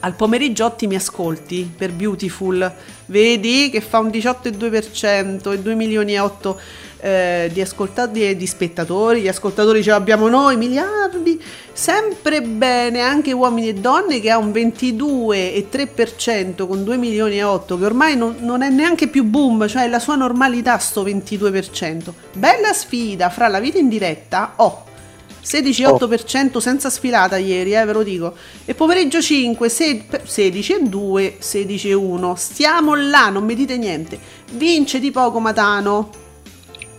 al 0.02 0.14
pomeriggio 0.14 0.66
ottimi 0.66 0.96
ascolti 0.96 1.70
per 1.76 1.92
Beautiful, 1.92 2.74
vedi 3.10 3.70
che 3.70 3.82
fa 3.82 4.00
un 4.00 4.08
18,2% 4.08 5.52
e 5.52 5.60
2 5.60 5.76
milioni 5.76 6.14
e 6.14 6.20
8 6.20 6.60
eh, 7.02 7.50
di, 7.52 7.62
ascoltati, 7.62 8.36
di 8.36 8.48
spettatori, 8.48 9.22
gli 9.22 9.28
ascoltatori 9.28 9.82
ce 9.82 9.92
l'abbiamo 9.92 10.28
noi, 10.28 10.58
miliardi, 10.58 11.42
sempre 11.72 12.42
bene 12.42 13.00
anche 13.00 13.32
uomini 13.32 13.70
e 13.70 13.76
donne 13.76 14.20
che 14.20 14.30
ha 14.30 14.38
un 14.38 14.50
22,3% 14.50 16.68
con 16.68 16.84
2 16.84 16.98
milioni 16.98 17.38
e 17.38 17.44
8 17.44 17.78
che 17.78 17.86
ormai 17.86 18.18
non, 18.18 18.36
non, 18.40 18.64
è 18.64 18.70
neanche 18.70 19.08
più 19.08 19.24
boom, 19.24 19.68
cioè 19.68 19.84
è 19.84 19.88
la 19.88 20.00
sua 20.00 20.16
normalità 20.16 20.78
sto 20.78 21.06
22%. 21.06 22.12
Bella 22.34 22.74
sfida 22.74 23.30
fra 23.30 23.48
la 23.48 23.60
vita 23.60 23.78
in 23.78 23.88
diretta, 23.88 24.54
oh, 24.58 24.88
16,8% 25.50 26.60
senza 26.60 26.92
sfilata 26.92 27.38
ieri, 27.38 27.74
eh, 27.74 27.84
ve 27.84 27.94
lo 27.94 28.04
dico. 28.04 28.34
E 28.66 28.76
pomeriggio 28.76 29.20
5, 29.20 29.68
16 29.68 30.74
e 30.74 30.84
2, 30.84 31.36
16 31.40 31.90
e 31.90 31.94
1. 31.94 32.36
Stiamo 32.36 32.94
là, 32.94 33.30
non 33.30 33.46
mi 33.46 33.56
dite 33.56 33.76
niente. 33.78 34.20
Vince 34.52 35.00
di 35.00 35.10
poco 35.10 35.40
Matano. 35.40 36.10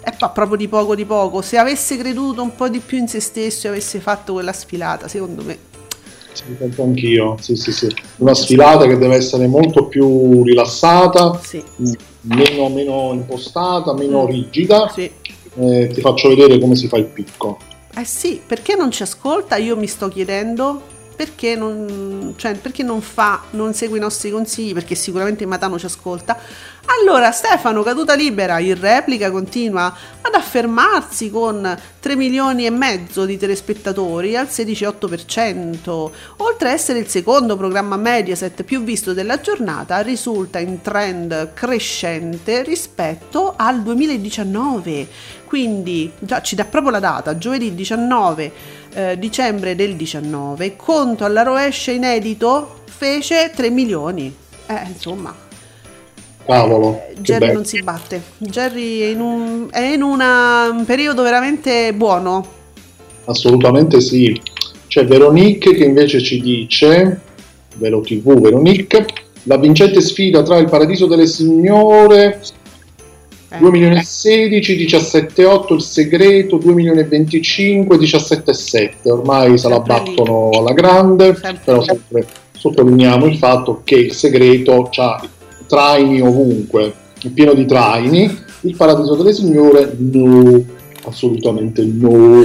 E 0.02 0.12
fa 0.18 0.30
proprio 0.30 0.56
di 0.56 0.66
poco 0.66 0.96
di 0.96 1.04
poco. 1.04 1.42
Se 1.42 1.58
avesse 1.58 1.96
creduto 1.96 2.42
un 2.42 2.56
po' 2.56 2.68
di 2.68 2.80
più 2.80 2.98
in 2.98 3.06
se 3.06 3.20
stesso 3.20 3.66
e 3.66 3.70
avesse 3.70 4.00
fatto 4.00 4.32
quella 4.32 4.52
sfilata, 4.52 5.06
secondo 5.06 5.44
me. 5.44 5.58
Sì, 6.32 6.42
penso 6.58 6.82
anch'io. 6.82 7.36
Sì, 7.40 7.54
sì, 7.54 7.70
sì. 7.70 7.88
Una 8.16 8.34
sfilata 8.34 8.86
che 8.86 8.98
deve 8.98 9.14
essere 9.16 9.46
molto 9.46 9.86
più 9.86 10.42
rilassata, 10.42 11.38
meno, 12.22 12.68
meno 12.68 13.10
impostata, 13.12 13.92
meno 13.94 14.24
Mm. 14.24 14.26
rigida. 14.26 14.92
Eh, 14.94 15.90
ti 15.92 16.00
faccio 16.00 16.28
vedere 16.28 16.58
come 16.58 16.74
si 16.76 16.88
fa 16.88 16.96
il 16.96 17.06
picco. 17.06 17.58
Eh 17.94 18.04
sì, 18.04 18.40
perché 18.44 18.76
non 18.76 18.90
ci 18.90 19.02
ascolta? 19.02 19.56
Io 19.56 19.76
mi 19.76 19.86
sto 19.86 20.08
chiedendo 20.08 20.98
perché 21.20 21.54
non, 21.54 22.32
cioè, 22.36 22.54
perché 22.54 22.82
non 22.82 23.02
fa, 23.02 23.42
non 23.50 23.74
segue 23.74 23.98
i 23.98 24.00
nostri 24.00 24.30
consigli, 24.30 24.72
perché 24.72 24.94
sicuramente 24.94 25.44
Matano 25.44 25.78
ci 25.78 25.84
ascolta. 25.84 26.38
Allora, 26.98 27.30
Stefano, 27.30 27.84
caduta 27.84 28.14
libera, 28.14 28.58
in 28.58 28.78
replica 28.78 29.30
continua 29.30 29.94
ad 30.20 30.34
affermarsi 30.34 31.30
con 31.30 31.78
3 32.00 32.16
milioni 32.16 32.66
e 32.66 32.70
mezzo 32.70 33.24
di 33.24 33.38
telespettatori 33.38 34.36
al 34.36 34.46
16,8%. 34.46 36.10
Oltre 36.38 36.68
a 36.68 36.72
essere 36.72 36.98
il 36.98 37.06
secondo 37.06 37.56
programma 37.56 37.96
Mediaset 37.96 38.64
più 38.64 38.82
visto 38.82 39.12
della 39.12 39.40
giornata, 39.40 40.00
risulta 40.00 40.58
in 40.58 40.80
trend 40.80 41.52
crescente 41.54 42.64
rispetto 42.64 43.54
al 43.56 43.82
2019. 43.82 45.08
Quindi 45.46 46.10
già 46.18 46.42
ci 46.42 46.56
dà 46.56 46.64
proprio 46.64 46.90
la 46.90 47.00
data, 47.00 47.38
giovedì 47.38 47.72
19 47.72 48.52
eh, 48.92 49.18
dicembre 49.18 49.76
del 49.76 49.94
19, 49.94 50.74
conto 50.74 51.24
alla 51.24 51.42
rovescia 51.42 51.92
inedito 51.92 52.82
fece 52.84 53.52
3 53.54 53.70
milioni. 53.70 54.34
Eh, 54.66 54.82
insomma, 54.86 55.48
Cavolo. 56.50 57.02
che 57.14 57.20
Jerry 57.20 57.52
non 57.52 57.64
si 57.64 57.82
batte. 57.82 58.20
Jerry 58.38 59.00
è 59.00 59.06
in 59.06 59.20
un, 59.20 59.68
è 59.70 59.92
in 59.94 60.02
una- 60.02 60.68
un 60.70 60.84
periodo 60.84 61.22
veramente 61.22 61.92
buono. 61.94 62.44
Assolutamente 63.26 64.00
sì. 64.00 64.40
C'è 64.86 65.04
Veronique 65.04 65.74
che 65.74 65.84
invece 65.84 66.20
ci 66.20 66.40
dice, 66.40 67.20
Vero 67.76 68.00
TV 68.00 68.40
Veronique, 68.40 69.06
la 69.44 69.56
vincente 69.56 70.00
sfida 70.00 70.42
tra 70.42 70.56
il 70.58 70.68
Paradiso 70.68 71.06
delle 71.06 71.26
Signore, 71.26 72.40
Eh. 73.52 73.58
2 73.58 73.70
milioni 73.70 73.96
e 73.98 74.02
16, 74.04 74.76
17 74.76 75.44
8, 75.44 75.74
il 75.74 75.82
segreto, 75.82 76.56
2 76.56 76.72
milioni 76.72 77.00
e 77.00 77.04
25, 77.04 77.98
17 77.98 78.52
7. 78.52 79.10
Ormai 79.10 79.58
se 79.58 79.68
la 79.68 79.80
battono 79.80 80.50
alla 80.50 80.72
grande, 80.72 81.34
Sempre 81.34 81.60
però 81.64 81.82
sempre 81.82 82.26
sottolineiamo 82.52 83.26
il 83.26 83.38
fatto 83.38 83.80
che 83.84 83.94
il 83.96 84.12
segreto 84.12 84.88
ha 84.96 85.20
traini 85.70 86.20
ovunque, 86.20 86.92
è 87.22 87.28
pieno 87.28 87.54
di 87.54 87.64
traini. 87.64 88.48
Il 88.62 88.74
Paradiso 88.74 89.14
delle 89.14 89.32
Signore, 89.32 89.94
no, 89.96 90.62
assolutamente 91.04 91.84
no. 91.84 92.44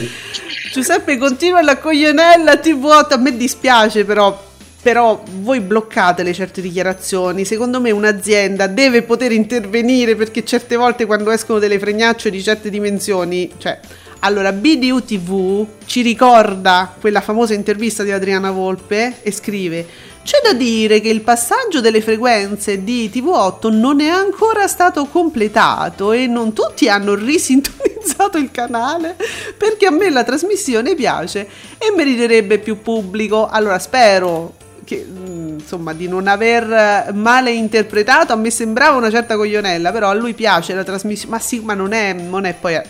Giuseppe 0.72 1.18
continua 1.18 1.64
la 1.64 1.78
coglionella 1.78 2.58
TV 2.58 2.86
a 2.86 3.18
me 3.18 3.36
dispiace 3.36 4.06
però 4.06 4.44
però 4.82 5.24
voi 5.40 5.62
bloccate 5.62 6.32
certe 6.32 6.62
dichiarazioni 6.62 7.44
secondo 7.44 7.82
me 7.82 7.90
un'azienda 7.90 8.68
deve 8.68 9.02
poter 9.02 9.32
intervenire 9.32 10.16
perché 10.16 10.44
certe 10.44 10.76
volte 10.76 11.08
quando 11.08 11.32
escono 11.32 11.58
delle 11.58 11.80
fregnacce 11.80 12.30
di 12.30 12.44
certe 12.44 12.70
dimensioni 12.70 13.50
cioè 13.58 13.80
allora 14.20 14.52
BDU 14.52 15.04
TV 15.04 15.66
ci 15.86 16.02
ricorda 16.02 16.94
quella 17.00 17.22
famosa 17.22 17.54
intervista 17.56 18.04
di 18.04 18.12
Adriana 18.12 18.52
Volpe 18.52 19.16
e 19.24 19.32
scrive 19.32 19.88
c'è 20.26 20.40
da 20.42 20.54
dire 20.54 21.02
che 21.02 21.10
il 21.10 21.22
passaggio 21.22 21.82
delle 21.82 22.02
frequenze 22.02 22.84
di 22.84 23.12
TV8 23.14 23.72
non 23.72 24.02
è 24.02 24.08
ancora 24.08 24.66
stato 24.66 25.06
completato 25.06 26.14
e 26.14 26.26
non 26.26 26.52
tutti 26.52 26.90
hanno 26.90 27.14
risintonizzato 27.14 28.40
il 28.40 28.50
canale 28.50 29.16
perché 29.56 29.86
a 29.86 29.92
me 29.92 30.10
la 30.10 30.24
trasmissione 30.24 30.96
piace 30.96 31.48
e 31.78 31.94
meriterebbe 31.96 32.58
più 32.58 32.82
pubblico. 32.82 33.48
Allora 33.48 33.78
spero 33.78 34.56
che 34.84 35.06
mm, 35.08 35.60
insomma 35.60 35.94
di 35.94 36.08
non 36.08 36.26
aver 36.26 37.14
male 37.14 37.52
interpretato, 37.52 38.34
a 38.34 38.36
me 38.36 38.50
sembrava 38.50 38.98
una 38.98 39.12
certa 39.12 39.36
coglionella, 39.36 39.92
però 39.92 40.10
a 40.10 40.14
lui 40.16 40.34
piace 40.34 40.74
la 40.74 40.84
trasmissione, 40.84 41.36
ma 41.36 41.40
sì, 41.40 41.60
ma 41.60 41.76
non 41.76 41.94
è, 41.94 42.14
non 42.14 42.46
è 42.46 42.56
poi 42.56 42.82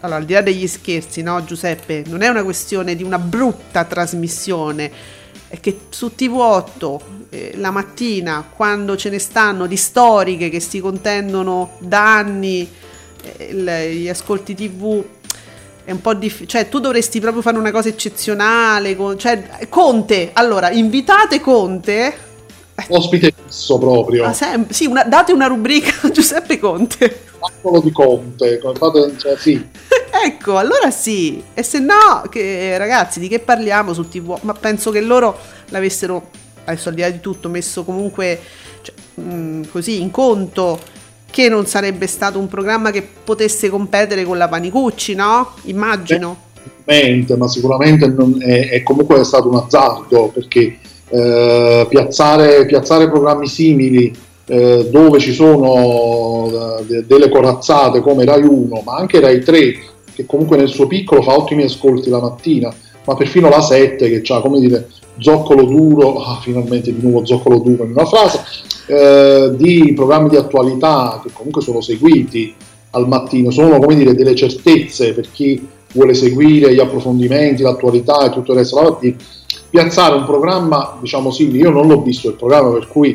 allora 0.00 0.18
al 0.18 0.24
di 0.24 0.32
là 0.32 0.40
degli 0.40 0.66
scherzi, 0.66 1.22
no 1.22 1.44
Giuseppe, 1.44 2.02
non 2.08 2.22
è 2.22 2.28
una 2.28 2.42
questione 2.42 2.96
di 2.96 3.04
una 3.04 3.20
brutta 3.20 3.84
trasmissione 3.84 5.20
è 5.52 5.60
che 5.60 5.80
su 5.90 6.12
TV8 6.16 7.00
eh, 7.28 7.52
la 7.56 7.70
mattina, 7.70 8.42
quando 8.56 8.96
ce 8.96 9.10
ne 9.10 9.18
stanno 9.18 9.66
di 9.66 9.76
storiche 9.76 10.48
che 10.48 10.60
si 10.60 10.80
contendono 10.80 11.72
da 11.78 12.16
anni 12.16 12.66
eh, 13.36 13.94
gli 13.94 14.08
ascolti 14.08 14.54
TV, 14.54 15.04
è 15.84 15.90
un 15.90 16.00
po' 16.00 16.14
difficile. 16.14 16.48
Cioè, 16.48 16.68
tu 16.70 16.80
dovresti 16.80 17.20
proprio 17.20 17.42
fare 17.42 17.58
una 17.58 17.70
cosa 17.70 17.90
eccezionale. 17.90 18.96
con- 18.96 19.18
cioè, 19.18 19.66
Conte, 19.68 20.30
allora, 20.32 20.70
invitate 20.70 21.38
Conte. 21.42 22.30
Ospite 22.88 23.32
fisso 23.46 23.78
proprio. 23.78 24.24
Ah, 24.24 24.32
sem- 24.32 24.68
sì, 24.70 24.86
una- 24.86 25.04
date 25.04 25.32
una 25.32 25.46
rubrica 25.46 26.06
a 26.06 26.10
Giuseppe 26.10 26.58
Conte. 26.58 27.08
Piccolo 27.42 27.80
di 27.80 27.90
Conte, 27.92 28.60
fate- 28.78 29.14
cioè, 29.18 29.36
sì, 29.36 29.64
ecco, 30.24 30.56
allora 30.58 30.90
sì. 30.90 31.42
E 31.54 31.62
se 31.62 31.78
no, 31.80 32.22
che, 32.30 32.76
ragazzi, 32.78 33.20
di 33.20 33.28
che 33.28 33.40
parliamo 33.40 33.92
su 33.92 34.08
TV? 34.08 34.38
Ma 34.42 34.52
penso 34.54 34.90
che 34.90 35.00
loro 35.00 35.38
l'avessero, 35.68 36.30
adesso 36.64 36.88
al 36.88 36.94
di 36.94 37.00
là 37.02 37.10
di 37.10 37.20
tutto, 37.20 37.48
messo 37.48 37.84
comunque 37.84 38.40
cioè, 38.82 38.94
mh, 39.24 39.68
così 39.70 40.00
in 40.00 40.10
conto 40.10 40.78
che 41.30 41.48
non 41.48 41.66
sarebbe 41.66 42.06
stato 42.06 42.38
un 42.38 42.46
programma 42.48 42.90
che 42.90 43.02
potesse 43.02 43.68
competere 43.70 44.24
con 44.24 44.36
la 44.38 44.48
Panicucci, 44.48 45.14
no? 45.14 45.54
Immagino. 45.62 46.50
sicuramente, 46.84 47.36
ma 47.36 47.48
sicuramente 47.48 48.06
non 48.08 48.36
è, 48.42 48.68
è 48.70 48.82
comunque 48.82 49.24
stato 49.24 49.48
un 49.48 49.56
azzardo 49.56 50.28
perché 50.28 50.78
eh, 51.12 51.86
piazzare, 51.88 52.64
piazzare 52.64 53.10
programmi 53.10 53.46
simili 53.46 54.12
eh, 54.46 54.88
dove 54.90 55.18
ci 55.18 55.32
sono 55.32 56.48
eh, 56.48 56.84
de- 56.86 57.06
delle 57.06 57.28
corazzate 57.28 58.00
come 58.00 58.24
Rai 58.24 58.42
1, 58.42 58.82
ma 58.84 58.96
anche 58.96 59.20
Rai 59.20 59.40
3, 59.40 59.74
che 60.14 60.26
comunque 60.26 60.56
nel 60.56 60.68
suo 60.68 60.86
piccolo 60.86 61.22
fa 61.22 61.36
ottimi 61.36 61.64
ascolti 61.64 62.08
la 62.08 62.20
mattina, 62.20 62.72
ma 63.04 63.14
perfino 63.14 63.48
la 63.48 63.60
7 63.60 64.08
che 64.08 64.32
ha, 64.32 64.40
come 64.40 64.58
dire, 64.58 64.88
zoccolo 65.18 65.64
duro, 65.64 66.16
ah, 66.24 66.38
finalmente 66.40 66.94
di 66.94 67.02
nuovo 67.02 67.26
zoccolo 67.26 67.58
duro 67.58 67.84
in 67.84 67.90
una 67.90 68.06
frase, 68.06 68.40
eh, 68.86 69.52
di 69.54 69.92
programmi 69.94 70.30
di 70.30 70.36
attualità 70.36 71.20
che 71.22 71.30
comunque 71.32 71.60
sono 71.60 71.82
seguiti 71.82 72.54
al 72.90 73.06
mattino, 73.06 73.50
sono 73.50 73.78
come 73.78 73.94
dire 73.94 74.14
delle 74.14 74.34
certezze 74.34 75.12
per 75.12 75.30
chi 75.30 75.66
vuole 75.92 76.14
seguire 76.14 76.74
gli 76.74 76.80
approfondimenti, 76.80 77.62
l'attualità 77.62 78.24
e 78.24 78.30
tutto 78.30 78.52
il 78.52 78.58
resto 78.58 78.76
la 78.76 78.90
mattina, 78.90 79.16
piazzare 79.72 80.14
un 80.16 80.26
programma, 80.26 80.98
diciamo 81.00 81.30
simile, 81.30 81.56
io 81.60 81.70
non 81.70 81.86
l'ho 81.88 82.02
visto 82.02 82.28
il 82.28 82.34
programma 82.34 82.72
per 82.72 82.88
cui 82.88 83.10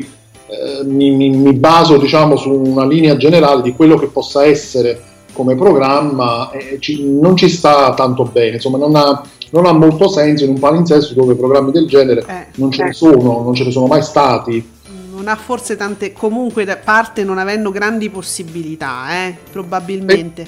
eh, 0.48 0.82
mi, 0.84 1.12
mi- 1.12 1.30
mi 1.30 1.52
baso 1.52 1.98
diciamo 1.98 2.34
su 2.36 2.50
una 2.52 2.84
linea 2.84 3.16
generale 3.16 3.62
di 3.62 3.72
quello 3.74 3.96
che 3.96 4.06
possa 4.08 4.44
essere 4.44 5.00
come 5.32 5.54
programma, 5.54 6.50
eh, 6.50 6.78
ci- 6.80 7.04
non 7.08 7.36
ci 7.36 7.48
sta 7.48 7.94
tanto 7.94 8.24
bene, 8.24 8.56
insomma 8.56 8.76
non 8.76 8.96
ha, 8.96 9.22
non 9.52 9.66
ha 9.66 9.72
molto 9.72 10.08
senso 10.08 10.42
in 10.42 10.50
un 10.50 10.58
palinsesto 10.58 11.14
dove 11.14 11.36
programmi 11.36 11.70
del 11.70 11.86
genere 11.86 12.24
Eh, 12.26 12.46
non 12.56 12.72
ce 12.72 12.82
ne 12.82 12.92
sono, 12.92 13.40
non 13.44 13.54
ce 13.54 13.62
ne 13.64 13.70
sono 13.70 13.86
mai 13.86 14.02
stati. 14.02 14.68
Non 15.14 15.28
ha 15.28 15.36
forse 15.36 15.76
tante, 15.76 16.12
comunque 16.12 16.64
da 16.64 16.76
parte 16.76 17.22
non 17.22 17.38
avendo 17.38 17.70
grandi 17.70 18.10
possibilità, 18.10 19.26
eh, 19.26 19.36
probabilmente. 19.52 20.42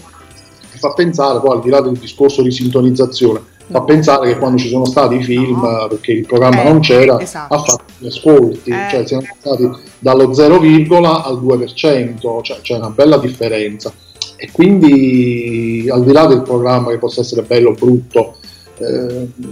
mi 0.72 0.78
fa 0.80 0.92
pensare, 0.92 1.38
poi 1.38 1.52
al 1.52 1.60
di 1.62 1.70
là 1.70 1.80
del 1.80 1.96
discorso 1.96 2.42
di 2.42 2.50
sintonizzazione, 2.50 3.40
fa 3.70 3.82
pensare 3.82 4.32
che 4.32 4.38
quando 4.38 4.58
ci 4.58 4.68
sono 4.68 4.84
stati 4.84 5.16
i 5.16 5.22
film, 5.22 5.60
No. 5.60 5.86
perché 5.88 6.12
il 6.12 6.26
programma 6.26 6.62
Eh, 6.62 6.68
non 6.68 6.80
c'era, 6.80 7.18
esatto. 7.20 7.54
ha 7.54 7.58
fatto 7.58 7.84
gli 7.98 8.06
ascolti, 8.06 8.70
Eh. 8.70 8.88
cioè 8.90 9.06
siamo 9.06 9.22
passati 9.40 9.70
dallo 9.98 10.32
0, 10.32 10.56
al 11.24 11.38
2%, 11.40 12.40
cioè 12.42 12.60
c'è 12.60 12.76
una 12.76 12.90
bella 12.90 13.18
differenza. 13.18 13.92
E 14.36 14.50
quindi 14.52 15.86
al 15.90 16.02
di 16.04 16.12
là 16.12 16.26
del 16.26 16.42
programma 16.42 16.90
che 16.90 16.98
possa 16.98 17.20
essere 17.20 17.42
bello 17.42 17.70
o 17.70 17.72
brutto, 17.74 18.36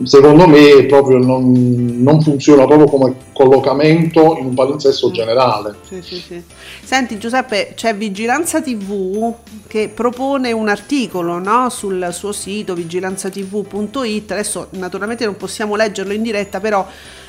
secondo 0.04 0.46
me 0.46 0.86
proprio 0.86 1.18
non, 1.18 2.02
non 2.02 2.22
funziona 2.22 2.64
proprio 2.64 2.86
come 2.86 3.14
collocamento 3.32 4.36
in 4.38 4.46
un 4.46 4.54
palinsesto 4.54 5.10
generale. 5.10 5.76
Sì, 5.86 6.00
sì, 6.02 6.16
sì. 6.16 6.42
Senti 6.82 7.18
Giuseppe, 7.18 7.72
c'è 7.74 7.94
Vigilanza 7.94 8.62
TV 8.62 9.34
che 9.66 9.90
propone 9.92 10.52
un 10.52 10.68
articolo 10.68 11.38
no? 11.38 11.68
sul 11.68 12.08
suo 12.12 12.32
sito 12.32 12.74
vigilanzatv.it, 12.74 14.30
adesso 14.30 14.68
naturalmente 14.70 15.26
non 15.26 15.36
possiamo 15.36 15.76
leggerlo 15.76 16.14
in 16.14 16.22
diretta, 16.22 16.58
però 16.58 16.86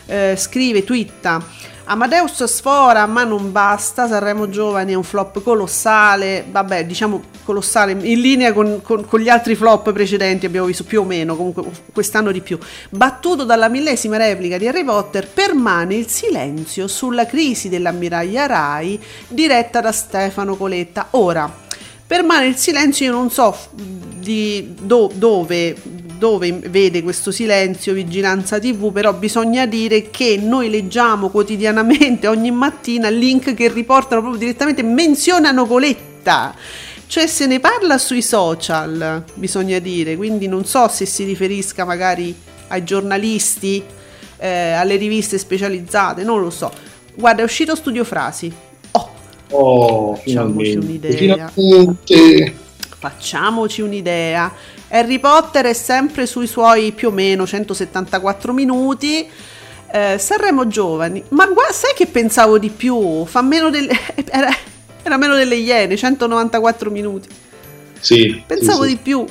eh, 0.09 0.35
scrive, 0.35 0.83
twitta 0.83 1.41
Amadeus 1.91 2.43
sfora 2.43 3.07
ma 3.07 3.23
non 3.23 3.51
basta, 3.51 4.07
Sanremo 4.07 4.47
Giovani 4.47 4.91
è 4.91 4.95
un 4.95 5.01
flop 5.01 5.41
colossale, 5.41 6.45
vabbè 6.47 6.85
diciamo 6.85 7.19
colossale, 7.43 7.93
in 7.93 8.21
linea 8.21 8.53
con, 8.53 8.81
con- 8.83 9.07
con 9.07 9.19
gli 9.19 9.27
altri 9.27 9.55
flop 9.55 9.91
precedenti 9.91 10.45
abbiamo 10.45 10.67
visto 10.67 10.83
più 10.83 11.01
o 11.01 11.03
meno, 11.03 11.35
comunque 11.35 11.63
quest'anno 11.91 12.31
di 12.31 12.41
più. 12.41 12.59
Battuto 12.91 13.43
dalla 13.43 13.69
millesima 13.69 14.17
replica 14.17 14.59
di 14.59 14.67
Harry 14.67 14.83
Potter, 14.83 15.27
permane 15.27 15.95
il 15.95 16.07
silenzio 16.07 16.87
sulla 16.87 17.25
crisi 17.25 17.69
dell'ammiraglia 17.69 18.45
Rai 18.45 19.01
diretta 19.27 19.81
da 19.81 19.91
Stefano 19.91 20.55
Coletta. 20.55 21.07
Ora, 21.11 21.51
permane 22.09 22.47
il 22.47 22.55
silenzio, 22.55 23.05
io 23.05 23.11
non 23.11 23.29
so 23.29 23.55
di 23.75 24.73
do- 24.81 25.11
dove, 25.13 25.75
dove 26.17 26.51
vede 26.53 27.03
questo 27.03 27.29
silenzio 27.29 27.93
Vigilanza 27.93 28.57
TV, 28.57 28.91
però 28.91 29.13
bisogna 29.13 29.67
dire 29.67 30.09
che 30.09 30.39
noi 30.41 30.71
leggiamo 30.71 31.29
quotidianamente, 31.29 32.25
ogni 32.25 32.49
mattina, 32.49 33.09
link 33.09 33.53
che 33.53 33.67
riportano 33.71 34.21
proprio 34.21 34.39
direttamente, 34.39 34.81
menzionano 34.81 35.67
Coletta. 35.67 36.55
Cioè 37.05 37.27
se 37.27 37.45
ne 37.45 37.59
parla 37.59 37.99
sui 37.99 38.23
social, 38.23 39.23
bisogna 39.35 39.77
dire, 39.77 40.15
quindi 40.17 40.47
non 40.47 40.65
so 40.65 40.87
se 40.87 41.05
si 41.05 41.23
riferisca 41.25 41.85
magari 41.85 42.35
ai 42.69 42.83
giornalisti, 42.83 43.83
eh, 44.37 44.71
alle 44.71 44.95
riviste 44.95 45.37
specializzate, 45.37 46.23
non 46.23 46.41
lo 46.41 46.49
so. 46.49 46.71
Guarda, 47.13 47.41
è 47.41 47.45
uscito 47.45 47.75
Studio 47.75 48.03
Frasi. 48.03 48.51
Oh, 49.51 50.15
Facciamoci 50.15 50.71
finalmente. 50.71 50.77
un'idea. 50.77 51.47
Finalmente. 51.47 52.55
Facciamoci 52.97 53.81
un'idea. 53.81 54.53
Harry 54.89 55.19
Potter 55.19 55.65
è 55.65 55.73
sempre 55.73 56.25
sui 56.25 56.47
suoi 56.47 56.91
più 56.91 57.07
o 57.09 57.11
meno 57.11 57.45
174 57.45 58.53
minuti. 58.53 59.27
Eh, 59.91 60.17
Sanremo 60.19 60.67
Giovani, 60.67 61.23
ma 61.29 61.47
guarda, 61.47 61.73
sai 61.73 61.93
che 61.95 62.05
pensavo 62.05 62.59
di 62.59 62.69
più? 62.69 63.25
Fa 63.25 63.41
meno 63.41 63.69
delle, 63.71 63.91
era, 64.29 64.49
era 65.01 65.17
meno 65.17 65.35
delle 65.35 65.55
Iene, 65.55 65.95
194 65.97 66.91
minuti. 66.91 67.27
Sì, 67.99 68.41
Pensavo 68.45 68.83
sì, 68.83 68.89
sì. 68.89 68.95
di 68.95 69.01
più. 69.01 69.25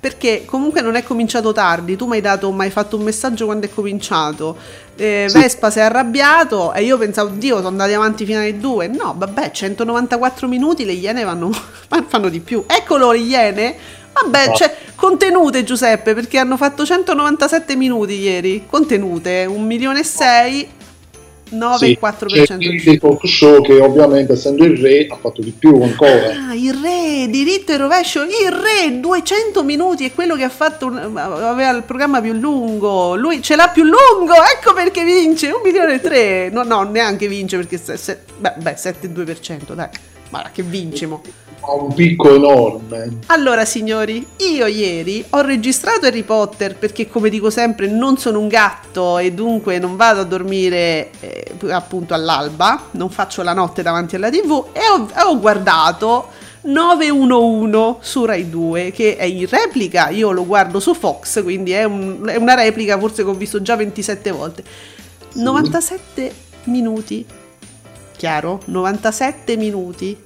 Perché 0.00 0.44
comunque 0.46 0.80
non 0.80 0.94
è 0.94 1.02
cominciato 1.02 1.52
tardi. 1.52 1.94
Tu 1.94 2.06
mi 2.06 2.14
hai 2.16 2.20
dato, 2.22 2.50
mi 2.52 2.62
hai 2.62 2.70
fatto 2.70 2.96
un 2.96 3.02
messaggio 3.02 3.44
quando 3.44 3.66
è 3.66 3.70
cominciato. 3.70 4.56
Eh, 4.96 5.26
Sì. 5.28 5.38
Vespa 5.38 5.70
si 5.70 5.78
è 5.78 5.82
arrabbiato 5.82 6.72
e 6.72 6.82
io 6.84 6.96
pensavo, 6.96 7.30
Dio, 7.34 7.56
sono 7.56 7.68
andati 7.68 7.92
avanti 7.92 8.24
fino 8.24 8.38
alle 8.38 8.56
2. 8.58 8.86
No, 8.88 9.14
vabbè, 9.16 9.50
194 9.50 10.48
minuti, 10.48 10.86
le 10.86 10.92
Iene 10.92 11.22
vanno, 11.24 11.50
fanno 12.08 12.28
di 12.30 12.40
più. 12.40 12.64
Eccolo 12.66 13.12
le 13.12 13.18
Iene. 13.18 13.76
Vabbè, 14.12 14.48
Ah. 14.48 14.52
cioè, 14.54 14.76
contenute 14.96 15.64
Giuseppe, 15.64 16.14
perché 16.14 16.38
hanno 16.38 16.56
fatto 16.56 16.84
197 16.84 17.76
minuti 17.76 18.14
ieri. 18.18 18.64
Contenute, 18.68 19.44
1 19.46 19.64
milione 19.64 20.00
e 20.00 20.04
6, 20.04 20.68
9,4%. 21.52 22.44
C'è 22.44 22.54
il 22.58 22.82
dei 22.82 22.98
talk 22.98 23.26
show 23.26 23.62
che 23.62 23.80
ovviamente 23.80 24.32
essendo 24.32 24.64
il 24.64 24.76
re 24.78 25.06
ha 25.08 25.16
fatto 25.16 25.40
di 25.40 25.50
più 25.50 25.80
ancora. 25.82 26.48
Ah, 26.48 26.54
il 26.54 26.74
re, 26.74 27.28
diritto 27.28 27.72
e 27.72 27.76
rovescio, 27.76 28.22
il 28.22 28.50
re, 28.50 29.00
200 29.00 29.64
minuti, 29.64 30.04
è 30.04 30.12
quello 30.12 30.36
che 30.36 30.44
ha 30.44 30.48
fatto, 30.48 30.86
aveva 30.86 31.70
il 31.70 31.82
programma 31.82 32.20
più 32.20 32.32
lungo, 32.32 33.16
lui 33.16 33.42
ce 33.42 33.56
l'ha 33.56 33.68
più 33.68 33.84
lungo, 33.84 34.34
ecco 34.34 34.72
perché 34.74 35.04
vince, 35.04 35.48
un 35.48 35.60
milione 35.62 35.94
e 35.94 36.00
tre, 36.00 36.50
no, 36.50 36.62
no, 36.62 36.82
neanche 36.82 37.28
vince 37.28 37.56
perché, 37.56 37.78
se, 37.78 37.96
se- 37.96 38.20
beh, 38.38 38.54
beh, 38.58 38.74
7,2%, 38.74 39.74
dai, 39.74 39.88
ma 40.30 40.48
che 40.52 40.62
vince 40.62 41.06
mo. 41.06 41.22
Ha 41.62 41.72
un 41.74 41.92
picco 41.92 42.34
enorme. 42.34 43.18
Allora 43.26 43.64
signori, 43.64 44.26
io 44.38 44.66
ieri 44.66 45.22
ho 45.30 45.40
registrato 45.42 46.06
Harry 46.06 46.22
Potter 46.22 46.76
perché 46.76 47.06
come 47.08 47.28
dico 47.28 47.50
sempre 47.50 47.86
non 47.86 48.16
sono 48.16 48.38
un 48.40 48.48
gatto 48.48 49.18
e 49.18 49.32
dunque 49.32 49.78
non 49.78 49.94
vado 49.96 50.20
a 50.20 50.24
dormire 50.24 51.10
eh, 51.20 51.52
appunto 51.70 52.14
all'alba, 52.14 52.88
non 52.92 53.10
faccio 53.10 53.42
la 53.42 53.52
notte 53.52 53.82
davanti 53.82 54.16
alla 54.16 54.30
tv 54.30 54.68
e 54.72 54.80
ho, 54.90 55.08
ho 55.28 55.38
guardato 55.38 56.28
911 56.62 57.96
su 58.00 58.24
Rai 58.24 58.48
2 58.48 58.90
che 58.90 59.16
è 59.16 59.24
in 59.24 59.46
replica, 59.48 60.08
io 60.08 60.30
lo 60.30 60.46
guardo 60.46 60.80
su 60.80 60.94
Fox 60.94 61.42
quindi 61.42 61.72
è, 61.72 61.84
un- 61.84 62.26
è 62.26 62.36
una 62.36 62.54
replica 62.54 62.98
forse 62.98 63.22
che 63.22 63.28
ho 63.28 63.34
visto 63.34 63.60
già 63.60 63.76
27 63.76 64.30
volte. 64.30 64.64
97 65.34 66.34
minuti, 66.64 67.24
chiaro? 68.16 68.60
97 68.64 69.56
minuti. 69.56 70.16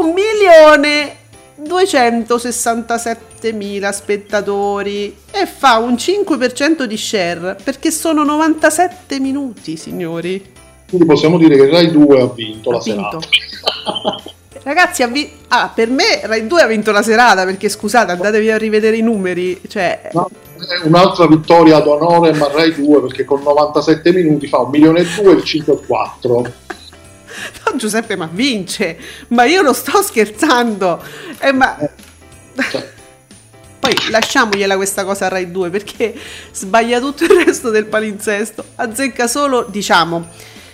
Un 0.00 0.12
milione 0.12 1.16
267 1.56 3.52
mila 3.52 3.92
spettatori 3.92 5.16
e 5.30 5.46
fa 5.46 5.76
un 5.78 5.94
5% 5.94 6.82
di 6.84 6.96
share 6.96 7.56
perché 7.62 7.90
sono 7.90 8.24
97 8.24 9.18
minuti, 9.20 9.76
signori. 9.76 10.52
Quindi 10.88 11.06
possiamo 11.06 11.38
dire 11.38 11.56
che 11.56 11.68
Rai 11.70 11.90
2 11.90 12.20
ha 12.20 12.26
vinto 12.26 12.70
la 12.70 12.76
Ha 12.78 12.82
vinto. 12.82 13.20
serata. 13.20 14.22
Ragazzi, 14.62 15.02
ha 15.04 15.06
vi- 15.06 15.30
ah, 15.48 15.70
per 15.72 15.90
me 15.90 16.20
Rai 16.24 16.46
2 16.46 16.62
ha 16.62 16.66
vinto 16.66 16.90
la 16.90 17.02
serata 17.02 17.44
perché 17.44 17.68
scusate, 17.68 18.12
andatevi 18.12 18.50
a 18.50 18.58
rivedere 18.58 18.96
i 18.96 19.02
numeri, 19.02 19.60
cioè 19.68 20.10
No, 20.12 20.28
è 20.58 20.86
un'altra 20.86 21.26
vittoria 21.28 21.76
ad 21.76 21.86
onore 21.86 22.32
ma 22.34 22.48
Rai 22.52 22.74
2 22.74 23.00
perché 23.02 23.24
con 23.24 23.42
97 23.42 24.12
minuti 24.12 24.48
fa 24.48 24.58
un 24.58 24.70
milione 24.70 25.00
e 25.00 25.06
due 25.20 25.32
e 25.32 25.36
il 25.36 25.42
5,4. 25.44 26.50
no, 27.64 27.76
Giuseppe, 27.76 28.16
ma 28.16 28.28
vince. 28.30 28.96
Ma 29.28 29.44
io 29.44 29.62
non 29.62 29.74
sto 29.74 30.02
scherzando. 30.02 31.02
Eh, 31.40 31.52
ma 31.52 31.76
Poi 33.78 33.94
lasciamogliela 34.10 34.74
questa 34.76 35.04
cosa 35.04 35.26
a 35.26 35.28
Rai 35.28 35.50
2 35.50 35.70
perché 35.70 36.12
sbaglia 36.52 36.98
tutto 36.98 37.24
il 37.24 37.44
resto 37.44 37.70
del 37.70 37.86
palinsesto. 37.86 38.64
Azzecca 38.74 39.28
solo, 39.28 39.64
diciamo, 39.68 40.26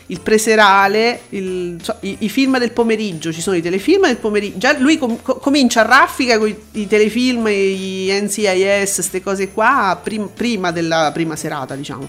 il 0.07 0.21
preserale, 0.21 1.23
il- 1.31 1.79
cioè, 1.83 1.97
i, 2.01 2.17
i 2.21 2.29
film 2.31 2.59
del 2.59 2.73
pomeriggio, 2.73 3.31
ci 3.33 3.43
sono 3.43 3.57
i 3.57 3.61
telefilm 3.61 4.07
del 4.07 4.17
pomeriggio. 4.17 4.57
Già 4.59 4.79
lui 4.79 4.97
com- 4.97 5.21
co- 5.21 5.37
comincia 5.37 5.81
a 5.81 5.87
raffica 5.87 6.39
con 6.39 6.49
i, 6.49 6.57
i 6.73 6.87
telefilm, 6.87 7.47
i 7.49 8.09
NCIS, 8.19 8.95
queste 8.95 9.23
cose 9.23 9.51
qua, 9.53 10.01
prim- 10.03 10.31
prima 10.33 10.71
della 10.71 11.11
prima 11.13 11.37
serata, 11.37 11.75
diciamo. 11.75 12.09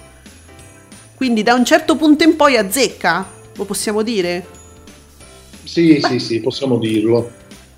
Quindi 1.15 1.43
da 1.43 1.53
un 1.53 1.65
certo 1.65 1.95
punto 1.97 2.23
in 2.23 2.35
poi 2.37 2.55
azzecca, 2.55 3.25
lo 3.55 3.65
possiamo 3.65 4.01
dire? 4.01 4.45
sì, 5.63 5.99
sì, 6.01 6.19
sì, 6.19 6.39
possiamo 6.41 6.77
dirlo. 6.77 7.31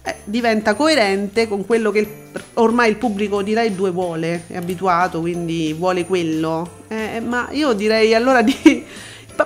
eh, 0.03 0.15
diventa 0.23 0.75
coerente 0.75 1.47
con 1.47 1.65
quello 1.65 1.91
che 1.91 1.99
il- 1.99 2.07
ormai 2.55 2.89
il 2.89 2.95
pubblico 2.97 3.41
di 3.41 3.53
Rai 3.53 3.73
2 3.73 3.89
vuole, 3.91 4.43
è 4.47 4.55
abituato, 4.57 5.19
quindi 5.19 5.73
vuole 5.73 6.05
quello. 6.05 6.83
Eh, 6.87 7.19
ma 7.21 7.47
io 7.51 7.73
direi 7.73 8.13
allora 8.13 8.41
di... 8.41 8.53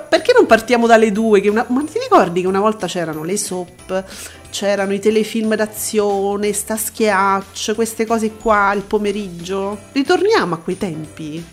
perché 0.10 0.34
non 0.36 0.46
partiamo 0.46 0.86
dalle 0.88 1.12
due? 1.12 1.40
Che 1.42 1.50
una- 1.50 1.66
ma 1.70 1.82
ti 1.84 1.98
ricordi 2.00 2.42
che 2.42 2.48
una 2.48 2.60
volta 2.60 2.88
c'erano 2.88 3.24
le 3.24 3.38
soap, 3.38 4.04
c'erano 4.50 4.94
i 4.94 5.00
telefilm 5.00 5.56
d'azione, 5.56 6.52
sta 6.54 6.76
schiaccio, 6.78 7.76
queste 7.76 8.06
cose 8.06 8.32
qua 8.34 8.74
il 8.74 8.82
pomeriggio? 8.84 9.78
Ritorniamo 9.94 10.56
a 10.56 10.58
quei 10.58 10.78
tempi. 10.78 11.44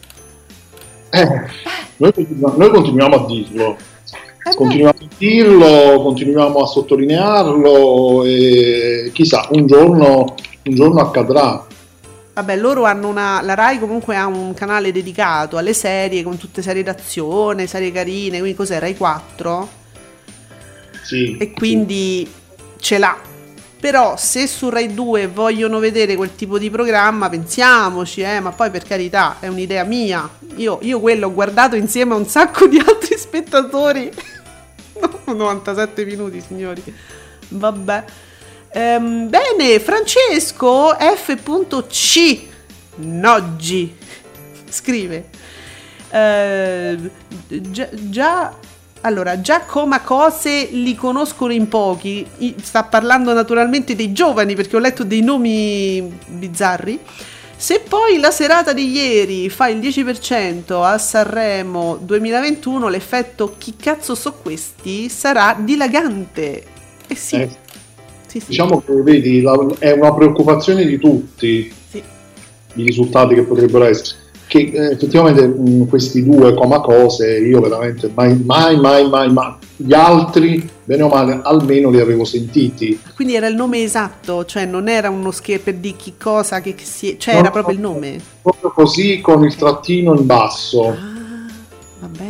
Eh, 1.10 1.26
noi, 1.98 2.12
continu- 2.12 2.56
noi 2.56 2.70
continuiamo 2.70 3.14
a 3.14 3.26
dirlo. 3.26 3.76
Eh 4.46 4.54
Continuiamo 4.54 4.90
a 4.90 5.06
dirlo, 5.18 6.00
continuiamo 6.02 6.60
a 6.60 6.66
sottolinearlo 6.66 8.22
e 8.22 9.10
chissà, 9.12 9.48
un 9.50 9.66
giorno, 9.66 10.36
un 10.62 10.74
giorno 10.74 11.00
accadrà. 11.00 11.66
Vabbè, 12.34 12.54
loro 12.54 12.84
hanno 12.84 13.08
una. 13.08 13.40
La 13.42 13.54
Rai 13.54 13.80
comunque 13.80 14.14
ha 14.14 14.26
un 14.26 14.54
canale 14.54 14.92
dedicato 14.92 15.56
alle 15.56 15.72
serie 15.72 16.22
con 16.22 16.36
tutte 16.36 16.62
serie 16.62 16.84
d'azione, 16.84 17.66
serie 17.66 17.90
carine. 17.90 18.38
Quindi 18.38 18.54
cos'è? 18.54 18.78
Rai 18.78 18.96
4? 18.96 19.68
Sì, 21.02 21.36
E 21.38 21.50
quindi 21.50 22.30
ce 22.78 22.98
l'ha. 22.98 23.16
Però 23.86 24.16
se 24.16 24.48
su 24.48 24.68
Rai 24.68 24.92
2 24.92 25.28
vogliono 25.28 25.78
vedere 25.78 26.16
quel 26.16 26.34
tipo 26.34 26.58
di 26.58 26.70
programma, 26.70 27.28
pensiamoci, 27.28 28.20
eh, 28.20 28.40
ma 28.40 28.50
poi 28.50 28.68
per 28.68 28.82
carità 28.82 29.36
è 29.38 29.46
un'idea 29.46 29.84
mia. 29.84 30.28
Io, 30.56 30.80
io 30.82 30.98
quello 30.98 31.28
ho 31.28 31.32
guardato 31.32 31.76
insieme 31.76 32.14
a 32.14 32.16
un 32.16 32.26
sacco 32.26 32.66
di 32.66 32.78
altri 32.84 33.14
spettatori. 33.16 34.10
No, 35.00 35.34
97 35.34 36.04
minuti, 36.04 36.42
signori. 36.44 36.82
Vabbè. 37.50 38.04
Ehm, 38.70 39.28
bene, 39.28 39.78
Francesco 39.78 40.92
F.C. 40.98 42.40
Noggi 42.96 43.96
scrive. 44.68 45.28
eh, 46.10 46.98
già, 47.46 47.88
già- 47.92 48.52
allora, 49.06 49.40
già 49.40 49.60
come 49.60 50.00
cose 50.02 50.68
li 50.72 50.96
conoscono 50.96 51.52
in 51.52 51.68
pochi. 51.68 52.26
Sta 52.60 52.82
parlando 52.82 53.32
naturalmente 53.32 53.94
dei 53.94 54.12
giovani 54.12 54.56
perché 54.56 54.74
ho 54.74 54.80
letto 54.80 55.04
dei 55.04 55.20
nomi 55.22 56.12
bizzarri. 56.26 56.98
Se 57.56 57.80
poi 57.88 58.18
la 58.18 58.32
serata 58.32 58.72
di 58.72 58.90
ieri 58.90 59.48
fa 59.48 59.68
il 59.68 59.78
10% 59.78 60.82
a 60.84 60.98
Sanremo 60.98 61.98
2021, 62.02 62.88
l'effetto 62.88 63.54
chi 63.56 63.76
cazzo 63.76 64.14
so 64.16 64.34
questi 64.42 65.08
sarà 65.08 65.56
dilagante. 65.58 66.64
Eh 67.06 67.14
sì. 67.14 67.36
Eh, 67.36 67.48
sì, 68.26 68.40
sì. 68.40 68.46
Diciamo 68.48 68.82
che 68.84 68.92
vedi, 69.02 69.40
la- 69.40 69.66
è 69.78 69.92
una 69.92 70.12
preoccupazione 70.12 70.84
di 70.84 70.98
tutti 70.98 71.72
Sì. 71.90 72.02
i 72.74 72.82
risultati 72.82 73.34
che 73.36 73.42
potrebbero 73.44 73.84
essere. 73.84 74.18
Che 74.48 74.58
eh, 74.58 74.92
effettivamente 74.92 75.46
mh, 75.46 75.88
questi 75.88 76.24
due 76.24 76.54
coma 76.54 76.80
cose 76.80 77.38
io 77.38 77.60
veramente 77.60 78.10
mai, 78.14 78.40
mai, 78.44 78.78
mai, 78.78 79.08
mai, 79.08 79.32
mai. 79.32 79.54
Gli 79.76 79.92
altri, 79.92 80.66
bene 80.84 81.02
o 81.02 81.08
male, 81.08 81.40
almeno 81.42 81.90
li 81.90 82.00
avevo 82.00 82.24
sentiti. 82.24 82.98
Quindi 83.14 83.34
era 83.34 83.46
il 83.48 83.56
nome 83.56 83.82
esatto, 83.82 84.44
cioè 84.44 84.64
non 84.64 84.88
era 84.88 85.10
uno 85.10 85.30
scherzo 85.30 85.64
per 85.64 85.74
di 85.74 85.94
chi 85.96 86.14
cosa 86.18 86.60
che 86.60 86.74
che 86.74 86.84
si... 86.84 87.16
cioè 87.18 87.34
No, 87.34 87.40
era 87.40 87.50
proprio 87.50 87.74
il 87.74 87.80
no. 87.80 87.92
nome. 87.92 88.20
Proprio 88.40 88.70
così 88.70 89.20
con 89.20 89.44
il 89.44 89.54
trattino 89.56 90.14
in 90.14 90.24
basso. 90.24 90.88
Ah. 90.88 91.24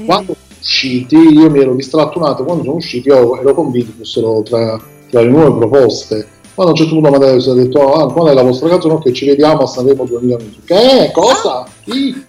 Quando 0.06 0.34
sono 0.34 0.58
usciti, 0.58 1.16
io 1.16 1.50
mi 1.50 1.60
ero 1.60 1.74
distratto 1.74 2.18
un 2.18 2.24
attimo, 2.24 2.46
quando 2.46 2.64
sono 2.64 2.76
usciti 2.76 3.10
ero 3.10 3.54
convinto 3.54 3.92
fossero 3.98 4.42
tra, 4.42 4.80
tra 5.10 5.20
le 5.20 5.28
nuove 5.28 5.58
proposte. 5.58 6.28
Quando 6.57 6.72
a 6.72 6.74
un 6.74 6.80
certo 6.80 6.94
punto 6.94 7.09
Amadeus 7.09 7.48
ha 7.48 7.52
detto, 7.52 7.92
ah, 7.92 8.11
qual 8.11 8.28
è 8.28 8.32
la 8.32 8.40
vostra 8.42 8.70
canzone? 8.70 8.94
Ok, 8.94 9.12
ci 9.12 9.26
vediamo 9.26 9.64
a 9.64 9.66
Sanremo 9.66 10.07
2020. 10.07 10.61
Che? 10.64 11.11
Cosa? 11.12 11.66
Chi? 11.84 12.24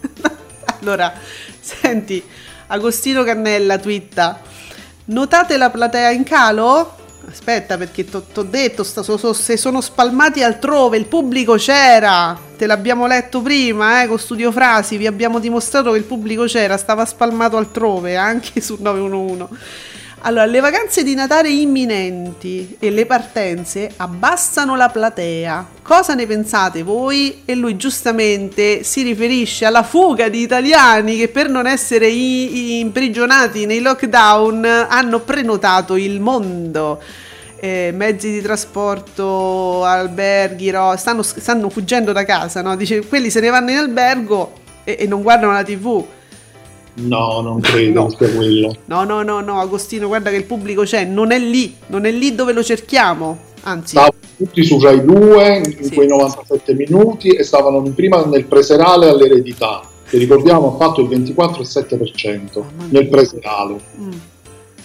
Allora, 0.80 1.14
senti, 1.58 2.22
Agostino 2.66 3.24
Cannella 3.24 3.78
twitta. 3.78 4.40
Notate 5.06 5.56
la 5.56 5.70
platea 5.70 6.10
in 6.10 6.22
calo? 6.22 6.96
Aspetta, 7.26 7.78
perché 7.78 8.04
ti 8.04 8.14
ho 8.14 8.42
detto, 8.42 8.84
sta- 8.84 9.02
so- 9.02 9.16
so- 9.16 9.32
se 9.32 9.56
sono 9.56 9.80
spalmati 9.80 10.42
altrove, 10.42 10.98
il 10.98 11.06
pubblico 11.06 11.54
c'era. 11.54 12.38
Te 12.58 12.66
l'abbiamo 12.66 13.06
letto 13.06 13.40
prima, 13.40 14.02
eh, 14.02 14.06
con 14.06 14.18
Studio 14.18 14.52
Frasi, 14.52 14.98
vi 14.98 15.06
abbiamo 15.06 15.38
dimostrato 15.38 15.92
che 15.92 15.98
il 15.98 16.04
pubblico 16.04 16.44
c'era, 16.44 16.76
stava 16.76 17.06
spalmato 17.06 17.56
altrove, 17.56 18.16
anche 18.16 18.60
su 18.60 18.76
911. 18.78 19.46
Allora, 20.22 20.46
le 20.46 20.58
vacanze 20.60 21.04
di 21.04 21.14
Natale 21.14 21.48
imminenti 21.48 22.76
e 22.80 22.90
le 22.90 23.06
partenze 23.06 23.90
abbassano 23.96 24.74
la 24.74 24.88
platea. 24.88 25.66
Cosa 25.80 26.14
ne 26.14 26.26
pensate 26.26 26.82
voi? 26.82 27.42
E 27.44 27.54
lui 27.54 27.76
giustamente 27.76 28.82
si 28.82 29.02
riferisce 29.02 29.64
alla 29.64 29.84
fuga 29.84 30.28
di 30.28 30.40
italiani 30.42 31.16
che 31.16 31.28
per 31.28 31.48
non 31.48 31.66
essere 31.68 32.08
i- 32.08 32.80
imprigionati 32.80 33.64
nei 33.64 33.80
lockdown 33.80 34.64
hanno 34.88 35.20
prenotato 35.20 35.96
il 35.96 36.20
mondo. 36.20 37.00
Eh, 37.60 37.92
mezzi 37.94 38.30
di 38.30 38.42
trasporto, 38.42 39.84
alberghi, 39.84 40.70
ro- 40.70 40.96
stanno, 40.96 41.22
stanno 41.22 41.70
fuggendo 41.70 42.12
da 42.12 42.24
casa, 42.24 42.60
no? 42.60 42.74
Dice, 42.76 43.06
quelli 43.06 43.30
se 43.30 43.40
ne 43.40 43.48
vanno 43.50 43.70
in 43.70 43.78
albergo 43.78 44.52
e, 44.84 44.96
e 45.00 45.06
non 45.06 45.22
guardano 45.22 45.52
la 45.52 45.62
tv. 45.62 46.04
No, 47.00 47.40
non 47.40 47.60
credo 47.62 48.02
No. 48.02 48.10
sia 48.10 48.28
quello. 48.30 48.76
No, 48.86 49.04
no, 49.04 49.22
no, 49.22 49.40
no, 49.40 49.60
Agostino, 49.60 50.06
guarda 50.08 50.30
che 50.30 50.36
il 50.36 50.44
pubblico 50.44 50.82
c'è, 50.82 51.04
non 51.04 51.30
è 51.32 51.38
lì, 51.38 51.74
non 51.86 52.04
è 52.06 52.10
lì 52.10 52.34
dove 52.34 52.52
lo 52.52 52.62
cerchiamo. 52.62 53.46
Anzi, 53.62 53.90
Stavano 53.90 54.12
tutti 54.36 54.64
su 54.64 54.80
Rai 54.80 55.04
2 55.04 55.62
in 55.78 55.84
Sì. 55.84 55.94
quei 55.94 56.06
97 56.08 56.74
minuti 56.74 57.30
e 57.30 57.42
stavano 57.42 57.82
in 57.84 57.94
prima 57.94 58.24
nel 58.24 58.44
preserale 58.44 59.08
all'eredità, 59.08 59.82
che 60.08 60.16
ricordiamo 60.18 60.74
ha 60.74 60.76
fatto 60.76 61.00
il 61.02 61.08
24,7% 61.08 62.60
Mamma 62.60 62.70
mia. 62.78 62.86
nel 62.90 63.08
preserale. 63.08 63.76
mm, 64.00 64.10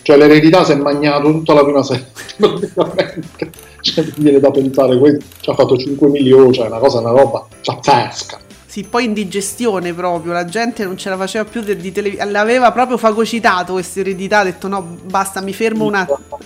Cioè 0.02 0.18
l'eredità 0.18 0.66
si 0.66 0.74
è 0.74 0.76
magnato 0.76 1.32
tutta 1.32 1.54
la 1.54 1.64
prima 1.64 1.82
serie, 1.84 2.08
praticamente. 2.38 3.52
Cioè, 3.80 4.04
viene 4.18 4.40
da 4.40 4.50
pensare, 4.52 4.98
questo 4.98 5.24
ci 5.42 5.50
ha 5.50 5.54
fatto 5.54 5.78
5 5.78 6.08
milioni, 6.10 6.54
cioè 6.54 6.68
una 6.68 6.80
cosa, 6.80 7.00
una 7.00 7.12
roba 7.12 7.46
pazzesca. 7.64 8.40
Sì, 8.74 8.82
poi 8.90 9.04
indigestione 9.04 9.94
proprio, 9.94 10.34
la 10.34 10.46
gente 10.46 10.84
non 10.84 10.98
ce 10.98 11.08
la 11.08 11.16
faceva 11.16 11.46
più 11.46 11.62
di, 11.62 11.76
di 11.78 11.92
tele- 11.92 12.18
l'aveva 12.32 12.72
proprio 12.72 12.98
fagocitato 12.98 13.74
questa 13.74 14.00
eredità, 14.00 14.40
ha 14.40 14.44
detto 14.46 14.68
no, 14.68 14.98
basta, 15.04 15.42
mi 15.42 15.54
fermo 15.54 15.86
un 15.86 15.94
attimo. 15.94 16.40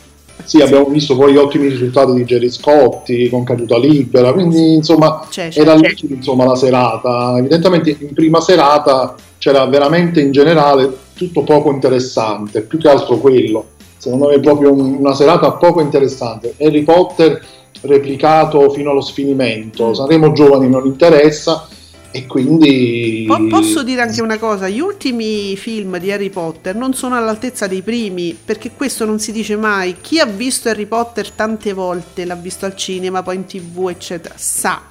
Sì, 0.43 0.59
abbiamo 0.59 0.84
visto 0.88 1.15
poi 1.15 1.32
gli 1.32 1.38
ottimi 1.38 1.69
risultati 1.69 2.11
di 2.11 2.25
Gerry 2.25 2.49
Scotti 2.49 3.30
con 3.30 3.45
caduta 3.45 3.78
libera, 3.78 4.34
quindi 4.34 4.73
insomma 4.73 5.25
C'è, 5.30 5.47
c'è. 5.47 5.61
era 5.61 5.75
lì 5.75 5.88
insomma, 6.09 6.43
la 6.43 6.57
serata. 6.57 7.36
Evidentemente 7.38 7.95
in 7.97 8.13
prima 8.13 8.41
serata 8.41 9.15
c'era 9.38 9.65
veramente 9.67 10.19
in 10.19 10.34
generale 10.34 10.91
tutto 11.13 11.43
poco 11.43 11.71
interessante, 11.71 12.59
più 12.59 12.78
che 12.78 12.89
altro 12.89 13.19
quello. 13.19 13.67
Secondo 13.95 14.28
me 14.28 14.34
è 14.36 14.39
proprio 14.41 14.73
un- 14.73 14.95
una 14.99 15.13
serata 15.15 15.53
poco 15.53 15.80
interessante. 15.80 16.55
Harry 16.59 16.84
Potter 16.84 17.41
replicato 17.84 18.69
fino 18.71 18.91
allo 18.91 18.99
sfinimento, 18.99 19.88
Mm. 19.88 19.93
Sanremo 19.93 20.34
Giovani 20.34 20.67
non 20.67 20.86
interessa 20.88 21.69
e 22.18 22.26
quindi... 22.26 23.26
Po- 23.28 23.45
Posso 23.47 23.84
dire 23.84 24.01
anche 24.01 24.22
una 24.22 24.38
cosa, 24.38 24.68
gli 24.68 24.80
ultimi 24.80 25.55
film 25.55 25.97
di 25.99 26.11
Harry 26.11 26.30
Potter 26.30 26.76
non 26.76 26.93
sono 26.93 27.15
all'altezza 27.15 27.68
dei 27.68 27.82
primi, 27.82 28.38
perché 28.43 28.72
questo 28.72 29.05
non 29.05 29.20
si 29.20 29.32
dice 29.32 29.55
mai. 29.55 29.97
Chi 30.01 30.20
ha 30.20 30.26
visto 30.26 30.70
Harry 30.70 30.86
Potter 30.86 31.32
tante 31.32 31.74
volte, 31.74 32.26
l'ha 32.26 32.36
visto 32.36 32.65
al 32.65 32.76
cinema, 32.76 33.22
poi 33.24 33.36
in 33.36 33.45
tv, 33.45 33.89
eccetera, 33.89 34.34
sa 34.38 34.82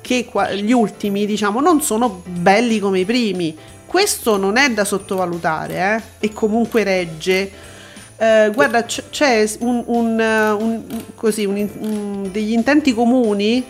che 0.00 0.24
qua- 0.24 0.52
gli 0.52 0.72
ultimi, 0.72 1.26
diciamo, 1.26 1.60
non 1.60 1.80
sono 1.82 2.22
belli 2.26 2.78
come 2.78 3.00
i 3.00 3.04
primi. 3.04 3.56
Questo 3.86 4.36
non 4.36 4.56
è 4.56 4.70
da 4.70 4.84
sottovalutare, 4.84 6.02
eh? 6.18 6.26
E 6.26 6.32
comunque 6.32 6.82
regge. 6.84 7.50
Eh, 8.18 8.50
guarda, 8.54 8.84
c- 8.84 9.04
c'è 9.10 9.48
un, 9.60 9.82
un, 9.86 10.18
un- 10.58 10.82
così, 11.14 11.46
degli 12.30 12.52
intenti 12.52 12.94
comuni. 12.94 13.64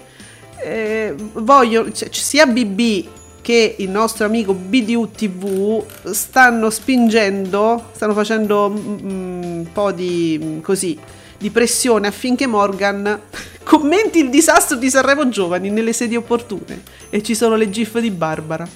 Eh, 0.63 1.15
voglio, 1.35 1.91
c- 1.91 2.09
sia 2.11 2.47
BB 2.47 3.07
che 3.43 3.77
il 3.79 3.91
nostro 3.91 4.27
amico 4.27 4.55
BDU 4.55 5.11
TV 5.13 5.85
stanno 6.11 6.69
spingendo, 6.69 7.91
stanno 7.93 8.13
facendo 8.13 8.69
mm, 8.69 9.43
un 9.43 9.67
po' 9.73 9.93
di 9.93 10.39
mm, 10.43 10.61
così 10.61 10.99
di 11.39 11.51
pressione 11.51 12.09
affinché 12.09 12.47
Morgan 12.47 13.21
commenti 13.63 14.19
il 14.19 14.31
disastro 14.31 14.77
di 14.77 14.89
Sanremo 14.91 15.29
Giovani 15.29 15.71
nelle 15.71 15.93
sedi 15.93 16.17
opportune. 16.17 16.83
E 17.11 17.23
ci 17.23 17.35
sono 17.35 17.57
le 17.57 17.71
gif 17.71 17.99
di 17.99 18.11
Barbara. 18.11 18.67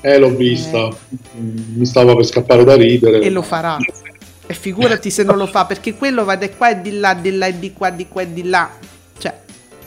Eh, 0.00 0.18
l'ho 0.18 0.30
vista, 0.34 0.88
Mm, 1.36 1.78
mi 1.78 1.86
stava 1.86 2.14
per 2.14 2.26
scappare 2.26 2.62
da 2.62 2.76
ridere. 2.76 3.20
E 3.20 3.30
lo 3.30 3.42
farà. 3.42 3.76
E 4.46 4.54
figurati 4.54 5.10
se 5.10 5.24
non 5.24 5.36
lo 5.36 5.46
fa, 5.46 5.64
perché 5.64 5.94
quello 5.94 6.24
va 6.24 6.36
di 6.36 6.50
qua 6.50 6.70
e 6.70 6.80
di 6.80 6.98
là, 6.98 7.14
di 7.14 7.32
là 7.32 7.46
e 7.46 7.58
di 7.58 7.72
qua, 7.72 7.90
di 7.90 8.06
qua 8.06 8.22
e 8.22 8.32
di 8.32 8.44
là. 8.44 8.70
Cioè, 9.18 9.34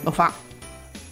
lo 0.02 0.10
fa. 0.10 0.32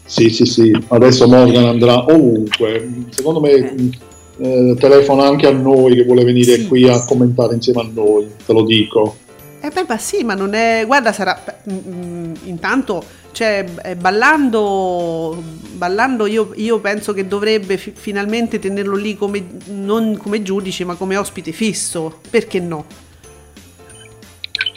Sì, 0.06 0.30
sì, 0.30 0.44
sì, 0.46 0.72
adesso 0.88 1.26
Morgan 1.28 1.64
andrà 1.64 2.04
ovunque. 2.04 2.88
Secondo 3.10 3.40
me 3.40 3.58
mh, 3.60 3.90
eh, 4.38 4.74
telefona 4.78 5.26
anche 5.26 5.46
a 5.46 5.52
noi 5.52 5.94
che 5.96 6.04
vuole 6.04 6.24
venire 6.24 6.56
Sì. 6.56 6.66
qui 6.68 6.88
a 6.88 7.04
commentare 7.04 7.54
insieme 7.54 7.80
a 7.80 7.88
noi, 7.92 8.26
te 8.44 8.52
lo 8.52 8.64
dico. 8.64 9.16
Eh 9.60 9.70
beh, 9.70 9.84
ma 9.88 9.98
sì, 9.98 10.22
ma 10.22 10.34
non 10.34 10.54
è... 10.54 10.84
Guarda, 10.86 11.12
sarà... 11.12 11.42
mm, 11.68 11.76
mm, 11.76 12.32
intanto, 12.44 13.02
cioè, 13.32 13.64
eh, 13.82 13.96
ballando, 13.96 15.42
ballando 15.72 16.26
io, 16.26 16.52
io 16.54 16.78
penso 16.78 17.12
che 17.12 17.26
dovrebbe 17.26 17.76
fi- 17.76 17.92
finalmente 17.94 18.60
tenerlo 18.60 18.94
lì 18.94 19.16
come, 19.16 19.44
non 19.74 20.16
come 20.18 20.42
giudice, 20.42 20.84
ma 20.84 20.94
come 20.94 21.16
ospite 21.16 21.50
fisso. 21.50 22.18
Perché 22.30 22.60
no? 22.60 22.84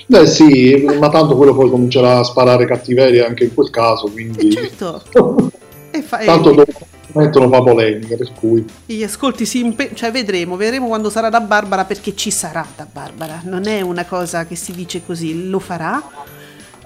Beh 0.09 0.25
sì, 0.25 0.87
ma 0.99 1.07
tanto 1.09 1.35
quello 1.37 1.53
poi 1.53 1.69
comincerà 1.69 2.17
a 2.17 2.23
sparare 2.23 2.65
cattiveria 2.65 3.27
anche 3.27 3.43
in 3.43 3.53
quel 3.53 3.69
caso, 3.69 4.07
quindi 4.07 4.51
certo. 4.51 5.03
E 5.91 6.01
fa- 6.01 6.17
e- 6.17 6.25
tanto 6.25 6.51
dopo 6.51 6.87
mettono 7.13 7.47
fa 7.47 7.61
polemica, 7.61 8.15
per 8.15 8.31
cui 8.33 8.65
gli 8.87 9.03
ascolti 9.03 9.45
si 9.45 9.59
impe- 9.59 9.91
cioè 9.93 10.11
vedremo, 10.11 10.55
vedremo 10.55 10.87
quando 10.87 11.11
sarà 11.11 11.29
da 11.29 11.41
Barbara 11.41 11.85
perché 11.85 12.15
ci 12.15 12.31
sarà 12.31 12.65
da 12.75 12.87
Barbara, 12.91 13.41
non 13.43 13.67
è 13.67 13.81
una 13.81 14.05
cosa 14.05 14.47
che 14.47 14.55
si 14.55 14.71
dice 14.71 15.03
così, 15.05 15.47
lo 15.47 15.59
farà. 15.59 16.01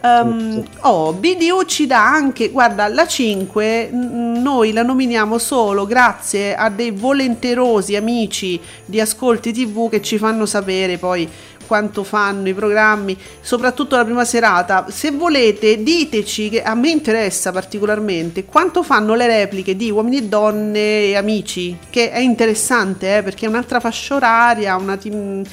Ehm, 0.05 0.61
oh, 0.81 1.13
BDU 1.13 1.63
ci 1.65 1.87
dà 1.87 2.05
anche, 2.13 2.49
guarda, 2.49 2.89
la 2.89 3.07
5 3.07 3.89
n- 3.89 4.41
noi 4.41 4.73
la 4.73 4.83
nominiamo 4.83 5.37
solo 5.37 5.85
grazie 5.85 6.55
a 6.55 6.69
dei 6.69 6.91
volenterosi 6.91 7.95
amici 7.95 8.59
di 8.83 8.99
Ascolti 8.99 9.53
TV 9.53 9.89
che 9.89 10.01
ci 10.01 10.17
fanno 10.17 10.45
sapere 10.45 10.97
poi 10.97 11.25
quanto 11.65 12.03
fanno 12.03 12.47
i 12.47 12.53
programmi, 12.53 13.17
soprattutto 13.41 13.95
la 13.95 14.03
prima 14.03 14.25
serata. 14.25 14.85
Se 14.89 15.11
volete, 15.11 15.81
diteci 15.83 16.49
che 16.49 16.61
a 16.61 16.75
me 16.75 16.89
interessa 16.89 17.51
particolarmente 17.51 18.45
quanto 18.45 18.83
fanno 18.83 19.15
le 19.15 19.27
repliche 19.27 19.75
di 19.75 19.91
uomini 19.91 20.17
e 20.17 20.23
donne 20.23 21.03
e 21.05 21.15
amici, 21.15 21.77
che 21.89 22.11
è 22.11 22.19
interessante 22.19 23.17
eh, 23.17 23.23
perché 23.23 23.45
è 23.45 23.49
un'altra 23.49 23.79
fascia 23.79 24.15
oraria, 24.15 24.75
una 24.75 24.97
team- 24.97 25.45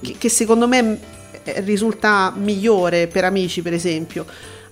che, 0.00 0.16
che 0.18 0.28
secondo 0.28 0.68
me 0.68 0.98
eh, 1.42 1.60
risulta 1.60 2.32
migliore 2.36 3.06
per 3.06 3.24
amici, 3.24 3.62
per 3.62 3.72
esempio. 3.72 4.26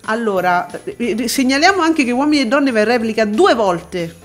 Allora, 0.07 0.69
eh, 0.85 1.29
segnaliamo 1.29 1.81
anche 1.81 2.05
che 2.05 2.11
uomini 2.11 2.43
e 2.43 2.47
donne 2.47 2.71
va 2.71 2.81
in 2.81 2.85
replica 2.85 3.25
due 3.25 3.55
volte. 3.55 4.23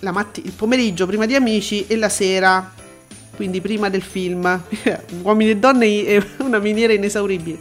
Matti- 0.00 0.42
il 0.44 0.52
pomeriggio 0.52 1.06
prima 1.06 1.26
di 1.26 1.34
amici 1.34 1.84
e 1.86 1.96
la 1.96 2.08
sera 2.08 2.72
quindi 3.40 3.62
prima 3.62 3.88
del 3.88 4.02
film. 4.02 4.62
Uomini 5.22 5.52
e 5.52 5.56
donne 5.56 6.04
è 6.04 6.22
una 6.40 6.58
miniera 6.58 6.92
inesauribile. 6.92 7.58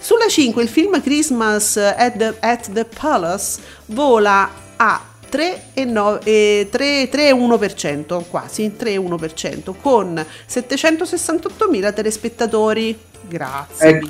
Sulla 0.00 0.26
5 0.26 0.60
il 0.60 0.68
film 0.68 1.00
Christmas 1.00 1.76
at 1.76 2.16
the, 2.16 2.34
at 2.40 2.72
the 2.72 2.84
Palace 2.84 3.60
vola 3.86 4.50
a 4.74 5.00
3,1%, 5.30 8.24
quasi 8.28 8.74
3,1%, 8.76 9.72
con 9.80 10.26
768.000 10.48 11.94
telespettatori. 11.94 12.98
Grazie. 13.28 13.88
Ecco, 13.88 14.08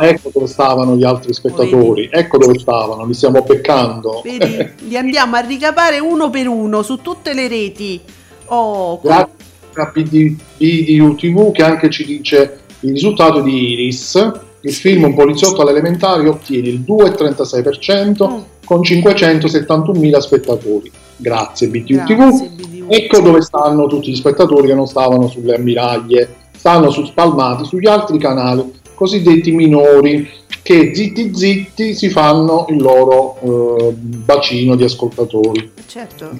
ecco 0.00 0.30
dove 0.34 0.48
stavano 0.48 0.96
gli 0.96 1.04
altri 1.04 1.32
spettatori, 1.32 2.10
ecco 2.12 2.36
dove 2.36 2.58
stavano, 2.58 3.06
li 3.06 3.14
stiamo 3.14 3.40
beccando. 3.40 4.20
Vedi, 4.22 4.70
li 4.80 4.98
andiamo 4.98 5.36
a 5.36 5.40
ricapare 5.40 5.98
uno 5.98 6.28
per 6.28 6.46
uno 6.46 6.82
su 6.82 6.96
tutte 6.96 7.32
le 7.32 7.48
reti. 7.48 7.98
Oh, 8.48 9.00
Grazie 9.00 9.37
a 9.82 9.90
BD, 9.92 10.36
BDU 10.56 11.14
TV 11.14 11.52
che 11.52 11.62
anche 11.62 11.90
ci 11.90 12.04
dice 12.04 12.58
il 12.80 12.92
risultato 12.92 13.40
di 13.40 13.72
Iris. 13.72 14.32
Il 14.60 14.72
film 14.72 15.04
Un 15.04 15.14
poliziotto 15.14 15.62
all'elementare 15.62 16.28
ottiene 16.28 16.68
il 16.68 16.80
2,36% 16.80 18.28
Mm. 18.28 18.40
con 18.64 18.80
571.000 18.80 20.18
spettatori. 20.18 20.90
Grazie 21.16 21.68
BDU 21.68 22.04
grazie, 22.04 22.50
TV. 22.56 22.66
BDU. 22.66 22.86
Ecco 22.88 23.20
dove 23.20 23.40
stanno 23.42 23.86
tutti 23.86 24.10
gli 24.10 24.16
spettatori 24.16 24.66
che 24.66 24.74
non 24.74 24.86
stavano 24.86 25.28
sulle 25.28 25.54
ammiraglie, 25.54 26.28
stanno 26.56 26.90
su 26.90 27.04
spalmati 27.04 27.64
sugli 27.64 27.86
altri 27.86 28.18
canali 28.18 28.76
cosiddetti 28.94 29.52
minori 29.52 30.28
che 30.60 30.90
zitti 30.92 31.30
zitti 31.32 31.94
si 31.94 32.10
fanno 32.10 32.66
il 32.68 32.82
loro 32.82 33.36
eh, 33.40 33.92
bacino 33.94 34.74
di 34.74 34.82
ascoltatori. 34.82 35.70
Certo. 35.86 36.30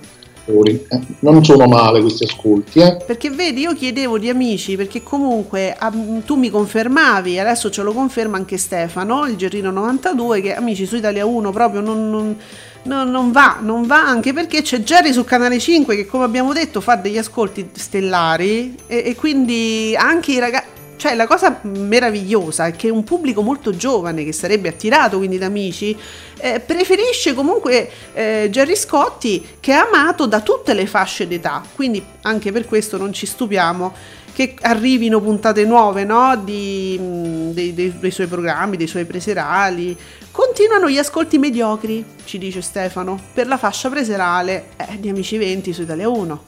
Eh, 0.89 1.01
non 1.21 1.45
sono 1.45 1.67
male 1.67 2.01
questi 2.01 2.25
ascolti, 2.25 2.79
eh? 2.81 2.97
Perché 3.07 3.29
vedi, 3.31 3.61
io 3.61 3.75
chiedevo 3.75 4.19
di 4.19 4.31
amici, 4.31 4.77
perché 4.77 5.03
comunque 5.03 5.75
ah, 5.79 5.93
tu 6.25 6.37
mi 6.37 6.49
confermavi, 6.49 7.39
adesso 7.39 7.71
ce 7.71 7.83
lo 7.83 7.93
conferma 7.93 8.37
anche 8.39 8.57
Stefano, 8.57 9.27
il 9.27 9.37
Gerrino 9.37 9.71
92, 9.71 10.41
che 10.41 10.55
amici 10.55 10.87
su 10.87 10.97
Italia 10.97 11.27
1 11.27 11.51
proprio 11.51 11.81
non, 11.83 12.09
non- 12.11 12.37
non- 12.85 13.11
non 13.11 13.31
va, 13.33 13.59
non 13.61 13.87
va 13.87 14.07
anche 14.07 14.33
perché 14.33 14.63
c'è 14.63 14.79
Jerry 14.81 15.13
su 15.13 15.25
Canale 15.25 15.59
5 15.59 15.95
che 15.97 16.07
come 16.07 16.25
abbiamo 16.25 16.55
detto 16.55 16.81
fa 16.81 16.95
degli 16.95 17.19
ascolti 17.19 17.69
stellari 17.75 18.75
e, 18.87 19.03
e 19.05 19.15
quindi 19.15 19.95
anche 19.97 20.33
i 20.33 20.39
ragazzi... 20.39 20.67
Cioè 20.99 21.15
la 21.15 21.29
cosa 21.29 21.61
meravigliosa 21.63 22.67
è 22.67 22.73
che 22.73 22.91
un 22.91 23.05
pubblico 23.05 23.41
molto 23.41 23.75
giovane 23.75 24.25
che 24.25 24.33
sarebbe 24.33 24.69
attirato 24.69 25.19
quindi 25.19 25.39
da 25.39 25.47
amici 25.47 25.97
eh, 26.41 26.59
preferisce 26.59 27.35
comunque 27.35 27.89
eh, 28.13 28.49
Jerry 28.51 28.75
Scotti 28.75 29.47
che 29.61 29.73
è 29.73 29.77
amato 29.77 30.27
da 30.27 30.41
tutte 30.41 30.75
le 30.75 30.87
fasce 30.87 31.29
d'età, 31.29 31.63
quindi 31.75 32.05
anche 32.23 32.51
per 32.51 32.67
questo 32.67 32.97
non 32.97 33.13
ci 33.13 33.27
stupiamo 33.27 33.95
che 34.39 34.55
arrivino 34.61 35.21
puntate 35.21 35.65
nuove 35.65 36.05
no? 36.05 36.37
di, 36.37 36.97
mh, 36.97 37.53
dei, 37.53 37.75
dei- 37.75 37.99
dei 37.99 38.11
suoi 38.13 38.29
programmi, 38.29 38.77
dei 38.77 38.87
suoi 38.87 39.05
preserali. 39.05 39.97
Continuano 40.31 40.89
gli 40.89 40.99
ascolti 40.99 41.39
mediocri, 41.39 42.05
ci 42.25 42.39
dice 42.39 42.61
Stefano, 42.61 43.21
per 43.35 43.49
la 43.49 43.57
fascia 43.57 43.89
preserale 43.89 44.67
eh, 44.77 45.01
di 45.01 45.09
Amici 45.09 45.37
20 45.39 45.73
su 45.73 45.83
Italia 45.83 46.09
1. 46.09 46.45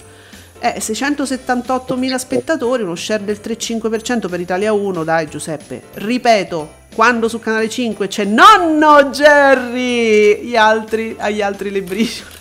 Eh, 0.62 0.78
678.000 0.78 2.16
spettatori, 2.16 2.82
uno 2.82 2.94
share 2.94 3.24
del 3.24 3.40
3,5% 3.42 4.28
per 4.28 4.40
Italia 4.40 4.74
1, 4.74 5.04
dai 5.04 5.26
Giuseppe. 5.26 5.82
Ripeto, 5.94 6.78
quando 6.94 7.28
su 7.28 7.38
Canale 7.38 7.70
5 7.70 8.08
c'è 8.08 8.24
nonno 8.24 9.04
Jerry, 9.04 10.44
gli 10.44 10.56
altri, 10.56 11.16
agli 11.18 11.40
altri 11.40 11.70
le 11.70 11.80
briciole. 11.80 12.38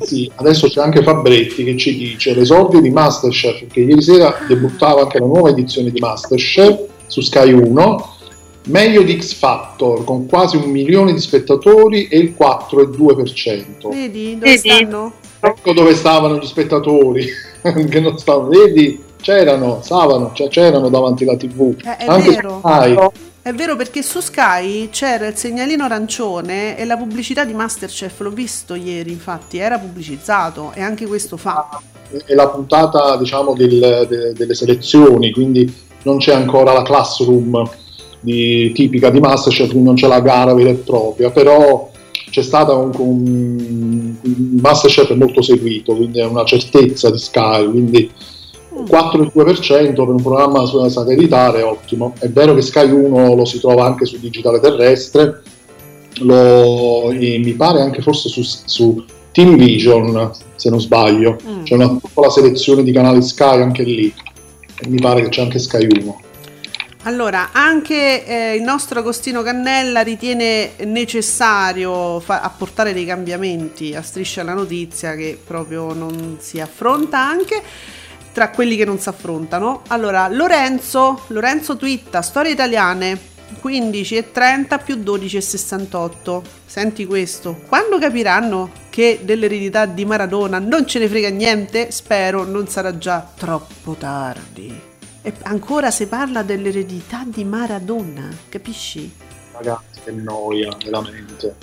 Sì, 0.00 0.30
adesso 0.34 0.68
c'è 0.68 0.82
anche 0.82 1.02
Fabretti 1.02 1.64
che 1.64 1.76
ci 1.78 1.96
dice 1.96 2.34
l'esordio 2.34 2.80
di 2.80 2.90
Masterchef, 2.90 3.66
che 3.68 3.80
ieri 3.80 4.02
sera 4.02 4.36
debuttava 4.46 5.02
anche 5.02 5.18
la 5.18 5.26
nuova 5.26 5.48
edizione 5.48 5.90
di 5.90 5.98
Masterchef 5.98 6.80
su 7.06 7.22
Sky 7.22 7.52
1, 7.52 8.14
meglio 8.66 9.02
di 9.02 9.18
X 9.18 9.32
Factor 9.34 10.04
con 10.04 10.26
quasi 10.26 10.56
un 10.56 10.70
milione 10.70 11.14
di 11.14 11.20
spettatori 11.20 12.08
e 12.08 12.18
il 12.18 12.34
4,2%. 12.38 13.88
Vedi 13.88 14.36
dove 14.38 14.58
stanno? 14.58 15.12
Ecco 15.40 15.72
dove 15.72 15.94
stavano 15.94 16.38
gli 16.38 16.46
spettatori, 16.46 17.26
che 17.62 18.00
non 18.00 18.18
stavano, 18.18 18.48
vedi, 18.48 19.02
c'erano, 19.20 19.80
stavano, 19.82 20.32
cioè, 20.34 20.48
c'erano 20.48 20.88
davanti 20.88 21.24
alla 21.24 21.36
tv. 21.36 21.74
Eh, 21.84 21.96
è 21.96 22.06
anche 22.06 22.30
vero. 22.30 22.60
Sky. 22.64 22.96
È 23.42 23.52
vero 23.52 23.76
perché 23.76 24.02
su 24.02 24.18
Sky 24.20 24.88
c'era 24.90 25.28
il 25.28 25.36
segnalino 25.36 25.84
arancione 25.84 26.76
e 26.76 26.84
la 26.84 26.96
pubblicità 26.96 27.44
di 27.44 27.52
Masterchef, 27.54 28.18
l'ho 28.20 28.30
visto 28.30 28.74
ieri 28.74 29.12
infatti, 29.12 29.58
era 29.58 29.78
pubblicizzato 29.78 30.72
e 30.74 30.80
anche 30.82 31.06
questo 31.06 31.36
fa. 31.36 31.80
è 32.24 32.34
la 32.34 32.48
puntata 32.48 33.16
diciamo 33.16 33.54
del- 33.54 34.06
de- 34.08 34.32
delle 34.32 34.54
selezioni 34.54 35.30
quindi 35.32 35.72
non 36.02 36.18
c'è 36.18 36.32
ancora 36.34 36.72
la 36.72 36.82
classroom 36.82 37.68
di- 38.20 38.72
tipica 38.72 39.10
di 39.10 39.20
Masterchef 39.20 39.68
quindi 39.70 39.84
non 39.86 39.94
c'è 39.96 40.06
la 40.08 40.20
gara 40.20 40.52
vera 40.54 40.70
e 40.70 40.74
propria 40.74 41.30
però 41.30 41.88
c'è 42.36 42.42
stata 42.42 42.74
un, 42.74 42.90
un- 42.98 44.14
un 44.22 44.58
Masterchef 44.60 45.10
molto 45.14 45.40
seguito 45.40 45.94
quindi 45.96 46.20
è 46.20 46.26
una 46.26 46.44
certezza 46.44 47.08
di 47.10 47.16
Sky 47.16 47.64
quindi 47.70 48.10
4,2% 48.90 49.94
per 49.94 50.08
un 50.08 50.20
programma 50.22 50.66
satellitare 50.90 51.60
è 51.60 51.64
ottimo. 51.64 52.12
È 52.18 52.28
vero 52.28 52.54
che 52.54 52.60
Sky 52.60 52.90
1 52.90 53.34
lo 53.34 53.46
si 53.46 53.58
trova 53.58 53.86
anche 53.86 54.04
su 54.04 54.18
digitale 54.20 54.60
terrestre 54.60 55.40
lo- 56.18 57.10
mi 57.10 57.52
pare 57.54 57.80
anche 57.80 58.02
forse 58.02 58.28
su, 58.28 58.42
su 58.42 59.02
Team 59.32 59.56
Vision 59.56 60.30
se 60.56 60.68
non 60.68 60.80
sbaglio. 60.80 61.38
Mm. 61.48 61.62
c'è 61.62 61.74
una 61.74 61.96
piccola 61.96 62.28
selezione 62.28 62.82
di 62.82 62.92
canali 62.92 63.22
Sky 63.22 63.62
anche 63.62 63.82
lì 63.82 64.12
e 64.78 64.88
mi 64.88 65.00
pare 65.00 65.22
che 65.22 65.30
c'è 65.30 65.40
anche 65.40 65.58
Sky 65.58 65.86
1 66.02 66.20
Allora, 67.06 67.50
anche 67.52 68.26
eh, 68.26 68.56
il 68.56 68.62
nostro 68.62 68.98
Agostino 68.98 69.42
Cannella 69.42 70.00
ritiene 70.00 70.72
necessario 70.86 72.18
fa- 72.18 72.40
apportare 72.40 72.92
dei 72.92 73.04
cambiamenti 73.04 73.94
a 73.94 74.02
Striscia 74.02 74.42
la 74.42 74.54
Notizia 74.54 75.14
che 75.14 75.38
proprio 75.42 75.92
non 75.92 76.38
si 76.40 76.58
affronta 76.58 77.20
anche 77.20 77.62
tra 78.32 78.50
quelli 78.50 78.74
che 78.74 78.84
non 78.84 78.98
si 78.98 79.08
affrontano. 79.08 79.82
Allora, 79.86 80.26
Lorenzo, 80.26 81.22
Lorenzo 81.28 81.76
twitta, 81.76 82.22
storie 82.22 82.50
italiane, 82.50 83.16
15,30 83.62 84.82
più 84.82 84.96
12,68. 84.96 86.42
Senti 86.66 87.06
questo, 87.06 87.60
quando 87.68 87.98
capiranno 87.98 88.72
che 88.90 89.20
dell'eredità 89.22 89.86
di 89.86 90.04
Maradona 90.04 90.58
non 90.58 90.88
ce 90.88 90.98
ne 90.98 91.06
frega 91.06 91.28
niente, 91.28 91.92
spero 91.92 92.42
non 92.42 92.66
sarà 92.66 92.98
già 92.98 93.30
troppo 93.36 93.92
tardi. 93.92 94.94
E 95.26 95.32
ancora 95.42 95.90
si 95.90 96.06
parla 96.06 96.42
dell'eredità 96.44 97.24
di 97.26 97.42
Maradona, 97.42 98.28
capisci? 98.48 99.10
ragazzi 99.56 99.98
che 100.04 100.12
noia 100.12 100.68
veramente 100.84 101.54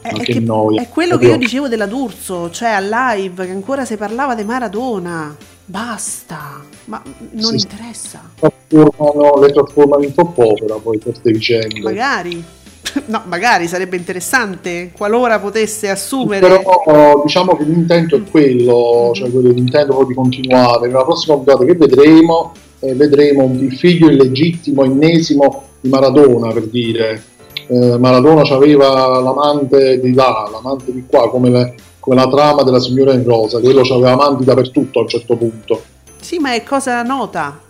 È, 0.00 0.14
che 0.14 0.22
che- 0.32 0.40
noia. 0.40 0.80
è 0.80 0.88
quello 0.88 1.18
che 1.18 1.24
io 1.24 1.28
Proprio- 1.30 1.36
dicevo 1.46 1.68
della 1.68 1.84
D'Urso, 1.84 2.50
cioè 2.50 2.70
a 2.70 2.80
live, 2.80 3.44
che 3.44 3.50
ancora 3.50 3.84
si 3.84 3.96
parlava 3.98 4.34
di 4.34 4.44
Maradona. 4.44 5.36
Basta, 5.64 6.62
ma 6.86 7.02
non 7.32 7.58
Sì, 7.58 7.66
interessa. 7.66 8.22
trasformano, 8.38 9.40
le 9.42 9.52
trasformano 9.52 10.02
in 10.04 10.12
soppopera 10.14 10.76
poi 10.76 10.98
queste 10.98 11.32
vicende 11.32 11.80
Magari, 11.80 12.42
no, 13.06 13.22
magari 13.26 13.68
sarebbe 13.68 13.96
interessante 13.96 14.90
qualora 14.96 15.38
potesse 15.38 15.90
assumere. 15.90 16.40
però 16.48 17.22
diciamo 17.24 17.56
che 17.58 17.64
l'intento 17.64 18.16
è 18.16 18.22
quello 18.22 19.08
Mhm. 19.08 19.14
cioè 19.14 19.30
quello 19.30 19.50
l'intento 19.50 19.94
poi 19.96 20.06
di 20.06 20.14
continuare 20.14 20.86
nella 20.86 21.04
prossima 21.04 21.34
puntata 21.36 21.62
che 21.64 21.74
vedremo 21.74 22.52
eh, 22.82 22.94
vedremo 22.94 23.50
il 23.58 23.72
figlio 23.76 24.10
illegittimo 24.10 24.84
ennesimo 24.84 25.64
di 25.80 25.88
Maradona 25.88 26.52
per 26.52 26.64
dire 26.66 27.22
Eh, 27.68 27.96
Maradona 27.98 28.42
aveva 28.42 29.20
l'amante 29.20 30.00
di 30.00 30.12
là 30.14 30.48
l'amante 30.50 30.92
di 30.92 31.04
qua 31.06 31.30
come, 31.30 31.48
le- 31.50 31.74
come 32.00 32.16
la 32.16 32.28
trama 32.28 32.62
della 32.64 32.80
signora 32.80 33.12
in 33.12 33.24
rosa 33.24 33.60
quello 33.60 33.80
aveva 33.82 34.12
amanti 34.12 34.44
dappertutto 34.44 34.98
a 34.98 35.02
un 35.02 35.08
certo 35.08 35.36
punto 35.36 35.82
Sì, 36.20 36.38
ma 36.38 36.54
è 36.54 36.62
cosa 36.64 37.02
nota. 37.02 37.60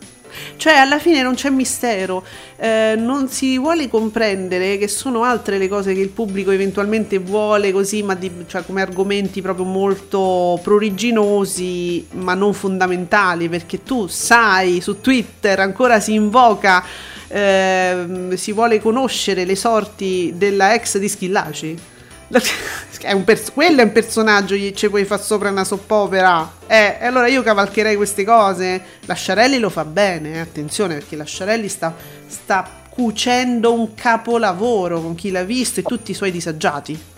Cioè, 0.56 0.74
alla 0.74 0.98
fine 0.98 1.22
non 1.22 1.34
c'è 1.34 1.50
mistero, 1.50 2.24
eh, 2.56 2.94
non 2.96 3.28
si 3.28 3.58
vuole 3.58 3.88
comprendere 3.88 4.78
che 4.78 4.88
sono 4.88 5.24
altre 5.24 5.58
le 5.58 5.68
cose 5.68 5.94
che 5.94 6.00
il 6.00 6.08
pubblico 6.08 6.50
eventualmente 6.50 7.18
vuole 7.18 7.72
così, 7.72 8.02
ma 8.02 8.14
di- 8.14 8.30
cioè, 8.46 8.64
come 8.64 8.82
argomenti 8.82 9.40
proprio 9.42 9.64
molto 9.64 10.58
pruriginosi, 10.62 12.06
ma 12.12 12.34
non 12.34 12.54
fondamentali, 12.54 13.48
perché 13.48 13.82
tu 13.82 14.06
sai, 14.06 14.80
su 14.80 15.00
Twitter 15.00 15.60
ancora 15.60 16.00
si 16.00 16.14
invoca, 16.14 16.84
ehm, 17.28 18.34
si 18.34 18.52
vuole 18.52 18.80
conoscere 18.80 19.44
le 19.44 19.56
sorti 19.56 20.32
della 20.36 20.74
ex 20.74 20.98
di 20.98 21.08
Schillaci. 21.08 21.78
È 23.02 23.12
un 23.12 23.24
pers- 23.24 23.52
quello 23.52 23.80
è 23.80 23.84
un 23.84 23.92
personaggio 23.92 24.54
gli 24.54 24.72
ci 24.72 24.88
puoi 24.88 25.04
far 25.04 25.20
sopra 25.20 25.50
una 25.50 25.64
soppopera 25.64 26.52
eh, 26.68 26.98
e 27.00 27.06
allora 27.06 27.26
io 27.26 27.42
cavalcherei 27.42 27.96
queste 27.96 28.24
cose 28.24 28.80
Lasciarelli 29.06 29.58
lo 29.58 29.70
fa 29.70 29.84
bene 29.84 30.34
eh, 30.34 30.38
attenzione 30.38 30.94
perché 30.94 31.16
Lasciarelli 31.16 31.66
sta, 31.66 31.92
sta 32.28 32.68
cucendo 32.88 33.72
un 33.72 33.94
capolavoro 33.94 35.00
con 35.00 35.16
chi 35.16 35.32
l'ha 35.32 35.42
visto 35.42 35.80
e 35.80 35.82
tutti 35.82 36.12
i 36.12 36.14
suoi 36.14 36.30
disagiati 36.30 37.10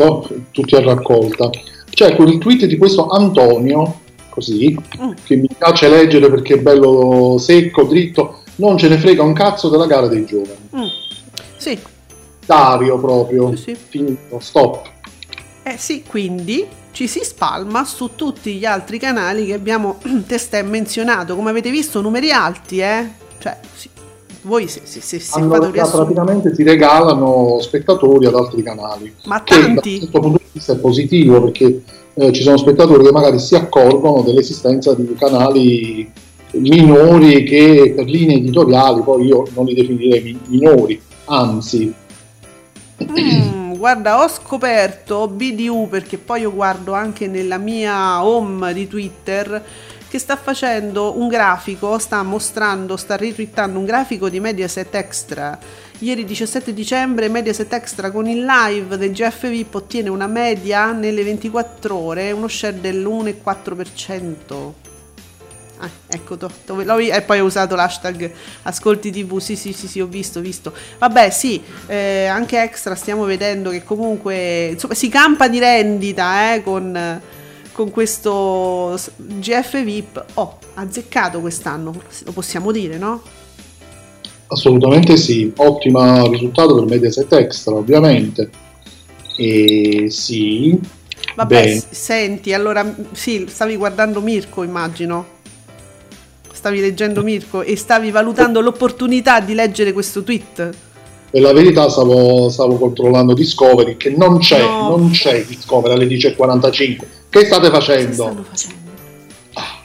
certo, 0.00 0.28
tutti 0.50 0.74
a 0.74 0.80
raccolta. 0.80 1.50
C'è 1.90 2.14
quel 2.14 2.38
tweet 2.38 2.64
di 2.66 2.78
questo 2.78 3.08
Antonio, 3.08 4.00
così, 4.30 4.76
Mm. 5.00 5.10
che 5.24 5.36
mi 5.36 5.48
piace 5.56 5.88
leggere 5.88 6.30
perché 6.30 6.54
è 6.54 6.58
bello 6.58 7.36
secco, 7.38 7.82
dritto, 7.84 8.42
non 8.56 8.78
ce 8.78 8.88
ne 8.88 8.98
frega 8.98 9.22
un 9.22 9.32
cazzo 9.32 9.68
della 9.68 9.86
gara 9.86 10.06
dei 10.06 10.24
giovani. 10.24 10.68
Mm. 10.74 10.86
sì 11.56 11.78
Dario 12.54 12.98
proprio, 12.98 13.54
Sì, 13.54 13.62
sì. 13.62 13.76
finito, 13.88 14.40
stop. 14.40 14.82
Eh 15.62 15.76
sì, 15.78 16.02
quindi 16.04 16.66
ci 16.90 17.06
si 17.06 17.20
spalma 17.22 17.84
su 17.84 18.10
tutti 18.16 18.54
gli 18.54 18.64
altri 18.64 18.98
canali 18.98 19.46
che 19.46 19.52
abbiamo 19.54 19.98
testé 20.26 20.62
menzionato. 20.62 21.36
Come 21.36 21.50
avete 21.50 21.70
visto, 21.70 22.00
numeri 22.00 22.32
alti, 22.32 22.80
eh? 22.80 23.08
Cioè, 23.38 23.56
sì, 23.72 23.88
voi 24.42 24.66
se, 24.66 24.80
se, 24.82 25.00
se, 25.00 25.20
se 25.20 25.30
fate 25.30 25.42
Allora, 25.44 25.70
riassunto... 25.70 25.98
praticamente 26.06 26.52
si 26.52 26.64
regalano 26.64 27.58
spettatori 27.60 28.26
ad 28.26 28.34
altri 28.34 28.62
canali. 28.64 29.14
Ma 29.26 29.44
Che 29.44 29.54
da 29.56 29.66
tanti? 29.66 29.98
questo 29.98 30.18
punto 30.18 30.38
di 30.38 30.48
vista 30.50 30.72
è 30.72 30.76
positivo 30.76 31.42
perché 31.42 31.82
eh, 32.14 32.32
ci 32.32 32.42
sono 32.42 32.56
spettatori 32.56 33.04
che 33.04 33.12
magari 33.12 33.38
si 33.38 33.54
accorgono 33.54 34.22
dell'esistenza 34.22 34.92
di 34.94 35.14
canali 35.16 36.10
minori 36.54 37.44
che 37.44 37.92
per 37.94 38.06
linee 38.06 38.38
editoriali, 38.38 39.02
poi 39.02 39.26
io 39.26 39.44
non 39.54 39.66
li 39.66 39.74
definirei 39.74 40.20
mi- 40.22 40.38
minori, 40.48 41.00
anzi, 41.26 41.94
Mm, 43.02 43.74
guarda, 43.74 44.22
ho 44.22 44.28
scoperto 44.28 45.26
BDU 45.28 45.88
perché 45.88 46.18
poi 46.18 46.42
io 46.42 46.52
guardo 46.52 46.92
anche 46.92 47.26
nella 47.26 47.58
mia 47.58 48.24
home 48.24 48.72
di 48.74 48.86
Twitter 48.86 49.64
che 50.08 50.18
sta 50.18 50.36
facendo 50.36 51.18
un 51.18 51.28
grafico, 51.28 51.98
sta 51.98 52.22
mostrando, 52.22 52.96
sta 52.96 53.16
retweetando 53.16 53.78
un 53.78 53.84
grafico 53.84 54.28
di 54.28 54.40
Mediaset 54.40 54.94
Extra. 54.94 55.58
Ieri 56.00 56.24
17 56.24 56.74
dicembre 56.74 57.28
Mediaset 57.28 57.72
Extra 57.72 58.10
con 58.10 58.26
il 58.26 58.44
live 58.44 58.98
del 58.98 59.12
GF 59.12 59.48
VIP 59.48 59.76
ottiene 59.76 60.08
una 60.08 60.26
media 60.26 60.90
nelle 60.90 61.22
24 61.22 61.94
ore, 61.94 62.32
uno 62.32 62.48
share 62.48 62.80
dell'1,4%. 62.80 64.89
Ah, 65.82 65.90
ecco, 66.08 66.36
to- 66.36 66.50
dove 66.66 66.84
l'ho- 66.84 66.98
e 66.98 67.22
poi 67.22 67.40
ho 67.40 67.44
usato 67.46 67.74
l'hashtag 67.74 68.30
ascolti 68.62 69.10
tv, 69.10 69.38
sì 69.38 69.56
sì 69.56 69.72
sì 69.72 69.88
sì 69.88 70.00
ho 70.00 70.06
visto, 70.06 70.40
visto. 70.40 70.74
Vabbè 70.98 71.30
sì, 71.30 71.62
eh, 71.86 72.26
anche 72.26 72.60
extra 72.62 72.94
stiamo 72.94 73.24
vedendo 73.24 73.70
che 73.70 73.82
comunque 73.82 74.68
insomma, 74.72 74.94
si 74.94 75.08
campa 75.08 75.48
di 75.48 75.58
rendita 75.58 76.54
eh, 76.54 76.62
con, 76.62 77.22
con 77.72 77.90
questo 77.90 78.98
GF 79.16 79.82
VIP. 79.82 80.24
Oh, 80.34 80.58
azzeccato 80.74 81.40
quest'anno, 81.40 81.92
lo 82.24 82.32
possiamo 82.32 82.72
dire, 82.72 82.98
no? 82.98 83.22
assolutamente 84.48 85.16
sì, 85.16 85.52
ottimo 85.56 86.26
risultato 86.28 86.74
per 86.74 86.84
Mediaset 86.84 87.32
Extra 87.32 87.74
ovviamente. 87.74 88.50
E 89.36 90.06
sì, 90.10 90.78
Vabbè, 91.34 91.66
Bene. 91.66 91.68
s- 91.68 91.88
senti, 91.90 92.52
allora 92.52 92.94
sì, 93.12 93.46
stavi 93.48 93.76
guardando 93.76 94.20
Mirko, 94.20 94.62
immagino. 94.62 95.39
Stavi 96.60 96.78
leggendo 96.80 97.22
Mirko 97.22 97.62
e 97.62 97.74
stavi 97.74 98.10
valutando 98.10 98.60
l'opportunità 98.60 99.40
di 99.40 99.54
leggere 99.54 99.94
questo 99.94 100.22
tweet. 100.22 100.68
Per 101.30 101.40
la 101.40 101.54
verità 101.54 101.88
stavo, 101.88 102.50
stavo 102.50 102.76
controllando 102.76 103.32
Discovery 103.32 103.96
che 103.96 104.10
non 104.10 104.36
c'è, 104.40 104.60
No. 104.60 104.94
non 104.98 105.08
c'è 105.10 105.42
Discovery 105.46 105.94
alle 105.94 106.06
10.45. 106.06 106.98
Che 107.30 107.44
state 107.46 107.70
facendo? 107.70 108.12
stanno 108.12 108.44
facendo? 108.46 108.78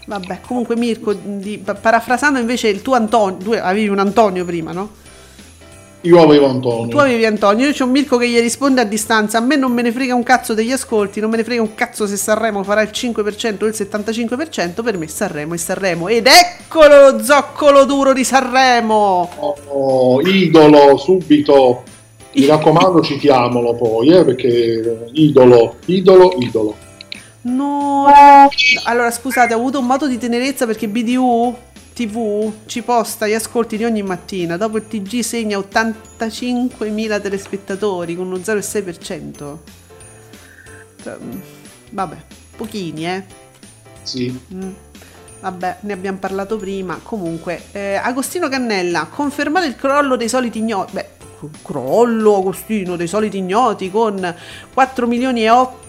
Vabbè, 0.08 0.42
comunque 0.46 0.76
Mirko, 0.76 1.14
di- 1.14 1.60
pa- 1.60 1.76
parafrasando 1.76 2.40
invece 2.40 2.68
il 2.68 2.82
tuo 2.82 2.96
Antonio, 2.96 3.38
tu 3.38 3.52
avevi 3.54 3.88
un 3.88 4.00
Antonio 4.00 4.44
prima, 4.44 4.74
no? 4.74 4.90
Io 6.06 6.22
avevo 6.22 6.48
Antonio. 6.48 6.88
Tu 6.88 6.98
avevi 6.98 7.26
Antonio, 7.26 7.66
io 7.66 7.74
c'ho 7.74 7.86
un 7.86 7.92
Mirko 7.92 8.18
che 8.18 8.28
gli 8.28 8.40
risponde 8.40 8.82
a 8.82 8.84
distanza, 8.84 9.40
a 9.40 9.42
me 9.42 9.56
non 9.56 9.72
me 9.72 9.82
ne 9.82 9.92
frega 9.92 10.14
un 10.14 10.22
cazzo 10.22 10.54
degli 10.54 10.72
ascolti, 10.72 11.20
non 11.20 11.32
me 11.32 11.38
ne 11.38 11.44
frega 11.44 11.64
un 11.64 11.74
cazzo 11.74 12.06
se 12.06 12.16
Sanremo 12.16 12.64
farà 12.64 12.82
il 12.82 12.92
5% 12.94 13.64
o 13.64 13.66
il 13.66 13.74
75%, 13.76 14.84
per 14.84 14.98
me 15.00 15.08
Sanremo 15.08 15.56
è 15.56 15.58
Sanremo. 15.58 16.08
Ed 16.08 16.28
eccolo 16.28 17.10
lo 17.10 17.24
zoccolo 17.24 17.86
duro 17.86 18.14
di 18.14 18.24
Sanremo! 18.24 19.30
Oh, 19.68 20.22
idolo 20.22 20.96
subito. 20.98 21.84
Mi 22.34 22.46
raccomando, 22.46 23.02
citiamolo 23.02 23.74
poi, 23.76 24.10
eh, 24.10 24.24
perché 24.24 25.08
idolo, 25.14 25.78
idolo, 25.86 26.36
idolo. 26.38 26.76
No, 27.42 28.08
allora 28.84 29.10
scusate, 29.10 29.54
ho 29.54 29.58
avuto 29.58 29.80
un 29.80 29.86
moto 29.86 30.08
di 30.08 30.18
tenerezza 30.18 30.66
perché 30.66 30.88
BDU 30.88 31.56
TV 31.96 32.52
ci 32.66 32.82
posta 32.82 33.26
gli 33.26 33.34
ascolti 33.34 33.78
di 33.78 33.86
ogni 33.86 34.04
mattina. 34.04 34.58
Dopo 34.58 34.76
il 34.76 34.86
TG 34.86 35.22
segna 35.22 35.58
85.000 35.58 37.22
telespettatori 37.22 38.18
con 38.18 38.28
uno 38.28 38.36
0,6%. 38.36 39.58
Cioè, 41.02 41.18
mm, 41.18 41.40
Vabbè, 41.92 42.18
pochini, 42.58 43.08
eh. 43.08 43.24
Sì. 44.04 44.38
Mm. 44.54 44.72
Vabbè, 45.40 45.78
ne 45.82 45.94
abbiamo 45.94 46.18
parlato 46.18 46.58
prima. 46.58 47.00
Comunque, 47.02 47.64
eh, 47.72 47.96
Agostino 47.96 48.50
Cannella, 48.50 49.06
confermare 49.06 49.68
il 49.68 49.78
crollo 49.78 50.18
dei 50.18 50.28
soliti 50.28 50.60
ignoti. 50.60 50.92
Beh, 50.92 51.10
crollo 51.62 52.38
Agostino 52.40 52.98
dei 52.98 53.08
soliti 53.08 53.38
ignoti 53.38 53.90
con 53.90 54.36
4 54.74 55.08
milioni 55.08 55.44
e 55.44 55.50
8 55.50 55.85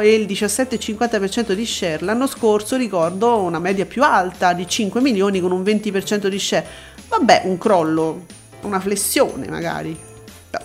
e 0.00 0.14
il 0.14 0.26
17,50% 0.26 1.52
di 1.52 1.66
share. 1.66 2.04
L'anno 2.04 2.26
scorso 2.26 2.76
ricordo 2.76 3.38
una 3.38 3.58
media 3.58 3.86
più 3.86 4.02
alta 4.02 4.52
di 4.52 4.66
5 4.66 5.00
milioni 5.00 5.40
con 5.40 5.52
un 5.52 5.62
20% 5.62 6.26
di 6.26 6.38
share. 6.38 6.66
Vabbè, 7.08 7.42
un 7.44 7.58
crollo, 7.58 8.24
una 8.62 8.80
flessione 8.80 9.48
magari. 9.48 9.96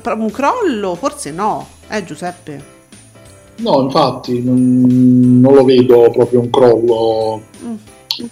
Però 0.02 0.18
un 0.18 0.32
crollo 0.32 0.96
forse 0.96 1.32
no, 1.32 1.68
eh 1.90 2.04
Giuseppe? 2.04 2.76
No, 3.58 3.82
infatti, 3.82 4.44
non, 4.44 5.40
non 5.42 5.54
lo 5.54 5.64
vedo 5.64 6.10
proprio 6.12 6.42
un 6.42 6.50
crollo. 6.50 7.42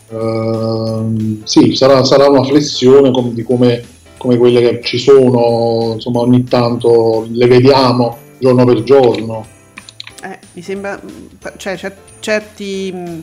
Ehm, 0.09 1.43
sì, 1.43 1.75
sarà, 1.75 2.03
sarà 2.03 2.29
una 2.29 2.43
flessione 2.43 3.11
com- 3.11 3.33
di 3.33 3.43
come, 3.43 3.83
come 4.17 4.37
quelle 4.37 4.61
che 4.61 4.81
ci 4.83 4.97
sono, 4.97 5.93
insomma, 5.93 6.19
ogni 6.19 6.43
tanto 6.43 7.27
le 7.29 7.47
vediamo 7.47 8.17
giorno 8.39 8.65
per 8.65 8.83
giorno. 8.83 9.53
Mi 10.55 10.61
sembra, 10.61 10.97
mm, 11.03 11.47
cioè 11.57 11.75
cer- 11.75 11.97
certi, 12.19 12.89
mm, 12.93 13.19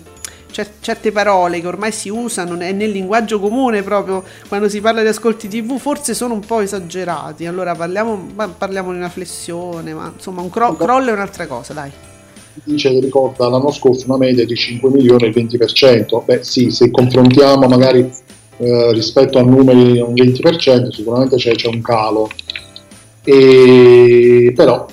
cer- 0.51 0.70
certe 0.80 1.12
parole 1.12 1.61
che 1.62 1.66
ormai 1.66 1.91
si 1.91 2.11
usano 2.11 2.55
ne- 2.55 2.72
nel 2.72 2.91
linguaggio 2.91 3.41
comune 3.41 3.83
proprio 3.83 4.22
quando 4.49 4.68
si 4.68 4.80
parla 4.83 5.01
di 5.01 5.09
ascolti 5.09 5.49
tv 5.49 5.78
forse 5.78 6.12
sono 6.12 6.35
un 6.35 6.41
po' 6.41 6.61
esagerati. 6.61 7.47
Allora 7.47 7.74
parliamo, 7.74 8.28
parliamo 8.59 8.91
di 8.93 8.99
una 8.99 9.09
flessione, 9.09 9.95
ma 9.95 10.12
insomma 10.14 10.43
un 10.43 10.51
cro- 10.51 10.76
crollo 10.76 11.09
è 11.09 11.12
un'altra 11.14 11.47
cosa, 11.47 11.72
dai. 11.72 11.91
Dice 12.64 12.91
che 12.91 13.01
ricorda 13.01 13.49
l'anno 13.49 13.70
scorso 13.72 14.05
una 14.09 14.18
media 14.18 14.45
di 14.45 14.55
5 14.55 14.91
milioni 14.91 15.24
e 15.24 15.26
il 15.28 15.33
20%. 15.33 16.22
Beh, 16.26 16.45
sì, 16.45 16.70
se 16.70 16.91
confrontiamo 16.91 17.66
magari 17.66 18.01
eh, 18.59 18.93
rispetto 18.93 19.39
a 19.39 19.43
numeri 19.43 19.99
un 20.01 20.12
20%, 20.12 20.91
sicuramente 20.91 21.37
c'è, 21.37 21.53
c'è 21.55 21.68
un 21.68 21.80
calo. 21.80 22.28
E, 23.24 24.53
però 24.55 24.87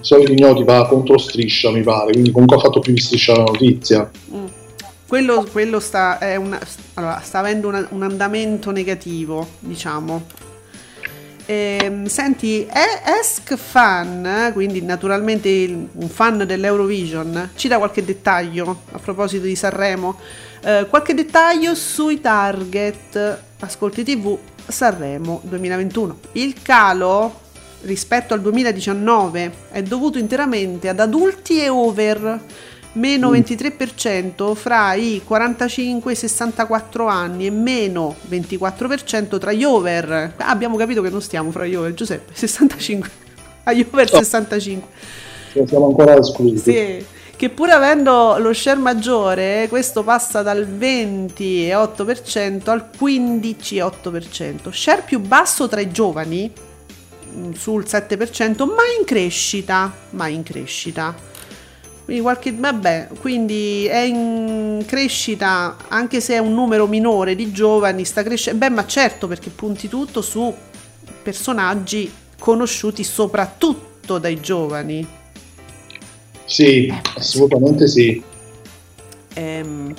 soliti 0.00 0.32
ignoti 0.32 0.64
va 0.64 0.86
contro 0.86 1.18
striscia, 1.18 1.70
mi 1.70 1.82
pare, 1.82 2.12
quindi 2.12 2.30
comunque 2.30 2.56
ha 2.56 2.60
fatto 2.60 2.80
più 2.80 2.92
di 2.92 3.00
striscia 3.00 3.36
la 3.36 3.44
notizia. 3.44 4.10
Mm. 4.34 4.44
Quello, 5.06 5.46
quello 5.50 5.80
sta, 5.80 6.18
una- 6.38 6.60
allora, 6.94 7.20
sta 7.22 7.40
avendo 7.40 7.68
una- 7.68 7.86
un 7.90 8.02
andamento 8.02 8.70
negativo, 8.70 9.46
diciamo. 9.58 10.24
Ehm, 11.46 12.06
senti, 12.06 12.64
Esk 13.20 13.56
Fan, 13.56 14.50
quindi 14.52 14.82
naturalmente 14.82 15.48
un 15.92 16.08
fan 16.08 16.44
dell'Eurovision, 16.46 17.50
ci 17.56 17.66
dà 17.66 17.78
qualche 17.78 18.04
dettaglio 18.04 18.82
a 18.92 18.98
proposito 19.00 19.46
di 19.46 19.56
Sanremo? 19.56 20.16
Eh, 20.62 20.86
qualche 20.88 21.12
dettaglio 21.12 21.74
sui 21.74 22.20
target 22.20 23.38
Ascolti 23.58 24.04
TV 24.04 24.38
Sanremo 24.68 25.40
2021. 25.42 26.18
Il 26.32 26.54
calo 26.62 27.34
rispetto 27.82 28.34
al 28.34 28.40
2019 28.40 29.52
è 29.70 29.82
dovuto 29.82 30.18
interamente 30.18 30.88
ad 30.88 31.00
adulti 31.00 31.62
e 31.62 31.68
over 31.68 32.40
meno 32.92 33.30
23% 33.30 34.54
fra 34.54 34.94
i 34.94 35.22
45 35.24 36.10
e 36.10 36.14
i 36.14 36.16
64 36.16 37.06
anni 37.06 37.46
e 37.46 37.50
meno 37.50 38.16
24% 38.28 39.38
tra 39.38 39.52
gli 39.52 39.64
over. 39.64 40.34
Ah, 40.36 40.48
abbiamo 40.48 40.76
capito 40.76 41.02
che 41.02 41.10
non 41.10 41.22
stiamo 41.22 41.50
fra 41.50 41.66
gli 41.66 41.74
over, 41.74 41.94
Giuseppe, 41.94 42.32
65 42.34 43.10
agli 43.64 43.86
over 43.86 44.10
No. 44.10 44.18
65. 44.18 44.88
Cioè, 45.52 45.66
siamo 45.66 45.86
ancora 45.86 46.16
esclusi. 46.16 46.72
Sì, 46.72 47.04
che 47.36 47.48
pur 47.48 47.70
avendo 47.70 48.36
lo 48.38 48.52
share 48.52 48.78
maggiore, 48.78 49.66
questo 49.68 50.02
passa 50.02 50.42
dal 50.42 50.66
20,8% 50.66 52.68
al 52.68 52.90
15,8%. 52.96 54.70
Share 54.70 55.02
più 55.04 55.20
basso 55.20 55.66
tra 55.66 55.80
i 55.80 55.90
giovani, 55.90 56.52
mm, 56.52 56.69
sul 57.54 57.84
7%, 57.86 58.64
ma 58.64 58.82
in 58.98 59.04
crescita, 59.04 59.94
ma 60.10 60.28
in 60.28 60.42
crescita. 60.42 61.14
Quindi, 62.04 62.22
qualche, 62.22 62.52
vabbè, 62.52 63.08
quindi 63.20 63.86
è 63.86 64.00
in 64.00 64.82
crescita 64.86 65.76
anche 65.88 66.20
se 66.20 66.34
è 66.34 66.38
un 66.38 66.54
numero 66.54 66.86
minore 66.86 67.36
di 67.36 67.52
giovani, 67.52 68.04
sta 68.04 68.22
crescendo. 68.22 68.58
Beh, 68.58 68.70
ma 68.70 68.86
certo 68.86 69.28
perché 69.28 69.50
punti 69.50 69.88
tutto 69.88 70.20
su 70.20 70.52
personaggi 71.22 72.10
conosciuti 72.38 73.04
soprattutto 73.04 74.18
dai 74.18 74.40
giovani. 74.40 75.06
Sì, 76.44 76.92
assolutamente 77.14 77.86
sì. 77.86 78.20
Ehm, 79.34 79.94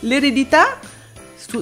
l'eredità 0.00 0.78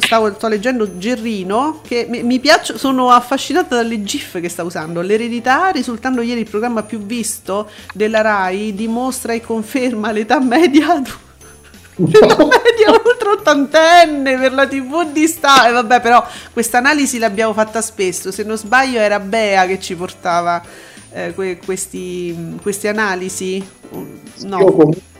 stavo, 0.01 0.33
sto 0.35 0.49
leggendo 0.49 0.99
Gerrino, 0.99 1.81
che 1.87 2.07
mi, 2.09 2.23
mi 2.23 2.41
piacciono, 2.41 2.79
sono 2.79 3.11
affascinata 3.11 3.77
dalle 3.77 4.03
GIF 4.03 4.41
che 4.41 4.49
sta 4.49 4.63
usando. 4.63 5.01
L'eredità, 5.01 5.71
risultando 5.71 6.23
ieri 6.23 6.41
il 6.41 6.49
programma 6.49 6.83
più 6.83 7.01
visto 7.01 7.69
della 7.93 8.21
RAI, 8.21 8.75
dimostra 8.75 9.33
e 9.33 9.41
conferma 9.41 10.13
l'età 10.13 10.41
media 10.41 11.03
L'età 11.97 12.37
media 12.37 12.91
ultra 12.91 13.33
ottantenne 13.33 14.39
per 14.39 14.53
la 14.55 14.67
tv 14.67 15.11
di 15.13 15.27
sta 15.27 15.69
e 15.69 15.73
vabbè 15.73 16.01
però 16.01 16.27
questa 16.53 16.79
analisi 16.79 17.19
l'abbiamo 17.19 17.53
fatta 17.53 17.83
spesso. 17.83 18.33
Se 18.33 18.43
non 18.45 18.57
sbaglio 18.57 18.99
era 18.99 19.21
Bea 19.21 19.67
che 19.67 19.79
ci 19.79 19.95
portava 19.95 20.63
eh, 21.13 21.35
que- 21.35 21.59
questi, 21.65 22.57
queste 22.63 22.89
analisi. 22.89 23.65
No. 24.41 24.59
Io 24.59 24.73
comunque 24.73 25.12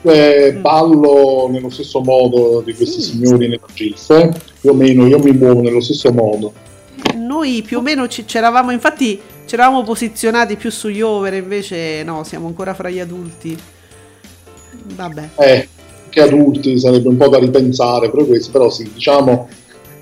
ballo 0.59 1.47
nello 1.49 1.69
stesso 1.69 2.01
modo 2.01 2.61
di 2.65 2.73
questi 2.73 3.01
Sì. 3.01 3.11
signori 3.11 3.47
nella 3.47 3.65
GIF, 3.73 4.09
eh. 4.11 4.31
più 4.59 4.69
o 4.71 4.73
meno 4.73 5.07
io 5.07 5.19
mi 5.19 5.31
muovo 5.31 5.61
nello 5.61 5.81
stesso 5.81 6.11
modo. 6.11 6.53
Noi 7.15 7.63
più 7.65 7.77
o 7.77 7.81
meno 7.81 8.07
ci 8.07 8.25
c'eravamo, 8.25 8.71
infatti 8.71 9.19
c'eravamo 9.45 9.83
posizionati 9.83 10.55
più 10.55 10.69
sugli 10.71 11.01
over, 11.01 11.33
invece 11.33 12.03
no, 12.03 12.23
siamo 12.23 12.47
ancora 12.47 12.73
fra 12.73 12.89
gli 12.89 12.99
adulti. 12.99 13.57
Vabbè. 14.95 15.29
Eh, 15.37 15.67
che 16.09 16.21
adulti 16.21 16.77
sarebbe 16.77 17.07
un 17.07 17.17
po' 17.17 17.29
da 17.29 17.39
ripensare, 17.39 18.09
però, 18.11 18.25
questo, 18.25 18.51
però 18.51 18.69
sì, 18.69 18.89
diciamo 18.93 19.47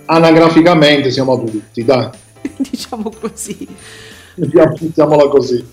anagraficamente 0.06 1.10
siamo 1.12 1.34
adulti, 1.34 1.86
dai, 1.86 2.10
diciamo 2.58 3.12
così. 3.20 3.68
mettiamola 4.36 5.28
così. 5.30 5.64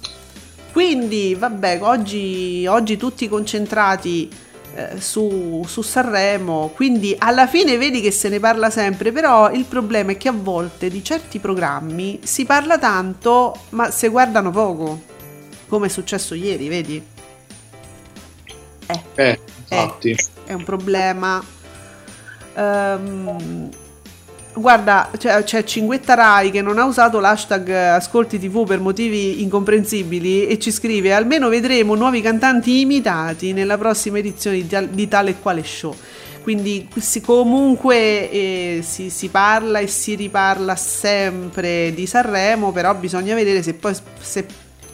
Quindi, 0.78 1.34
vabbè, 1.34 1.80
oggi, 1.82 2.64
oggi 2.68 2.96
tutti 2.96 3.28
concentrati 3.28 4.30
eh, 4.76 5.00
su, 5.00 5.64
su 5.66 5.82
Sanremo, 5.82 6.70
quindi 6.72 7.16
alla 7.18 7.48
fine 7.48 7.76
vedi 7.76 8.00
che 8.00 8.12
se 8.12 8.28
ne 8.28 8.38
parla 8.38 8.70
sempre, 8.70 9.10
però 9.10 9.50
il 9.50 9.64
problema 9.64 10.12
è 10.12 10.16
che 10.16 10.28
a 10.28 10.32
volte 10.32 10.88
di 10.88 11.02
certi 11.02 11.40
programmi 11.40 12.20
si 12.22 12.44
parla 12.44 12.78
tanto, 12.78 13.62
ma 13.70 13.90
se 13.90 14.06
guardano 14.06 14.52
poco, 14.52 15.02
come 15.66 15.86
è 15.86 15.90
successo 15.90 16.34
ieri, 16.34 16.68
vedi? 16.68 17.04
Eh. 18.86 19.02
Eh, 19.16 19.40
infatti. 19.58 20.16
è 20.44 20.52
un 20.52 20.62
problema. 20.62 21.42
Ehm, 22.54 23.68
guarda, 24.58 25.10
c'è, 25.16 25.42
c'è 25.44 25.64
Cinguetta 25.64 26.14
Rai 26.14 26.50
che 26.50 26.62
non 26.62 26.78
ha 26.78 26.84
usato 26.84 27.20
l'hashtag 27.20 27.68
Ascolti 27.70 28.38
TV 28.38 28.66
per 28.66 28.80
motivi 28.80 29.42
incomprensibili 29.42 30.46
e 30.46 30.58
ci 30.58 30.70
scrive: 30.70 31.12
Almeno 31.12 31.48
vedremo 31.48 31.94
nuovi 31.94 32.20
cantanti 32.20 32.80
imitati 32.80 33.52
nella 33.52 33.78
prossima 33.78 34.18
edizione 34.18 34.66
di, 34.66 34.88
di 34.90 35.08
tale 35.08 35.30
e 35.30 35.40
quale 35.40 35.62
show. 35.64 35.94
Quindi 36.42 36.88
si- 36.98 37.20
comunque 37.20 38.30
eh, 38.30 38.80
si, 38.82 39.10
si 39.10 39.28
parla 39.28 39.80
e 39.80 39.86
si 39.86 40.14
riparla 40.14 40.76
sempre 40.76 41.92
di 41.94 42.06
Sanremo, 42.06 42.72
però 42.72 42.94
bisogna 42.94 43.34
vedere 43.34 43.62
se 43.62 43.74
poi, 43.74 43.94
se 44.20 44.46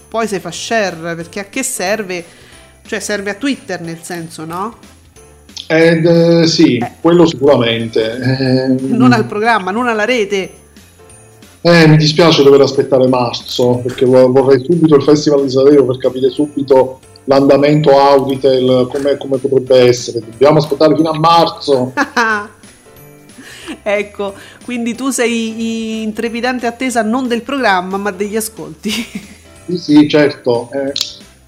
poi 0.09 0.27
si 0.27 0.41
fa 0.41 0.51
share, 0.51 1.15
perché 1.15 1.41
a 1.41 1.45
che 1.45 1.63
serve? 1.63 2.25
Cioè 2.87 2.99
serve 2.99 3.31
a 3.31 3.35
Twitter 3.35 3.81
nel 3.81 4.01
senso, 4.03 4.45
no? 4.45 4.94
Ed, 5.67 6.05
eh, 6.07 6.47
sì, 6.47 6.79
quello 7.01 7.27
sicuramente. 7.27 8.19
Eh, 8.19 8.67
Non 8.89 9.13
al 9.13 9.27
programma, 9.27 9.71
non 9.71 9.89
alla 9.89 10.05
rete. 10.05 10.51
eh, 11.63 11.87
mi 11.89 11.97
dispiace 11.97 12.43
dover 12.43 12.61
aspettare 12.61 13.09
marzo, 13.09 13.81
perché 13.83 14.05
vo- 14.05 14.31
vorrei 14.31 14.63
subito 14.63 14.95
il 14.97 15.03
Festival 15.03 15.43
di 15.45 15.51
Sanremo 15.51 15.85
per 15.87 15.97
capire 15.97 16.29
subito 16.29 17.01
l'andamento 17.25 17.99
Auditel, 17.99 18.87
come, 18.93 19.17
come 19.17 19.39
potrebbe 19.39 19.79
essere. 19.89 20.21
Dobbiamo 20.21 20.59
aspettare 20.59 20.95
fino 20.95 21.09
a 21.11 21.19
marzo. 21.19 21.93
ecco, 23.83 24.35
quindi 24.65 24.95
tu 24.95 25.09
sei 25.09 26.03
in 26.03 26.13
trepidante 26.13 26.67
attesa 26.67 27.03
non 27.03 27.27
del 27.29 27.41
programma, 27.43 27.97
ma 27.97 28.11
degli 28.11 28.37
ascolti. 28.37 28.91
Sì, 29.67 29.79
sì, 29.79 30.09
certo. 30.09 30.69
eh, 30.73 30.93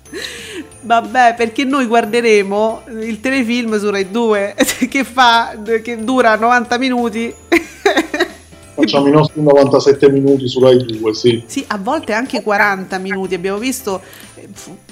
Vabbè, 0.86 1.34
perché 1.36 1.64
noi 1.64 1.86
guarderemo 1.86 2.82
il 3.00 3.18
telefilm 3.18 3.76
su 3.76 3.90
Rai 3.90 4.08
2 4.08 4.54
che 4.88 5.02
fa 5.02 5.56
che 5.82 6.04
dura 6.04 6.36
90 6.36 6.78
minuti. 6.78 7.34
facciamo 8.76 9.08
i 9.08 9.10
nostri 9.10 9.42
97 9.42 10.10
minuti 10.10 10.46
su 10.46 10.60
Rai 10.60 10.84
2, 10.84 11.14
sì. 11.14 11.42
Sì, 11.46 11.64
a 11.66 11.78
volte 11.78 12.12
anche 12.12 12.42
40 12.42 12.98
minuti, 12.98 13.34
abbiamo 13.34 13.58
visto, 13.58 14.00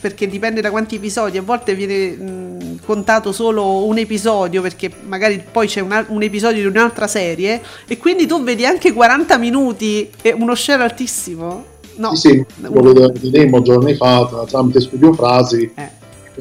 perché 0.01 0.27
dipende 0.27 0.61
da 0.61 0.71
quanti 0.71 0.97
episodi, 0.97 1.39
a 1.39 1.43
volte 1.43 1.75
viene 1.75 2.09
mh, 2.17 2.81
contato 2.85 3.31
solo 3.31 3.85
un 3.85 3.99
episodio, 3.99 4.63
perché 4.63 4.91
magari 5.07 5.43
poi 5.49 5.69
c'è 5.69 5.81
una- 5.81 6.05
un 6.09 6.23
episodio 6.23 6.63
di 6.63 6.77
un'altra 6.77 7.07
serie, 7.07 7.61
e 7.87 7.99
quindi 7.99 8.27
tu 8.27 8.43
vedi 8.43 8.65
anche 8.65 8.93
40 8.93 9.39
minuti 9.39 10.11
e 10.23 10.33
uno 10.33 10.55
share 10.55 10.83
altissimo. 10.83 11.73
No, 11.97 12.15
Sì, 12.15 12.29
sì, 12.29 12.45
lo 12.61 12.81
vede- 12.81 13.13
vedemmo 13.21 13.63
giorni 13.63 13.95
fa 13.95 14.27
tra- 14.29 14.45
tramite 14.45 14.81
studio 14.81 15.13
frasi, 15.13 15.71
Eh. 15.75 15.89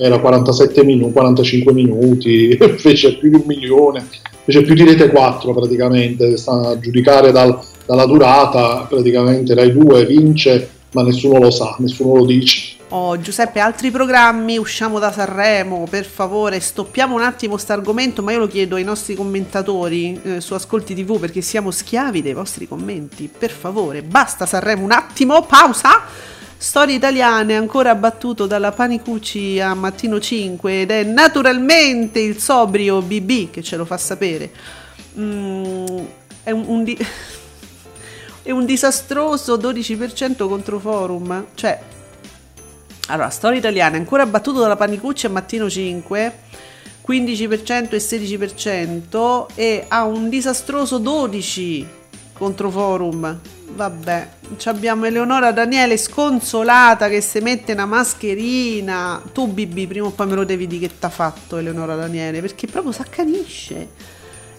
era 0.03 0.19
47 0.19 0.83
minuti, 0.83 1.11
45 1.13 1.73
minuti, 1.73 2.57
fece 2.77 3.17
più 3.17 3.29
di 3.29 3.35
un 3.35 3.43
milione, 3.45 4.05
fece 4.43 4.61
più 4.63 4.73
di 4.73 4.83
rete 4.83 5.09
4 5.09 5.53
praticamente, 5.53 6.35
sta 6.37 6.69
a 6.69 6.79
giudicare 6.79 7.31
dal- 7.31 7.59
dalla 7.85 8.05
durata, 8.05 8.85
praticamente 8.89 9.53
Rai 9.53 9.71
2 9.73 10.05
vince, 10.05 10.69
ma 10.93 11.03
nessuno 11.03 11.39
lo 11.39 11.51
sa, 11.51 11.75
nessuno 11.79 12.15
lo 12.15 12.25
dice. 12.25 12.75
Oh, 12.95 13.19
Giuseppe, 13.19 13.59
altri 13.59 13.89
programmi, 13.89 14.59
usciamo 14.59 14.99
da 14.99 15.11
Sanremo, 15.11 15.87
per 15.89 16.05
favore, 16.05 16.59
stoppiamo 16.59 17.15
un 17.15 17.23
attimo 17.23 17.57
sto 17.57 17.73
argomento, 17.73 18.21
ma 18.21 18.33
io 18.33 18.37
lo 18.37 18.47
chiedo 18.47 18.75
ai 18.75 18.83
nostri 18.83 19.15
commentatori 19.15 20.21
eh, 20.21 20.39
su 20.39 20.53
Ascolti 20.53 20.93
TV 20.93 21.19
perché 21.19 21.41
siamo 21.41 21.71
schiavi 21.71 22.21
dei 22.21 22.33
vostri 22.33 22.67
commenti, 22.67 23.27
per 23.35 23.49
favore, 23.49 24.03
basta 24.03 24.45
Sanremo 24.45 24.83
un 24.83 24.91
attimo, 24.91 25.41
pausa! 25.41 26.01
Storie 26.55 26.93
italiane 26.93 27.55
ancora 27.55 27.95
battuto 27.95 28.45
dalla 28.45 28.71
Panicucci 28.71 29.59
a 29.59 29.73
Mattino 29.73 30.19
5 30.19 30.81
ed 30.81 30.91
è 30.91 31.01
naturalmente 31.01 32.19
il 32.19 32.37
sobrio 32.37 33.01
BB 33.01 33.49
che 33.49 33.63
ce 33.63 33.75
lo 33.75 33.85
fa 33.85 33.97
sapere. 33.97 34.51
Mm, 35.17 35.97
è 36.43 36.51
un, 36.51 36.63
un 36.67 36.83
di- 36.83 36.97
è 38.43 38.51
un 38.51 38.65
disastroso 38.67 39.57
12% 39.57 40.47
contro 40.47 40.77
Forum, 40.77 41.47
cioè 41.55 41.79
allora, 43.07 43.29
storia 43.29 43.59
italiana, 43.59 43.97
ancora 43.97 44.25
battuto 44.25 44.61
dalla 44.61 44.77
Panicucci 44.77 45.25
a 45.25 45.29
mattino 45.29 45.69
5, 45.69 46.39
15% 47.05 47.89
e 47.89 47.97
16% 47.97 49.45
e 49.55 49.85
ha 49.89 50.05
un 50.05 50.29
disastroso 50.29 50.99
12 50.99 51.87
contro 52.31 52.69
Forum. 52.69 53.39
Vabbè, 53.75 54.29
abbiamo 54.65 55.05
Eleonora 55.05 55.51
Daniele 55.51 55.97
sconsolata 55.97 57.09
che 57.09 57.19
si 57.19 57.39
mette 57.39 57.73
una 57.73 57.85
mascherina. 57.85 59.21
Tu 59.33 59.47
Bibi, 59.47 59.85
prima 59.85 60.07
o 60.07 60.11
poi 60.11 60.27
me 60.27 60.35
lo 60.35 60.45
devi 60.45 60.65
dire 60.65 60.87
che 60.87 60.93
t'ha 60.99 61.09
fatto 61.09 61.57
Eleonora 61.57 61.95
Daniele, 61.95 62.39
perché 62.39 62.67
proprio 62.67 62.93
s'accanisce. 62.93 63.89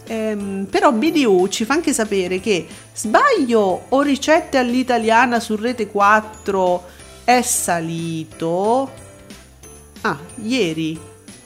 Ehm, 0.06 0.66
però 0.68 0.92
BDU 0.92 1.48
ci 1.48 1.64
fa 1.64 1.74
anche 1.74 1.94
sapere 1.94 2.40
che 2.40 2.66
sbaglio 2.92 3.86
o 3.88 4.02
ricette 4.02 4.58
all'italiana 4.58 5.40
su 5.40 5.56
Rete 5.56 5.86
4 5.86 7.02
è 7.24 7.42
salito. 7.42 8.90
Ah, 10.02 10.18
ieri. 10.42 10.98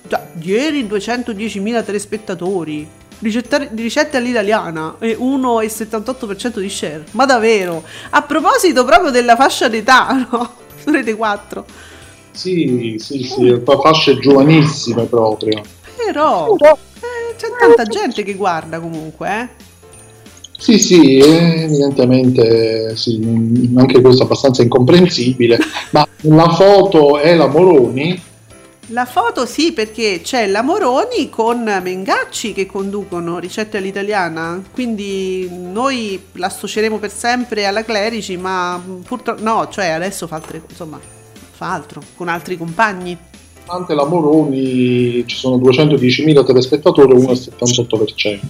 Già, 0.07 0.26
ieri 0.41 0.85
210.000 0.85 1.85
telespettatori. 1.85 2.89
Ricette, 3.20 3.70
ricette 3.74 4.16
all'italiana 4.16 4.97
e 4.99 5.16
1,78% 5.16 6.59
di 6.59 6.68
share. 6.68 7.05
Ma 7.12 7.24
davvero? 7.24 7.83
A 8.11 8.22
proposito 8.22 8.85
proprio 8.85 9.11
della 9.11 9.37
fascia 9.37 9.68
d'età, 9.68 10.12
no? 10.31 10.55
Rete 10.85 11.14
4. 11.14 11.64
Sì, 12.31 12.97
sì, 12.99 13.24
sì, 13.24 13.61
fa- 13.64 13.79
fasce 13.81 14.18
giovanissime 14.18 15.05
proprio. 15.07 15.61
Però 15.97 16.55
eh, 16.55 17.35
c'è 17.37 17.49
tanta 17.59 17.85
gente 17.85 18.22
che 18.22 18.35
guarda 18.35 18.79
comunque, 18.79 19.29
eh. 19.29 19.66
Sì, 20.61 20.76
sì, 20.78 21.18
evidentemente 21.20 22.96
sì, 22.96 23.20
anche 23.76 24.00
questo 24.00 24.22
è 24.22 24.24
abbastanza 24.26 24.61
incomprensibile, 24.62 25.56
ma 25.90 26.06
la 26.22 26.48
foto 26.48 27.18
è 27.18 27.36
la 27.36 27.46
Moroni, 27.46 28.20
La 28.88 29.04
foto 29.04 29.44
sì, 29.44 29.72
perché 29.72 30.20
c'è 30.22 30.46
la 30.46 30.62
Moroni 30.62 31.28
con 31.28 31.62
Mengacci 31.62 32.54
che 32.54 32.64
conducono 32.64 33.38
Ricette 33.38 33.76
all'italiana, 33.76 34.62
quindi 34.72 35.48
noi 35.50 36.20
la 36.32 36.46
associeremo 36.46 36.98
per 36.98 37.12
sempre 37.12 37.66
alla 37.66 37.84
Clerici, 37.84 38.36
ma 38.38 38.82
purtroppo 39.06 39.42
no, 39.42 39.68
cioè 39.68 39.88
adesso 39.88 40.26
fa 40.26 40.36
altre, 40.36 40.62
insomma, 40.66 40.98
fa 41.50 41.72
altro 41.72 42.02
con 42.16 42.28
altri 42.28 42.56
compagni. 42.56 43.16
Ante 43.70 43.94
la 43.94 44.06
Moroni 44.06 45.24
ci 45.26 45.36
sono 45.36 45.56
210.000 45.58 46.44
telespettatori, 46.44 47.12
1,78%. 47.14 48.40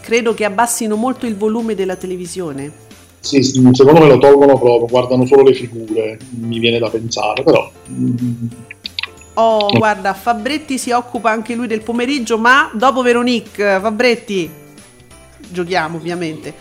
Credo 0.00 0.34
che 0.34 0.44
abbassino 0.44 0.94
molto 0.96 1.26
il 1.26 1.36
volume 1.36 1.74
della 1.74 1.96
televisione. 1.96 2.86
Sì, 3.20 3.42
sì, 3.42 3.66
secondo 3.72 4.00
me 4.00 4.08
lo 4.08 4.18
tolgono 4.18 4.58
proprio, 4.58 4.86
guardano 4.86 5.26
solo 5.26 5.42
le 5.42 5.54
figure, 5.54 6.18
mi 6.40 6.58
viene 6.58 6.78
da 6.78 6.88
pensare, 6.88 7.42
però... 7.42 7.70
mm, 7.90 8.46
Oh, 9.34 9.68
guarda, 9.72 10.14
Fabretti 10.14 10.78
si 10.78 10.90
occupa 10.90 11.30
anche 11.30 11.54
lui 11.54 11.68
del 11.68 11.82
pomeriggio, 11.82 12.38
ma 12.38 12.70
dopo 12.74 13.02
Veronique, 13.02 13.78
Fabretti. 13.80 14.50
giochiamo 15.48 15.96
ovviamente. 15.96 16.52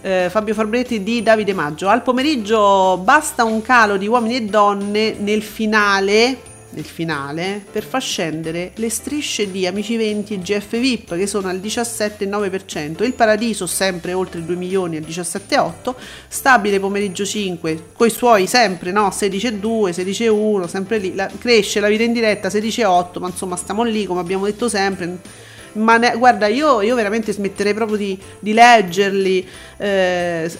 Eh, 0.00 0.28
Fabio 0.30 0.54
Fabretti 0.54 1.02
di 1.02 1.22
Davide 1.22 1.52
Maggio. 1.52 1.88
Al 1.88 2.02
pomeriggio 2.02 2.96
basta 3.02 3.44
un 3.44 3.60
calo 3.60 3.98
di 3.98 4.06
uomini 4.06 4.36
e 4.36 4.42
donne 4.44 5.14
nel 5.18 5.42
finale, 5.42 6.38
nel 6.76 6.84
finale 6.84 7.64
per 7.70 7.84
far 7.84 8.02
scendere 8.02 8.72
le 8.74 8.90
strisce 8.90 9.50
di 9.50 9.66
Amici 9.66 9.96
20 9.96 10.34
e 10.34 10.38
GF 10.38 10.78
VIP 10.78 11.16
che 11.16 11.26
sono 11.26 11.48
al 11.48 11.56
17,9%. 11.56 13.02
Il 13.02 13.14
Paradiso 13.14 13.66
sempre 13.66 14.12
oltre 14.12 14.44
2 14.44 14.54
milioni 14.54 14.96
al 14.98 15.02
17,8%. 15.02 15.94
Stabile 16.28 16.78
pomeriggio 16.78 17.24
5 17.24 17.88
coi 17.94 18.10
suoi 18.10 18.46
sempre 18.46 18.92
no 18.92 19.08
16,2, 19.08 19.90
16,1, 19.90 20.66
sempre 20.66 20.98
lì. 20.98 21.14
La- 21.14 21.30
cresce 21.38 21.80
la 21.80 21.88
vita 21.88 22.02
in 22.02 22.12
diretta 22.12 22.48
16,8, 22.48 23.18
ma 23.20 23.28
insomma 23.28 23.56
stiamo 23.56 23.82
lì 23.82 24.04
come 24.04 24.20
abbiamo 24.20 24.44
detto 24.44 24.68
sempre 24.68 25.44
ma 25.76 25.98
ne- 25.98 26.16
guarda, 26.16 26.46
io, 26.46 26.80
io 26.80 26.94
veramente 26.94 27.32
smetterei 27.32 27.74
proprio 27.74 27.98
di, 27.98 28.18
di 28.38 28.54
leggerli, 28.54 29.46
eh, 29.76 30.50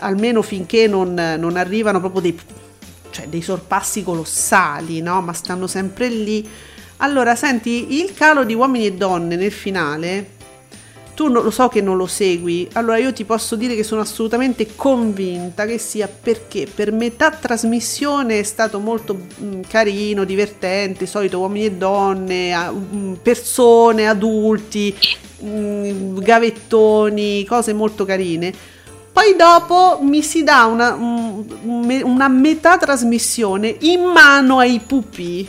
almeno 0.00 0.42
finché 0.42 0.86
non, 0.86 1.14
non 1.14 1.56
arrivano 1.56 1.98
proprio 1.98 2.20
dei, 2.20 2.38
cioè, 3.16 3.28
dei 3.28 3.40
sorpassi 3.40 4.02
colossali, 4.02 5.00
no? 5.00 5.22
Ma 5.22 5.32
stanno 5.32 5.66
sempre 5.66 6.08
lì. 6.08 6.46
Allora, 6.98 7.34
senti, 7.34 8.02
il 8.02 8.12
calo 8.12 8.44
di 8.44 8.52
uomini 8.52 8.86
e 8.86 8.92
donne 8.92 9.36
nel 9.36 9.52
finale, 9.52 10.34
tu 11.14 11.28
lo 11.28 11.50
so 11.50 11.68
che 11.68 11.80
non 11.80 11.96
lo 11.96 12.06
segui, 12.06 12.68
allora 12.72 12.98
io 12.98 13.10
ti 13.14 13.24
posso 13.24 13.56
dire 13.56 13.74
che 13.74 13.82
sono 13.82 14.02
assolutamente 14.02 14.76
convinta 14.76 15.64
che 15.64 15.78
sia 15.78 16.08
perché 16.08 16.66
per 16.72 16.92
metà 16.92 17.30
trasmissione 17.30 18.38
è 18.38 18.42
stato 18.42 18.78
molto 18.80 19.18
mm, 19.40 19.62
carino, 19.66 20.24
divertente, 20.24 21.06
solito 21.06 21.38
uomini 21.38 21.64
e 21.64 21.72
donne, 21.72 22.52
a- 22.52 22.70
mm, 22.70 23.14
persone, 23.22 24.06
adulti, 24.08 24.94
mm, 25.42 26.18
gavettoni, 26.18 27.46
cose 27.46 27.72
molto 27.72 28.04
carine. 28.04 28.52
Poi 29.16 29.34
dopo 29.34 29.98
mi 30.02 30.20
si 30.22 30.42
dà 30.44 30.66
una, 30.66 30.92
un- 30.92 31.42
una 32.04 32.28
metà 32.28 32.76
trasmissione 32.76 33.74
in 33.80 34.02
mano 34.02 34.58
ai 34.58 34.78
pupi 34.86 35.48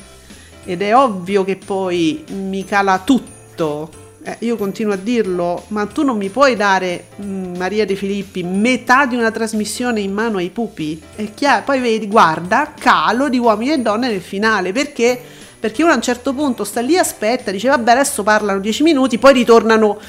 ed 0.63 0.81
è 0.81 0.95
ovvio 0.95 1.43
che 1.43 1.57
poi 1.57 2.23
mi 2.29 2.63
cala 2.63 3.01
tutto. 3.03 3.89
Eh, 4.23 4.37
io 4.39 4.55
continuo 4.55 4.93
a 4.93 4.95
dirlo, 4.95 5.65
ma 5.67 5.85
tu 5.85 6.03
non 6.05 6.15
mi 6.15 6.29
puoi 6.29 6.55
dare 6.55 7.07
mm, 7.21 7.57
Maria 7.57 7.85
De 7.85 7.97
Filippi 7.97 8.41
metà 8.41 9.05
di 9.05 9.17
una 9.17 9.31
trasmissione 9.31 9.99
in 9.99 10.13
mano 10.13 10.37
ai 10.37 10.49
pupi. 10.49 11.01
È 11.13 11.33
chiaro, 11.33 11.63
poi 11.65 11.81
vedi, 11.81 12.07
guarda, 12.07 12.71
calo 12.73 13.27
di 13.27 13.37
uomini 13.37 13.73
e 13.73 13.79
donne 13.79 14.07
nel 14.07 14.21
finale, 14.21 14.71
perché? 14.71 15.21
Perché 15.59 15.83
uno 15.83 15.91
a 15.91 15.95
un 15.95 16.01
certo 16.01 16.31
punto 16.33 16.63
sta 16.63 16.79
lì, 16.79 16.97
aspetta, 16.97 17.51
dice 17.51 17.67
vabbè 17.67 17.91
adesso 17.91 18.23
parlano 18.23 18.59
10 18.61 18.83
minuti, 18.83 19.17
poi 19.17 19.33
ritornano, 19.33 19.99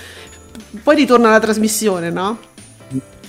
poi 0.80 0.94
ritorna 0.94 1.30
la 1.30 1.40
trasmissione, 1.40 2.10
no? 2.10 2.38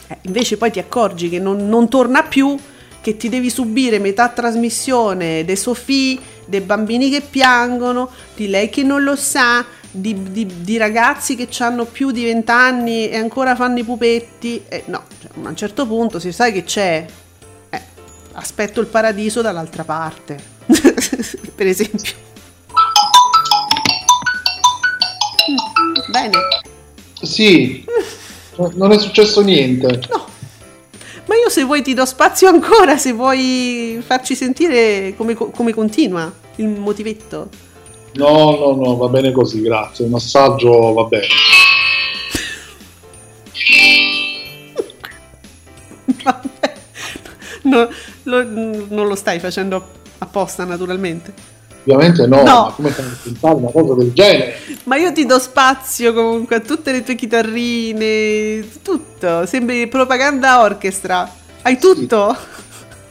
Eh, 0.10 0.18
invece 0.24 0.58
poi 0.58 0.72
ti 0.72 0.80
accorgi 0.80 1.30
che 1.30 1.40
non, 1.40 1.70
non 1.70 1.88
torna 1.88 2.24
più, 2.24 2.58
che 3.02 3.16
ti 3.16 3.30
devi 3.30 3.50
subire 3.50 4.00
metà 4.00 4.28
trasmissione 4.30 5.46
dei 5.46 5.56
Sofì, 5.56 6.20
dei 6.46 6.62
bambini 6.62 7.10
che 7.10 7.22
piangono, 7.22 8.10
di 8.36 8.50
lei 8.50 8.70
che 8.70 8.84
non 8.84 9.04
lo 9.04 9.16
sa, 9.16 9.64
di, 9.92 10.32
di- 10.32 10.62
di 10.62 10.78
ragazzi 10.78 11.36
che 11.36 11.48
hanno 11.64 11.86
più 11.86 12.12
di 12.12 12.24
20 12.24 12.52
anni 12.52 13.10
e 13.10 13.18
ancora 13.18 13.56
fanno 13.56 13.80
i 13.80 13.84
pupetti. 13.84 14.64
Eh, 14.68 14.84
no, 14.88 15.04
cioè, 15.22 15.32
a 15.44 15.48
un 15.48 15.56
certo 15.56 15.86
punto 15.86 16.20
si 16.20 16.32
sai 16.32 16.52
che 16.52 16.64
c'è. 16.64 17.06
Eh, 17.70 17.82
aspetto 18.34 18.82
il 18.82 18.88
paradiso 18.88 19.42
dall'altra 19.42 19.84
parte, 19.84 20.38
per 21.56 21.68
esempio. 21.68 22.14
Bene. 26.12 26.38
Sì, 27.22 27.84
non 28.76 28.92
è 28.92 28.98
successo 28.98 29.42
niente. 29.42 30.00
No. 30.10 30.28
Ma 31.26 31.36
io 31.36 31.50
se 31.50 31.64
vuoi 31.64 31.82
ti 31.84 31.94
do 31.94 32.06
spazio 32.06 32.50
ancora, 32.50 32.98
se 32.98 33.12
vuoi 33.14 34.02
farci 34.06 34.36
sentire 34.36 35.14
come, 35.16 35.36
co- 35.36 35.52
come 35.52 35.74
continua 35.74 36.32
il 36.56 36.68
motivetto. 36.68 37.50
No, 38.14 38.58
no, 38.58 38.76
no, 38.76 38.98
va 38.98 39.08
bene 39.08 39.32
così, 39.32 39.62
grazie. 39.62 40.06
Un 40.06 40.16
assaggio 40.16 40.94
va 40.94 41.04
bene. 41.04 41.28
Vabbè. 46.24 46.74
No, 47.64 47.90
lo- 48.24 48.44
non 48.44 49.08
lo 49.08 49.16
stai 49.16 49.40
facendo 49.40 49.86
apposta 50.18 50.66
naturalmente. 50.66 51.34
Ovviamente 51.86 52.28
no, 52.28 52.44
No. 52.44 52.44
ma 52.66 52.74
come 52.76 52.90
fai 52.90 53.06
a 53.06 53.18
pensare 53.24 53.56
una 53.56 53.72
cosa 53.72 53.94
del 53.96 54.12
genere? 54.14 54.56
Ma 54.84 54.98
io 54.98 55.12
ti 55.12 55.26
do 55.26 55.40
spazio 55.40 56.14
comunque 56.14 56.58
a 56.58 56.60
tutte 56.60 56.92
le 56.92 57.04
tue 57.04 57.16
chitarrine, 57.16 58.68
tutto. 58.82 59.46
Sembri 59.46 59.88
propaganda 59.88 60.62
orchestra. 60.62 61.30
Hai 61.62 61.78
tutto? 61.80 62.36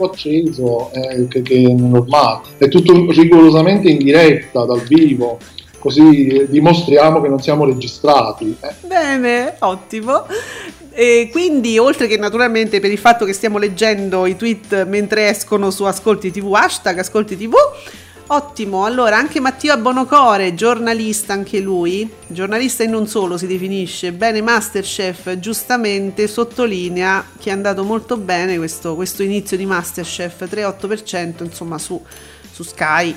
Ho 0.00 0.04
acceso, 0.04 0.90
eh, 0.92 1.26
che, 1.28 1.42
che 1.42 1.54
è 1.62 1.72
normale. 1.72 2.40
È 2.58 2.68
tutto 2.68 2.92
rigorosamente 3.10 3.88
in 3.90 3.98
diretta, 3.98 4.64
dal 4.64 4.80
vivo, 4.82 5.38
così 5.78 6.46
dimostriamo 6.48 7.20
che 7.20 7.28
non 7.28 7.40
siamo 7.42 7.64
registrati. 7.64 8.56
eh. 8.60 8.74
Bene, 8.86 9.56
ottimo. 9.60 10.24
E 10.92 11.28
quindi, 11.30 11.78
oltre 11.78 12.06
che 12.06 12.16
naturalmente 12.16 12.80
per 12.80 12.90
il 12.90 12.98
fatto 12.98 13.24
che 13.24 13.32
stiamo 13.32 13.58
leggendo 13.58 14.26
i 14.26 14.36
tweet 14.36 14.84
mentre 14.86 15.28
escono 15.28 15.70
su 15.70 15.84
Ascolti 15.84 16.30
TV, 16.32 16.52
hashtag 16.54 16.98
Ascolti 16.98 17.36
TV, 17.36 17.54
ottimo. 18.28 18.84
Allora, 18.84 19.16
anche 19.16 19.40
Mattia 19.40 19.76
Bonocore, 19.76 20.54
giornalista 20.54 21.32
anche 21.32 21.60
lui, 21.60 22.10
giornalista 22.26 22.84
e 22.84 22.86
non 22.86 23.06
solo 23.06 23.36
si 23.36 23.46
definisce, 23.46 24.12
bene 24.12 24.40
Masterchef, 24.40 25.38
giustamente 25.38 26.26
sottolinea 26.26 27.24
che 27.38 27.50
è 27.50 27.52
andato 27.52 27.84
molto 27.84 28.16
bene 28.16 28.56
questo, 28.56 28.94
questo 28.94 29.22
inizio 29.22 29.56
di 29.56 29.66
Masterchef, 29.66 30.44
3,8% 30.44 31.44
insomma 31.44 31.78
su, 31.78 32.02
su 32.50 32.62
Sky 32.62 33.14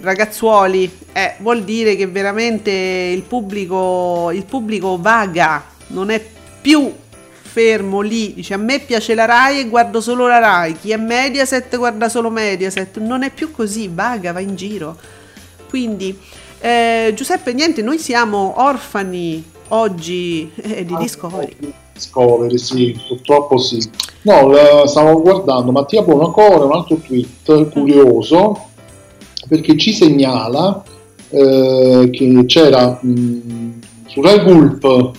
ragazzuoli, 0.00 0.90
eh, 1.12 1.34
vuol 1.38 1.64
dire 1.64 1.96
che 1.96 2.06
veramente 2.06 2.70
il 2.70 3.22
pubblico, 3.22 4.30
il 4.30 4.44
pubblico 4.44 4.98
vaga, 5.00 5.64
non 5.88 6.10
è 6.10 6.24
più 6.60 6.92
fermo 7.56 8.02
lì, 8.02 8.34
dice 8.34 8.52
a 8.52 8.58
me 8.58 8.80
piace 8.80 9.14
la 9.14 9.24
Rai 9.24 9.60
e 9.60 9.68
guardo 9.70 10.02
solo 10.02 10.28
la 10.28 10.38
Rai, 10.38 10.76
chi 10.78 10.90
è 10.90 10.98
Mediaset 10.98 11.74
guarda 11.78 12.10
solo 12.10 12.28
Mediaset, 12.28 12.98
non 12.98 13.22
è 13.22 13.30
più 13.32 13.50
così, 13.50 13.88
vaga, 13.90 14.32
va 14.32 14.40
in 14.40 14.56
giro. 14.56 14.94
Quindi, 15.66 16.14
eh, 16.60 17.14
Giuseppe, 17.14 17.54
niente, 17.54 17.80
noi 17.80 17.96
siamo 17.96 18.56
orfani 18.58 19.42
oggi 19.68 20.50
eh, 20.54 20.84
di 20.84 20.94
Discovery. 20.98 21.56
Discovery, 21.94 22.58
sì, 22.58 23.00
purtroppo 23.08 23.56
sì. 23.56 23.82
No, 24.22 24.52
stavo 24.86 25.22
guardando 25.22 25.72
Mattia 25.72 26.02
Bonacore, 26.02 26.64
un 26.64 26.72
altro 26.72 26.96
tweet 26.96 27.70
curioso, 27.70 28.66
perché 29.48 29.78
ci 29.78 29.94
segnala 29.94 30.84
eh, 31.30 32.10
che 32.12 32.44
c'era 32.44 32.98
mh, 33.00 33.80
su 34.08 34.20
Rai 34.20 34.44
Gulp, 34.44 35.10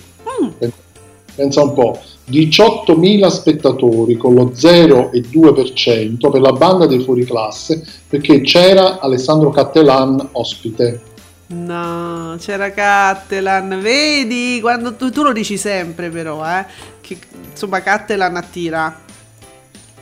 pensa 1.34 1.62
un 1.62 1.74
po', 1.74 1.98
18.000 2.30 3.26
spettatori 3.28 4.16
con 4.16 4.34
lo 4.34 4.52
0,2% 4.54 6.30
per 6.30 6.40
la 6.40 6.52
banda 6.52 6.86
dei 6.86 7.02
fuoriclasse, 7.02 7.84
perché 8.08 8.40
c'era 8.42 9.00
Alessandro 9.00 9.50
Cattelan 9.50 10.28
ospite. 10.32 11.02
No, 11.48 12.36
c'era 12.38 12.72
Cattelan, 12.72 13.78
vedi? 13.80 14.58
Quando 14.60 14.94
tu, 14.94 15.10
tu 15.10 15.22
lo 15.22 15.32
dici 15.32 15.56
sempre 15.56 16.10
però, 16.10 16.44
eh? 16.44 16.64
Che 17.00 17.16
insomma 17.50 17.80
Cattelan 17.80 18.36
attira. 18.36 19.00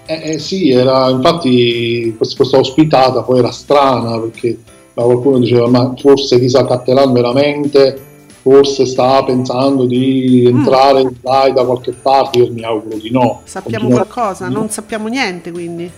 Eh, 0.06 0.32
eh, 0.32 0.38
sì, 0.38 0.70
era 0.70 1.08
infatti 1.10 2.14
quest- 2.16 2.36
questa 2.36 2.58
ospitata 2.58 3.22
poi 3.22 3.40
era 3.40 3.50
strana 3.50 4.18
perché 4.20 4.56
qualcuno 4.94 5.40
diceva 5.40 5.68
ma 5.68 5.92
forse 5.96 6.38
chissà 6.38 6.64
Cattelan 6.64 7.12
veramente 7.12 8.05
forse 8.50 8.86
sta 8.86 9.24
pensando 9.24 9.86
di 9.86 10.44
entrare 10.46 11.00
in 11.00 11.10
Rai 11.20 11.52
da 11.52 11.64
qualche 11.64 11.90
parte, 11.92 12.38
io 12.38 12.52
mi 12.52 12.62
auguro 12.62 12.96
di 12.96 13.10
no. 13.10 13.40
Sappiamo 13.42 13.86
Continua- 13.88 14.06
qualcosa? 14.06 14.48
Non 14.48 14.70
sappiamo 14.70 15.08
niente 15.08 15.50
quindi. 15.50 15.90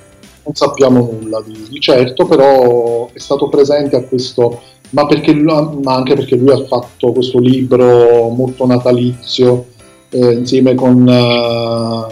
non 0.44 0.54
sappiamo 0.54 1.10
nulla 1.20 1.42
di, 1.44 1.66
di 1.68 1.78
certo, 1.78 2.24
però 2.24 3.10
è 3.12 3.18
stato 3.18 3.50
presente 3.50 3.96
a 3.96 4.02
questo, 4.02 4.62
ma, 4.90 5.04
perché 5.04 5.34
ma 5.34 5.94
anche 5.94 6.14
perché 6.14 6.36
lui 6.36 6.50
ha 6.52 6.64
fatto 6.64 7.12
questo 7.12 7.38
libro 7.38 8.30
molto 8.30 8.64
natalizio 8.66 9.66
eh, 10.08 10.32
insieme 10.32 10.74
con 10.74 11.06
eh, 11.06 12.06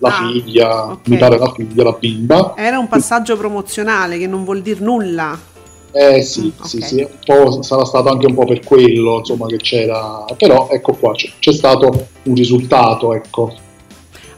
la 0.00 0.08
Ah, 0.08 0.28
figlia, 0.28 0.86
ok. 0.90 1.08
mi 1.08 1.16
pare 1.18 1.38
la 1.38 1.52
figlia, 1.52 1.84
la 1.84 1.96
bimba. 1.98 2.54
Era 2.56 2.78
un 2.80 2.88
passaggio 2.88 3.36
promozionale 3.36 4.18
che 4.18 4.26
non 4.26 4.42
vuol 4.44 4.60
dire 4.60 4.80
nulla. 4.80 5.38
Eh 5.90 6.22
sì, 6.22 6.54
Mm, 6.58 6.60
sì, 6.62 6.78
ok. 6.78 6.84
sì, 6.84 7.08
sarà 7.62 7.84
stato 7.84 8.08
anche 8.10 8.26
un 8.26 8.34
po' 8.34 8.44
per 8.44 8.60
quello, 8.62 9.18
insomma, 9.18 9.46
che 9.46 9.56
c'era, 9.56 10.24
però 10.36 10.68
ecco 10.70 10.94
qua, 10.94 11.12
c'è, 11.12 11.30
c'è 11.38 11.52
stato 11.52 12.10
un 12.24 12.34
risultato, 12.34 13.14
ecco. 13.14 13.54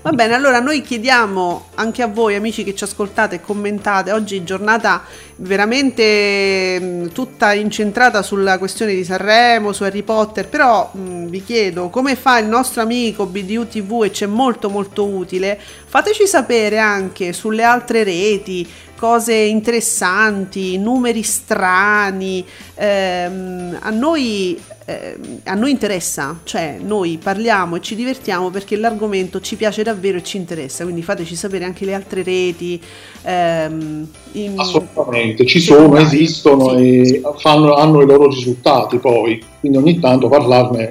Va 0.03 0.13
bene, 0.13 0.33
allora 0.35 0.61
noi 0.61 0.81
chiediamo 0.81 1.67
anche 1.75 2.01
a 2.03 2.07
voi 2.07 2.35
amici 2.35 2.65
che 2.65 2.75
ci 2.75 2.85
ascoltate 2.85 3.35
e 3.37 3.41
commentate, 3.43 4.13
oggi 4.13 4.43
giornata 4.45 5.03
veramente 5.37 6.81
mh, 6.81 7.13
tutta 7.13 7.53
incentrata 7.53 8.23
sulla 8.23 8.57
questione 8.57 8.95
di 8.95 9.05
Sanremo, 9.05 9.73
su 9.73 9.83
Harry 9.83 10.03
Potter, 10.03 10.49
però 10.49 10.91
mh, 10.95 11.27
vi 11.27 11.45
chiedo 11.45 11.91
come 11.91 12.17
fa 12.17 12.39
il 12.39 12.47
nostro 12.47 12.81
amico 12.81 13.27
BDU 13.27 13.69
TV 13.69 14.03
e 14.05 14.11
c'è 14.11 14.25
molto 14.25 14.71
molto 14.71 15.05
utile, 15.07 15.59
fateci 15.87 16.27
sapere 16.27 16.79
anche 16.79 17.35
sulle 17.35 17.63
altre 17.63 18.03
reti, 18.03 18.67
cose 19.01 19.33
interessanti, 19.33 20.77
numeri 20.77 21.23
strani, 21.23 22.45
ehm, 22.75 23.79
a 23.81 23.89
noi 23.89 24.61
eh, 24.85 25.17
a 25.45 25.55
noi 25.55 25.71
interessa, 25.71 26.41
cioè 26.45 26.77
noi 26.83 27.19
parliamo 27.23 27.77
e 27.77 27.81
ci 27.81 27.95
divertiamo 27.95 28.51
perché 28.51 28.77
l'argomento 28.77 29.41
ci 29.41 29.57
piace 29.57 29.83
davvero 29.83 30.19
e 30.19 30.23
ci 30.23 30.37
interessa, 30.37 30.83
quindi 30.83 31.03
fateci 31.03 31.35
sapere 31.35 31.65
anche 31.65 31.87
le 31.87 31.95
altre 31.95 32.23
reti. 32.23 32.79
Ehm, 33.23 34.07
in... 34.33 34.53
Assolutamente, 34.57 35.47
ci 35.47 35.61
sono, 35.61 35.97
esistono 35.97 36.77
sì. 36.77 37.15
e 37.15 37.23
fanno, 37.39 37.77
hanno 37.77 38.03
i 38.03 38.07
loro 38.07 38.29
risultati 38.29 38.99
poi, 38.99 39.43
quindi 39.61 39.79
ogni 39.79 39.99
tanto 39.99 40.29
parlarne 40.29 40.89
eh, 40.89 40.91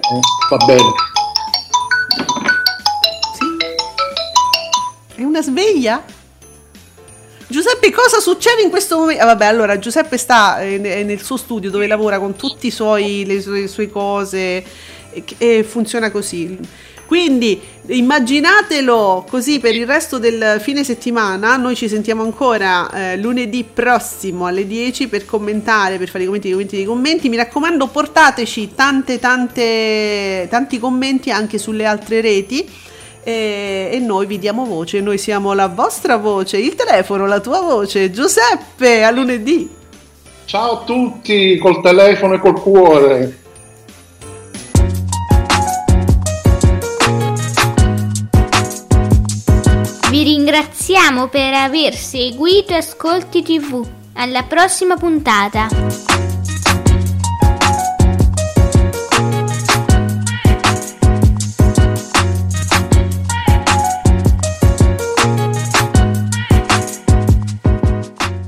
va 0.49 0.65
bene. 0.65 0.93
Sì. 5.13 5.21
È 5.21 5.23
una 5.23 5.43
sveglia? 5.43 6.17
Giuseppe, 7.51 7.89
cosa 7.89 8.19
succede 8.19 8.61
in 8.61 8.69
questo 8.69 8.99
momento? 8.99 9.23
Ah, 9.23 9.25
vabbè, 9.25 9.45
allora 9.45 9.79
Giuseppe 9.79 10.17
sta 10.17 10.61
eh, 10.61 10.77
nel 10.77 11.19
suo 11.19 11.35
studio 11.35 11.71
dove 11.71 11.87
lavora 11.87 12.19
con 12.19 12.35
tutte 12.35 12.67
le 12.67 13.67
sue, 13.67 13.89
cose 13.89 14.63
e, 15.09 15.23
e 15.39 15.63
funziona 15.63 16.11
così. 16.11 16.59
Quindi 17.07 17.59
immaginatelo 17.87 19.25
così 19.27 19.57
per 19.59 19.73
il 19.73 19.87
resto 19.87 20.19
del 20.19 20.59
fine 20.61 20.83
settimana. 20.83 21.57
Noi 21.57 21.75
ci 21.75 21.89
sentiamo 21.89 22.21
ancora 22.21 22.87
eh, 22.91 23.17
lunedì 23.17 23.63
prossimo 23.63 24.45
alle 24.45 24.67
10 24.67 25.07
per 25.07 25.25
commentare, 25.25 25.97
per 25.97 26.07
fare 26.07 26.25
i 26.25 26.27
commenti, 26.27 26.49
i 26.49 26.51
commenti, 26.51 26.79
i 26.81 26.85
commenti. 26.85 27.29
Mi 27.29 27.37
raccomando, 27.37 27.87
portateci 27.87 28.75
tante, 28.75 29.17
tante, 29.17 30.45
tanti 30.51 30.77
commenti 30.77 31.31
anche 31.31 31.57
sulle 31.57 31.85
altre 31.85 32.21
reti 32.21 32.69
e, 33.23 33.89
e, 33.91 33.99
noi 33.99 34.25
vi 34.25 34.39
diamo 34.39 34.65
voce, 34.65 34.99
noi 35.01 35.17
siamo 35.17 35.53
la 35.53 35.67
vostra 35.67 36.17
voce, 36.17 36.57
il 36.57 36.75
telefono, 36.75 37.25
la 37.25 37.39
tua 37.39 37.61
voce. 37.61 38.11
Giuseppe, 38.11 39.03
a 39.03 39.11
lunedì. 39.11 39.69
Ciao 40.45 40.81
a 40.81 40.83
tutti, 40.83 41.57
col 41.57 41.81
telefono 41.81 42.33
e 42.35 42.39
col 42.39 42.59
cuore. 42.59 43.37
Vi 50.09 50.23
ringraziamo 50.23 51.27
per 51.27 51.53
aver 51.53 51.93
seguito 51.93 52.73
Ascolti 52.73 53.43
TV. 53.43 53.87
Alla 54.13 54.43
prossima 54.43 54.97
puntata. 54.97 56.28